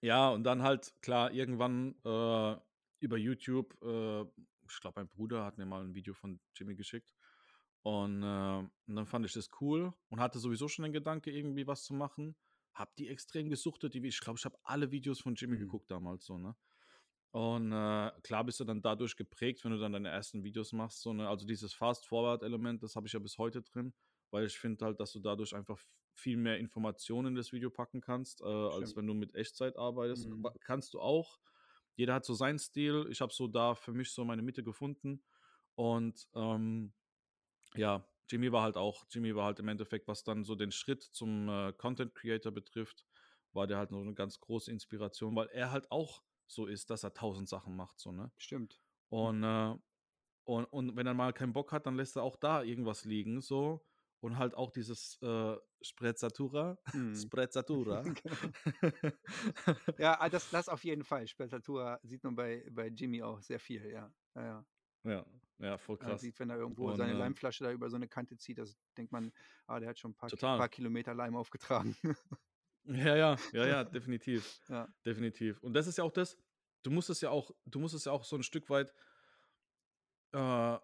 Ja. 0.03 0.31
Und 0.31 0.45
dann 0.45 0.63
halt, 0.63 0.95
klar, 1.03 1.33
irgendwann, 1.33 1.95
äh, 2.05 2.57
über 3.01 3.17
YouTube, 3.17 3.77
äh 3.83 4.23
ich 4.73 4.81
glaube, 4.81 5.01
mein 5.01 5.09
Bruder 5.09 5.45
hat 5.45 5.59
mir 5.59 5.67
mal 5.67 5.83
'n 5.85 5.95
Video 5.95 6.15
von 6.15 6.41
Jimmy 6.55 6.77
geschickt. 6.77 7.13
Und, 7.83 8.23
äh 8.23 8.59
und 8.59 8.97
dann 8.97 9.07
fand 9.07 9.27
ich 9.27 9.33
das 9.33 9.49
cool 9.61 9.95
und 10.11 10.21
hatte 10.21 10.39
sowieso 10.39 10.69
schon 10.69 10.85
den 10.85 10.93
Gedanke, 10.93 11.31
irgendwie 11.33 11.67
was 11.67 11.85
zu 11.85 11.95
machen. 11.95 12.37
Habe 12.75 12.93
die 12.99 13.09
extrem 13.09 13.51
gesuchtet, 13.51 13.95
die 13.95 14.07
ich 14.07 14.21
glaube, 14.21 14.39
ich 14.39 14.45
habe 14.45 14.59
alle 14.65 14.91
Videos 14.93 15.21
von 15.21 15.35
Jimmy 15.35 15.57
Mhm. 15.57 15.57
geguckt 15.59 15.91
damals 15.91 16.25
so, 16.27 16.39
ne? 16.39 16.57
Und, 17.33 17.73
äh, 17.73 18.11
klar 18.23 18.45
bist 18.45 18.59
du 18.61 18.65
dann 18.65 18.83
dadurch 18.83 19.17
geprägt, 19.17 19.65
wenn 19.65 19.71
du 19.73 19.79
dann 19.79 19.93
deine 19.93 20.09
ersten 20.11 20.43
Videos 20.43 20.73
machst, 20.73 21.01
so, 21.03 21.13
ne? 21.13 21.29
Also, 21.29 21.47
dieses 21.47 21.73
Fast-Forward-Element, 21.75 22.83
das 22.83 22.97
habe 22.97 23.07
ich 23.07 23.13
ja 23.13 23.21
bis 23.21 23.39
heute 23.39 23.63
drin, 23.63 23.95
weil 24.31 24.47
ich 24.47 24.59
finde 24.59 24.85
halt, 24.87 24.99
dass 25.01 25.13
du 25.13 25.21
dadurch 25.21 25.55
einfach 25.55 25.81
viel 26.13 26.37
mehr 26.37 26.59
Informationen 26.59 27.29
in 27.29 27.35
das 27.37 27.53
Video 27.53 27.71
packen 27.71 28.01
kannst, 28.01 28.41
äh, 28.43 28.45
als 28.47 28.97
wenn 28.97 29.07
du 29.07 29.15
mit 29.15 29.35
Echtzeit 29.37 29.77
arbeitest. 29.77 30.29
Mhm. 30.29 30.51
Kannst 30.61 30.95
du 30.95 31.01
auch. 31.01 31.39
Jeder 31.97 32.15
hat 32.15 32.25
so 32.25 32.35
seinen 32.35 32.59
Stil. 32.59 33.07
Ich 33.11 33.21
habe 33.21 33.33
so 33.33 33.47
da 33.49 33.75
für 33.77 33.93
mich 33.93 34.11
so 34.13 34.25
meine 34.25 34.43
Mitte 34.43 34.65
gefunden. 34.65 35.25
Und, 35.77 36.29
ähm, 36.35 36.95
ja, 37.77 38.09
Jimmy 38.31 38.53
war 38.53 38.63
halt 38.65 38.77
auch 38.77 39.05
Jimmy 39.11 39.35
war 39.37 39.47
halt 39.47 39.61
im 39.61 39.69
Endeffekt, 39.69 40.09
was 40.09 40.25
dann 40.25 40.45
so 40.45 40.55
den 40.57 40.73
Schritt 40.73 41.03
zum, 41.03 41.49
äh, 41.49 41.73
Content 41.75 42.15
Creator 42.15 42.53
betrifft, 42.53 43.07
war 43.53 43.67
der 43.67 43.79
halt 43.79 43.91
noch 43.93 44.03
'ne 44.05 44.15
ganz 44.15 44.41
große 44.41 44.71
Inspiration, 44.73 45.37
weil 45.37 45.49
er 45.49 45.73
halt 45.73 45.91
auch 45.93 46.23
so 46.51 46.67
ist, 46.67 46.91
dass 46.91 47.05
er 47.05 47.15
1.000 47.15 47.49
Sachen 47.49 47.77
macht, 47.77 47.99
so, 48.01 48.13
ne? 48.13 48.33
Stimmt. 48.39 48.83
Und, 49.11 49.45
äh 49.45 49.77
und 50.45 50.65
und 50.67 50.97
wenn 50.97 51.07
er 51.07 51.15
mal 51.15 51.33
keinen 51.35 51.53
Bock 51.55 51.73
hat, 51.73 51.87
dann 51.87 51.97
lässt 51.97 52.17
er 52.17 52.23
auch 52.25 52.37
da 52.37 52.63
irgendwas 52.63 53.05
liegen 53.05 53.41
so 53.43 53.87
und 54.21 54.39
halt 54.39 54.55
auch 54.57 54.73
dieses 54.73 55.21
äh, 55.23 55.57
Sprezzatura. 55.83 56.79
Mhm. 56.93 57.33
Sprezzatura. 57.93 58.11
Genau. 58.25 58.55
Ja, 59.99 60.19
ah, 60.21 60.29
das 60.31 60.49
das 60.49 60.69
auf 60.69 60.85
jeden 60.85 61.05
Fall. 61.05 61.27
Sprezzatura 61.27 62.01
sieht 62.03 62.25
man 62.25 62.35
bei 62.35 62.67
bei 62.71 62.89
Jimmy 62.89 63.23
auch 63.23 63.41
sehr 63.43 63.61
viel, 63.61 63.87
ja. 63.91 64.13
Ja, 64.35 64.45
ja. 64.45 64.67
ja, 65.05 65.25
ja, 65.59 65.79
voll 65.79 65.99
Man 65.99 66.17
krass. 66.17 66.19
sieht, 66.19 66.39
wenn 66.41 66.49
er 66.51 66.57
irgendwo 66.57 66.93
Und, 66.93 66.95
seine 66.95 67.13
äh, 67.13 67.15
Leimflasche 67.15 67.63
da 67.65 67.73
über 67.73 67.91
so 67.91 67.97
eine 67.97 68.09
Kante 68.09 68.37
zieht, 68.39 68.59
das 68.59 68.79
denkt 68.97 69.13
man: 69.13 69.33
„Ah, 69.67 69.81
der 69.81 69.91
hat 69.91 69.99
schon 69.99 70.13
'n 70.13 70.15
paar 70.17 70.33
paar 70.55 70.69
Kilometer 70.69 71.15
Leim 71.15 71.37
aufgetragen.“ 71.37 71.97
Ja, 72.85 73.17
ja, 73.17 73.37
ja, 73.53 73.67
ja, 73.67 73.85
definitiv. 73.85 74.61
Ja. 74.69 74.89
Definitiv. 75.05 75.63
Und 75.63 75.75
das 75.75 75.87
ist 75.87 75.99
ja 75.99 76.05
auch 76.05 76.13
das, 76.13 76.37
du 76.83 76.91
musst 76.91 77.11
es 77.11 77.21
ja 77.21 77.31
auch, 77.31 77.51
du 77.67 77.79
musst 77.79 77.95
es 77.95 78.05
ja 78.05 78.13
auch 78.13 78.25
so 78.25 78.37
ein 78.37 78.43
Stück 78.43 78.69
weit 78.71 78.93
äh, 80.33 80.79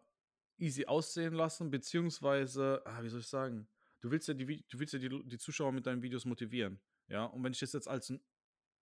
easy 0.59 0.87
aussehen 0.87 1.35
lassen, 1.35 1.71
beziehungsweise, 1.71 2.83
ah, 2.85 3.03
wie 3.03 3.09
soll 3.09 3.21
ich 3.21 3.27
sagen, 3.29 3.69
du 4.01 4.11
willst 4.11 4.29
ja 4.29 4.35
die, 4.35 4.65
du 4.69 4.79
willst 4.79 4.93
ja 4.95 4.99
die, 4.99 5.09
die 5.25 5.39
Zuschauer 5.39 5.73
mit 5.73 5.87
deinen 5.87 6.03
Videos 6.03 6.25
motivieren. 6.25 6.81
Ja, 7.09 7.25
und 7.25 7.45
wenn 7.45 7.53
ich 7.53 7.61
das 7.61 7.73
jetzt 7.73 7.89
als 7.89 8.11
ein 8.11 8.21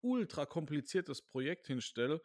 ultra 0.00 0.46
kompliziertes 0.46 1.22
Projekt 1.22 1.66
hinstelle, 1.66 2.22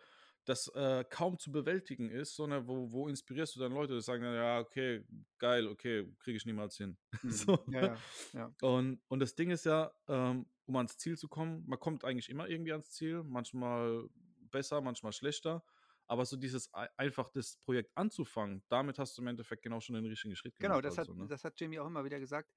das 0.50 0.68
äh, 0.76 1.04
kaum 1.10 1.38
zu 1.39 1.52
bewältigen 1.52 2.10
ist, 2.10 2.36
sondern 2.36 2.68
wo, 2.68 2.91
wo 2.91 3.08
inspirierst 3.08 3.56
du 3.56 3.60
dann 3.60 3.72
Leute, 3.74 3.93
die 3.95 4.02
sagen, 4.02 4.24
dann, 4.24 4.36
ja, 4.36 4.60
okay, 4.60 5.06
geil, 5.38 5.68
okay, 5.68 6.12
kriege 6.20 6.38
ich 6.38 6.45
niemals 6.45 6.76
hin. 6.78 6.97
Mhm. 7.24 7.32
so. 7.32 7.66
Ja, 7.68 7.82
ja, 7.86 7.97
ja. 8.34 8.54
Und, 8.62 9.02
und 9.08 9.20
das 9.20 9.36
Ding 9.36 9.52
ist 9.52 9.66
ja, 9.66 9.91
ähm, 10.08 10.47
um 10.66 10.76
ans 10.76 10.97
Ziel 10.97 11.18
zu 11.18 11.28
kommen, 11.28 11.64
man 11.68 11.80
kommt 11.80 12.04
eigentlich 12.04 12.30
immer 12.30 12.47
irgendwie 12.47 12.72
ans 12.72 12.91
Ziel, 12.91 13.24
manchmal 13.24 14.10
besser, 14.52 14.82
manchmal 14.82 15.14
schlechter. 15.14 15.64
Aber 16.08 16.26
so 16.26 16.36
dieses 16.38 16.74
ei- 16.74 16.89
einfach 16.97 17.30
das 17.30 17.58
Projekt 17.58 17.91
anzufangen, 17.95 18.64
damit 18.70 18.97
hast 18.97 19.16
du 19.18 19.22
im 19.22 19.28
Endeffekt 19.28 19.62
genau 19.62 19.80
schon 19.80 19.93
den 19.95 20.06
richtigen 20.08 20.36
Schritt 20.36 20.56
Genau, 20.58 20.74
gemacht. 20.74 20.86
das 20.86 20.97
hat 20.97 21.10
also, 21.10 21.22
ne? 21.22 21.28
das 21.28 21.43
hat 21.43 21.60
Jimmy 21.60 21.78
auch 21.80 21.86
immer 21.88 22.04
wieder 22.04 22.20
gesagt 22.20 22.52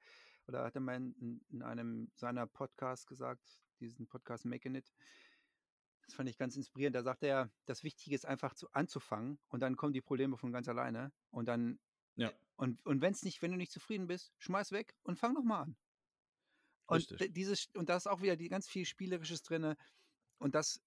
oder 0.48 0.64
hat 0.64 0.74
er 0.74 0.80
mal 0.80 0.96
in 0.96 1.12
in 1.20 1.40
in 1.50 1.62
einem 1.62 2.10
seiner 2.14 2.46
Podcasts 2.46 3.06
gesagt, 3.06 3.60
diesen 3.80 4.06
Podcast 4.06 4.44
„Making 4.46 4.76
It“. 4.76 4.92
Das 6.04 6.14
fand 6.14 6.28
ich 6.28 6.36
ganz 6.38 6.56
inspirierend. 6.56 6.96
Da 6.96 7.02
sagt 7.02 7.22
er: 7.22 7.50
„Das 7.64 7.84
Wichtige 7.84 8.14
ist 8.14 8.26
einfach 8.26 8.54
zu 8.54 8.70
anzufangen 8.72 9.38
und 9.48 9.60
dann 9.60 9.76
kommen 9.76 9.92
die 9.92 10.00
Probleme 10.00 10.36
von 10.36 10.52
ganz 10.52 10.68
alleine 10.68 11.12
und 11.30 11.46
dann 11.48 11.78
Ja, 12.16 12.32
und 12.56 12.84
und 12.86 13.02
wenn's 13.02 13.24
nicht 13.24 13.42
wenn 13.42 13.52
du 13.52 13.56
nicht 13.56 13.72
zufrieden 13.72 14.06
bist, 14.08 14.34
schmeiß 14.38 14.72
weg 14.72 14.96
und 15.02 15.18
fang 15.18 15.34
noch 15.34 15.44
mal 15.44 15.62
an.“ 15.62 15.76
Und 16.88 17.06
richtig. 17.06 17.32
dieses 17.36 17.66
und 17.74 17.88
da 17.88 17.96
ist 17.96 18.06
auch 18.08 18.22
wieder 18.22 18.36
die 18.36 18.48
ganz 18.48 18.68
viel 18.68 18.84
Spielerisches 18.84 19.42
drinne 19.42 19.76
und 20.38 20.54
das 20.54 20.80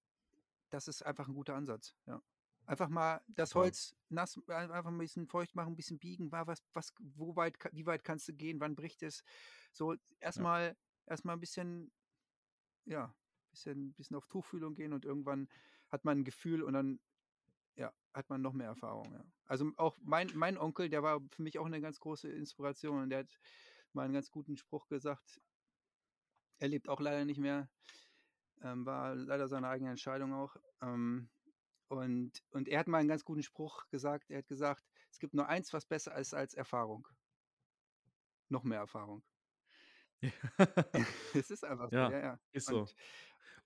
das 0.70 0.88
ist 0.88 1.02
einfach 1.04 1.28
'n 1.28 1.34
guter 1.34 1.54
Ansatz, 1.56 1.96
ja. 2.06 2.22
Einfach 2.66 2.88
mal 2.88 3.22
das. 3.28 3.54
Holz 3.54 3.94
nass 4.08 4.38
ei 4.48 4.54
einfach 4.70 4.90
'n 4.90 4.98
bisschen 4.98 5.28
feucht 5.28 5.54
machen, 5.54 5.72
'n 5.74 5.76
bisschen 5.76 5.98
biegen, 6.00 6.32
wa 6.32 6.46
was 6.46 6.60
was 6.74 6.92
wo 6.98 7.36
weit 7.36 7.56
wie 7.72 7.86
weit 7.86 8.02
kannst 8.04 8.26
du 8.28 8.34
gehen, 8.34 8.60
wann 8.60 8.74
bricht 8.74 9.02
es? 9.04 9.22
So 9.72 9.94
erst 10.20 10.38
Ja. 10.38 10.46
mal 10.46 10.76
erst 11.06 11.24
mal 11.24 11.34
'n 11.34 11.40
bisschen 11.40 11.92
ja, 12.86 13.14
bisschen 13.56 13.94
bisschen 13.94 14.16
auf 14.16 14.26
Tuchfühlung 14.28 14.74
gehen 14.74 14.92
und 14.92 15.04
irgendwann 15.06 15.48
hat 15.88 16.04
man 16.04 16.18
'n 16.20 16.24
Gefühl 16.24 16.62
und 16.62 16.74
dann, 16.74 17.00
ja, 17.76 17.92
hat 18.14 18.30
man 18.30 18.42
noch 18.42 18.54
mehr 18.54 18.68
Erfahrung, 18.68 19.12
ja. 19.14 19.24
Also, 19.46 19.72
auch 19.78 19.98
mein 20.02 20.32
mein 20.36 20.58
Onkel, 20.58 20.90
der 20.90 21.02
war 21.04 21.20
für 21.32 21.42
mich 21.42 21.58
auch 21.60 21.68
'ne 21.68 21.80
ganz 21.82 22.00
große 22.00 22.30
Inspiration 22.30 23.02
und 23.04 23.10
der 23.10 23.20
hat 23.20 23.40
mal 23.94 24.06
'n 24.08 24.12
ganz 24.14 24.30
guten 24.30 24.56
Spruch 24.58 24.88
gesagt. 24.88 25.40
Er 26.60 26.68
lebt 26.68 26.88
auch 26.88 27.00
leider 27.00 27.24
nicht 27.24 27.38
mehr, 27.38 27.68
ähm, 28.62 28.86
war 28.86 29.14
leider 29.16 29.48
seine 29.48 29.68
eigene 29.68 29.90
Entscheidung 29.90 30.34
auch. 30.34 30.56
Ähm, 30.82 31.30
und 31.88 32.42
und 32.50 32.68
er 32.68 32.80
hat 32.80 32.88
mal 32.88 33.00
'n 33.02 33.08
ganz 33.08 33.24
guten 33.24 33.42
Spruch 33.44 33.88
gesagt. 33.90 34.30
Er 34.30 34.38
hat 34.40 34.48
gesagt: 34.48 34.84
„Es 35.10 35.18
gibt 35.20 35.34
nur 35.34 35.48
eins, 35.48 35.72
was 35.74 35.86
besser 35.86 36.16
ist 36.18 36.34
als 36.34 36.54
Erfahrung.“ 36.54 37.08
Noch 38.50 38.64
mehr 38.64 38.78
Erfahrung. 38.80 39.22
Es 41.34 41.50
ist 41.50 41.64
einfach 41.64 41.90
so, 41.92 42.02
Ja, 42.02 42.10
ja, 42.10 42.18
ja. 42.20 42.40
ist 42.52 42.66
so. 42.68 42.90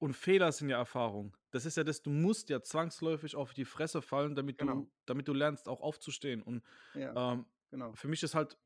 Und 0.01 0.14
Fehler 0.14 0.51
sind 0.51 0.70
ja 0.70 0.78
Erfahrung. 0.78 1.36
Das 1.51 1.66
ist 1.66 1.76
ja 1.76 1.84
das, 1.84 2.03
du 2.03 2.11
musst 2.11 2.48
ja 2.48 2.62
zwangsläufig 2.62 3.36
auf 3.36 3.53
die 3.55 3.66
Fresse 3.66 4.01
fallen, 4.03 4.34
damit 4.34 4.59
Genau. 4.59 4.74
du, 4.74 4.90
damit 5.07 5.28
du 5.28 5.34
lernst, 5.34 5.68
auch 5.68 5.80
aufzustehen. 5.82 6.42
Und 6.42 6.64
Ja, 6.94 7.34
ähm, 7.34 7.46
genau. 7.70 7.92
für 7.94 8.09
mich 8.09 8.22
ist 8.22 8.34
halt 8.34 8.57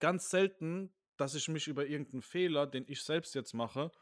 ganz 0.00 0.28
selten, 0.30 0.92
dass 1.16 1.34
ich 1.34 1.48
mich 1.48 1.68
über 1.68 1.86
irgendeinen 1.86 2.22
Fehler, 2.22 2.66
den 2.66 2.84
ich 2.88 3.02
selbst 3.02 3.34
jetzt 3.34 3.54
mache, 3.54 3.92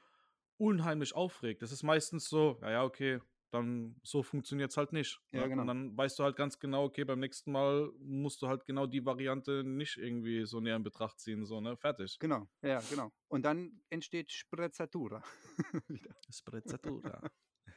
unheimlich 0.57 1.15
aufregt. 1.15 1.63
Das 1.63 1.73
ist 1.73 1.83
meistens 1.83 2.29
so, 2.29 2.59
ja, 2.63 2.71
ja, 2.71 2.85
okay, 2.85 3.21
dann 3.51 3.97
so 4.03 4.23
funktioniert 4.23 4.71
es 4.71 4.77
halt 4.77 4.93
nicht. 4.93 5.21
Ja, 5.31 5.39
Ne? 5.39 5.45
Und 5.45 5.51
genau. 5.51 5.65
dann 5.65 5.97
weißt 5.97 6.19
du 6.19 6.25
halt 6.25 6.37
ganz 6.37 6.59
genau, 6.59 6.85
okay, 6.85 7.05
beim 7.05 7.21
nächsten 7.21 7.53
Mal 7.53 7.91
musst 8.01 8.43
du 8.43 8.49
halt 8.49 8.65
genau 8.67 8.87
die 8.87 9.05
Variante 9.05 9.63
nicht 9.65 9.97
irgendwie 9.97 10.45
so 10.47 10.61
näher 10.61 10.77
in 10.77 10.83
Betracht 10.83 11.19
ziehen, 11.21 11.45
so, 11.47 11.61
ne? 11.61 11.77
Fertig. 11.77 12.19
Genau, 12.19 12.49
ja, 12.63 12.81
genau. 12.91 13.13
Und 13.29 13.43
dann 13.45 13.81
entsteht 13.91 14.33
Sprezzatura. 14.33 15.23
Sprezzatura. 16.31 17.31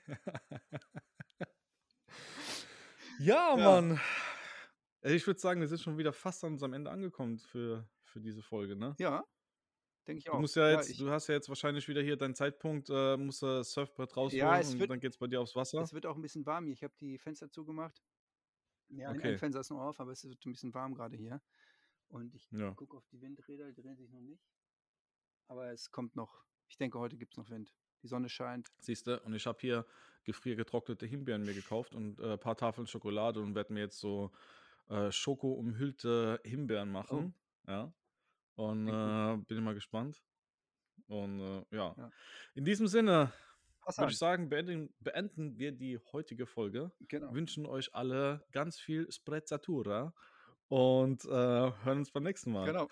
ja, 3.19 3.55
Ja. 3.55 3.55
Mann. 3.55 3.99
Ich 5.01 5.25
würde 5.25 5.39
sagen, 5.39 5.61
wir 5.61 5.67
sind 5.67 5.79
schon 5.81 5.97
wieder 5.97 6.11
fast 6.11 6.43
an 6.43 6.53
unserem 6.53 6.73
Ende 6.73 6.91
angekommen 6.91 7.37
für, 7.37 7.87
für 8.03 8.19
diese 8.19 8.41
Folge, 8.41 8.75
ne? 8.75 8.95
Ja, 8.99 9.23
denke 10.09 10.19
ich 10.21 10.29
Du 10.31 10.37
auch. 10.37 10.37
musst 10.37 10.55
ja 10.55 10.69
Ja, 10.69 10.71
jetzt, 10.71 10.89
ich 10.89 10.99
du 10.99 11.09
hast 11.09 11.27
ja 11.27 11.35
jetzt 11.35 11.49
wahrscheinlich 11.49 11.87
wieder 11.87 12.01
hier 12.01 12.15
deinen 12.17 12.35
Zeitpunkt, 12.35 12.89
äh, 12.89 13.17
musst 13.17 13.41
du 13.41 13.47
das 13.47 13.71
Surfbrett 13.73 14.15
Ja, 14.31 14.59
rausholen 14.59 14.59
es 14.59 14.77
und 14.77 14.79
wird 14.79 14.91
dann 14.91 14.99
geht's 14.99 15.17
bei 15.17 15.27
dir 15.27 15.41
aufs 15.41 15.55
Wasser. 15.55 15.89
es 15.89 15.93
wird 15.93 16.05
auch 16.05 16.15
'n 16.17 16.21
bisschen 16.21 16.45
warm 16.45 16.65
hier. 16.65 16.73
Ich 16.73 16.83
habe 16.83 16.95
die 16.99 17.17
Fenster 17.19 17.49
zugemacht. 17.51 18.03
Ja, 18.89 19.11
ein 19.11 19.21
ein 19.21 19.35
Okay. 19.35 19.39
Fenster 19.39 19.61
ist 19.61 19.71
noch 19.71 19.81
auf, 19.81 19.99
aber 19.99 20.11
es 20.13 20.23
wird 20.25 20.45
'n 20.45 20.51
bisschen 20.53 20.73
warm 20.75 20.95
grade 20.95 21.17
hier. 21.17 21.41
Und 22.09 22.35
ich 22.35 22.51
Ja. 22.51 22.75
gucke 22.75 22.97
auf 22.97 23.07
die 23.07 23.21
Windräder, 23.21 23.71
die 23.73 23.81
drehen 23.81 23.97
sich 23.97 24.09
noch 24.11 24.21
nicht. 24.21 24.47
Aber 25.49 25.71
es 25.71 25.89
kommt 25.91 26.15
noch. 26.15 26.45
Ich 26.67 26.77
denke, 26.77 26.99
heute 26.99 27.17
gibt's 27.17 27.35
noch 27.37 27.49
Wind. 27.49 27.75
Die 28.03 28.07
Sonne 28.07 28.29
scheint. 28.29 28.71
Siehst 28.81 29.07
du? 29.07 29.19
Und 29.21 29.33
ich 29.33 29.45
habe 29.45 29.57
hier 29.59 29.85
gefriergetrocknete 30.23 31.05
Himbeeren 31.05 31.43
mir 31.43 31.53
gekauft 31.53 31.95
und 31.95 32.19
äh, 32.19 32.37
paar 32.37 32.55
Tafeln 32.55 32.87
Schokolade 32.87 33.41
und 33.41 33.55
werde 33.55 33.73
mir 33.73 33.81
jetzt 33.81 33.99
so 33.99 34.31
äh, 34.89 35.11
Schoko-umhüllte 35.11 36.41
Himbeeren 36.45 36.91
Oh. 37.09 37.29
machen. 37.29 37.35
Ja. 37.67 37.93
Und 38.59 38.89
äh, 38.89 39.37
bin 39.47 39.63
mal 39.63 39.73
gespannt. 39.73 40.21
Und 41.07 41.39
äh, 41.39 41.63
ja. 41.71 41.95
Ja. 41.97 42.11
In 42.55 42.65
diesem 42.65 42.87
Sinne 42.87 43.31
würde 43.97 44.11
ich 44.11 44.17
sagen, 44.17 44.49
beenden, 44.49 44.93
beenden 44.99 45.57
wir 45.57 45.71
die 45.71 45.97
heutige 46.11 46.45
Folge. 46.45 46.91
Genau. 47.07 47.33
Wünschen 47.33 47.65
euch 47.65 47.95
alle 47.95 48.45
ganz 48.51 48.77
viel 48.77 49.09
Sprezzatura 49.09 50.13
und 50.67 51.23
äh, 51.23 51.29
hören 51.29 51.99
uns 51.99 52.11
beim 52.11 52.23
nächsten 52.23 52.51
Mal. 52.51 52.65
Genau. 52.65 52.89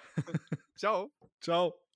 Tschau. 0.77 1.11
Ciao. 1.41 1.86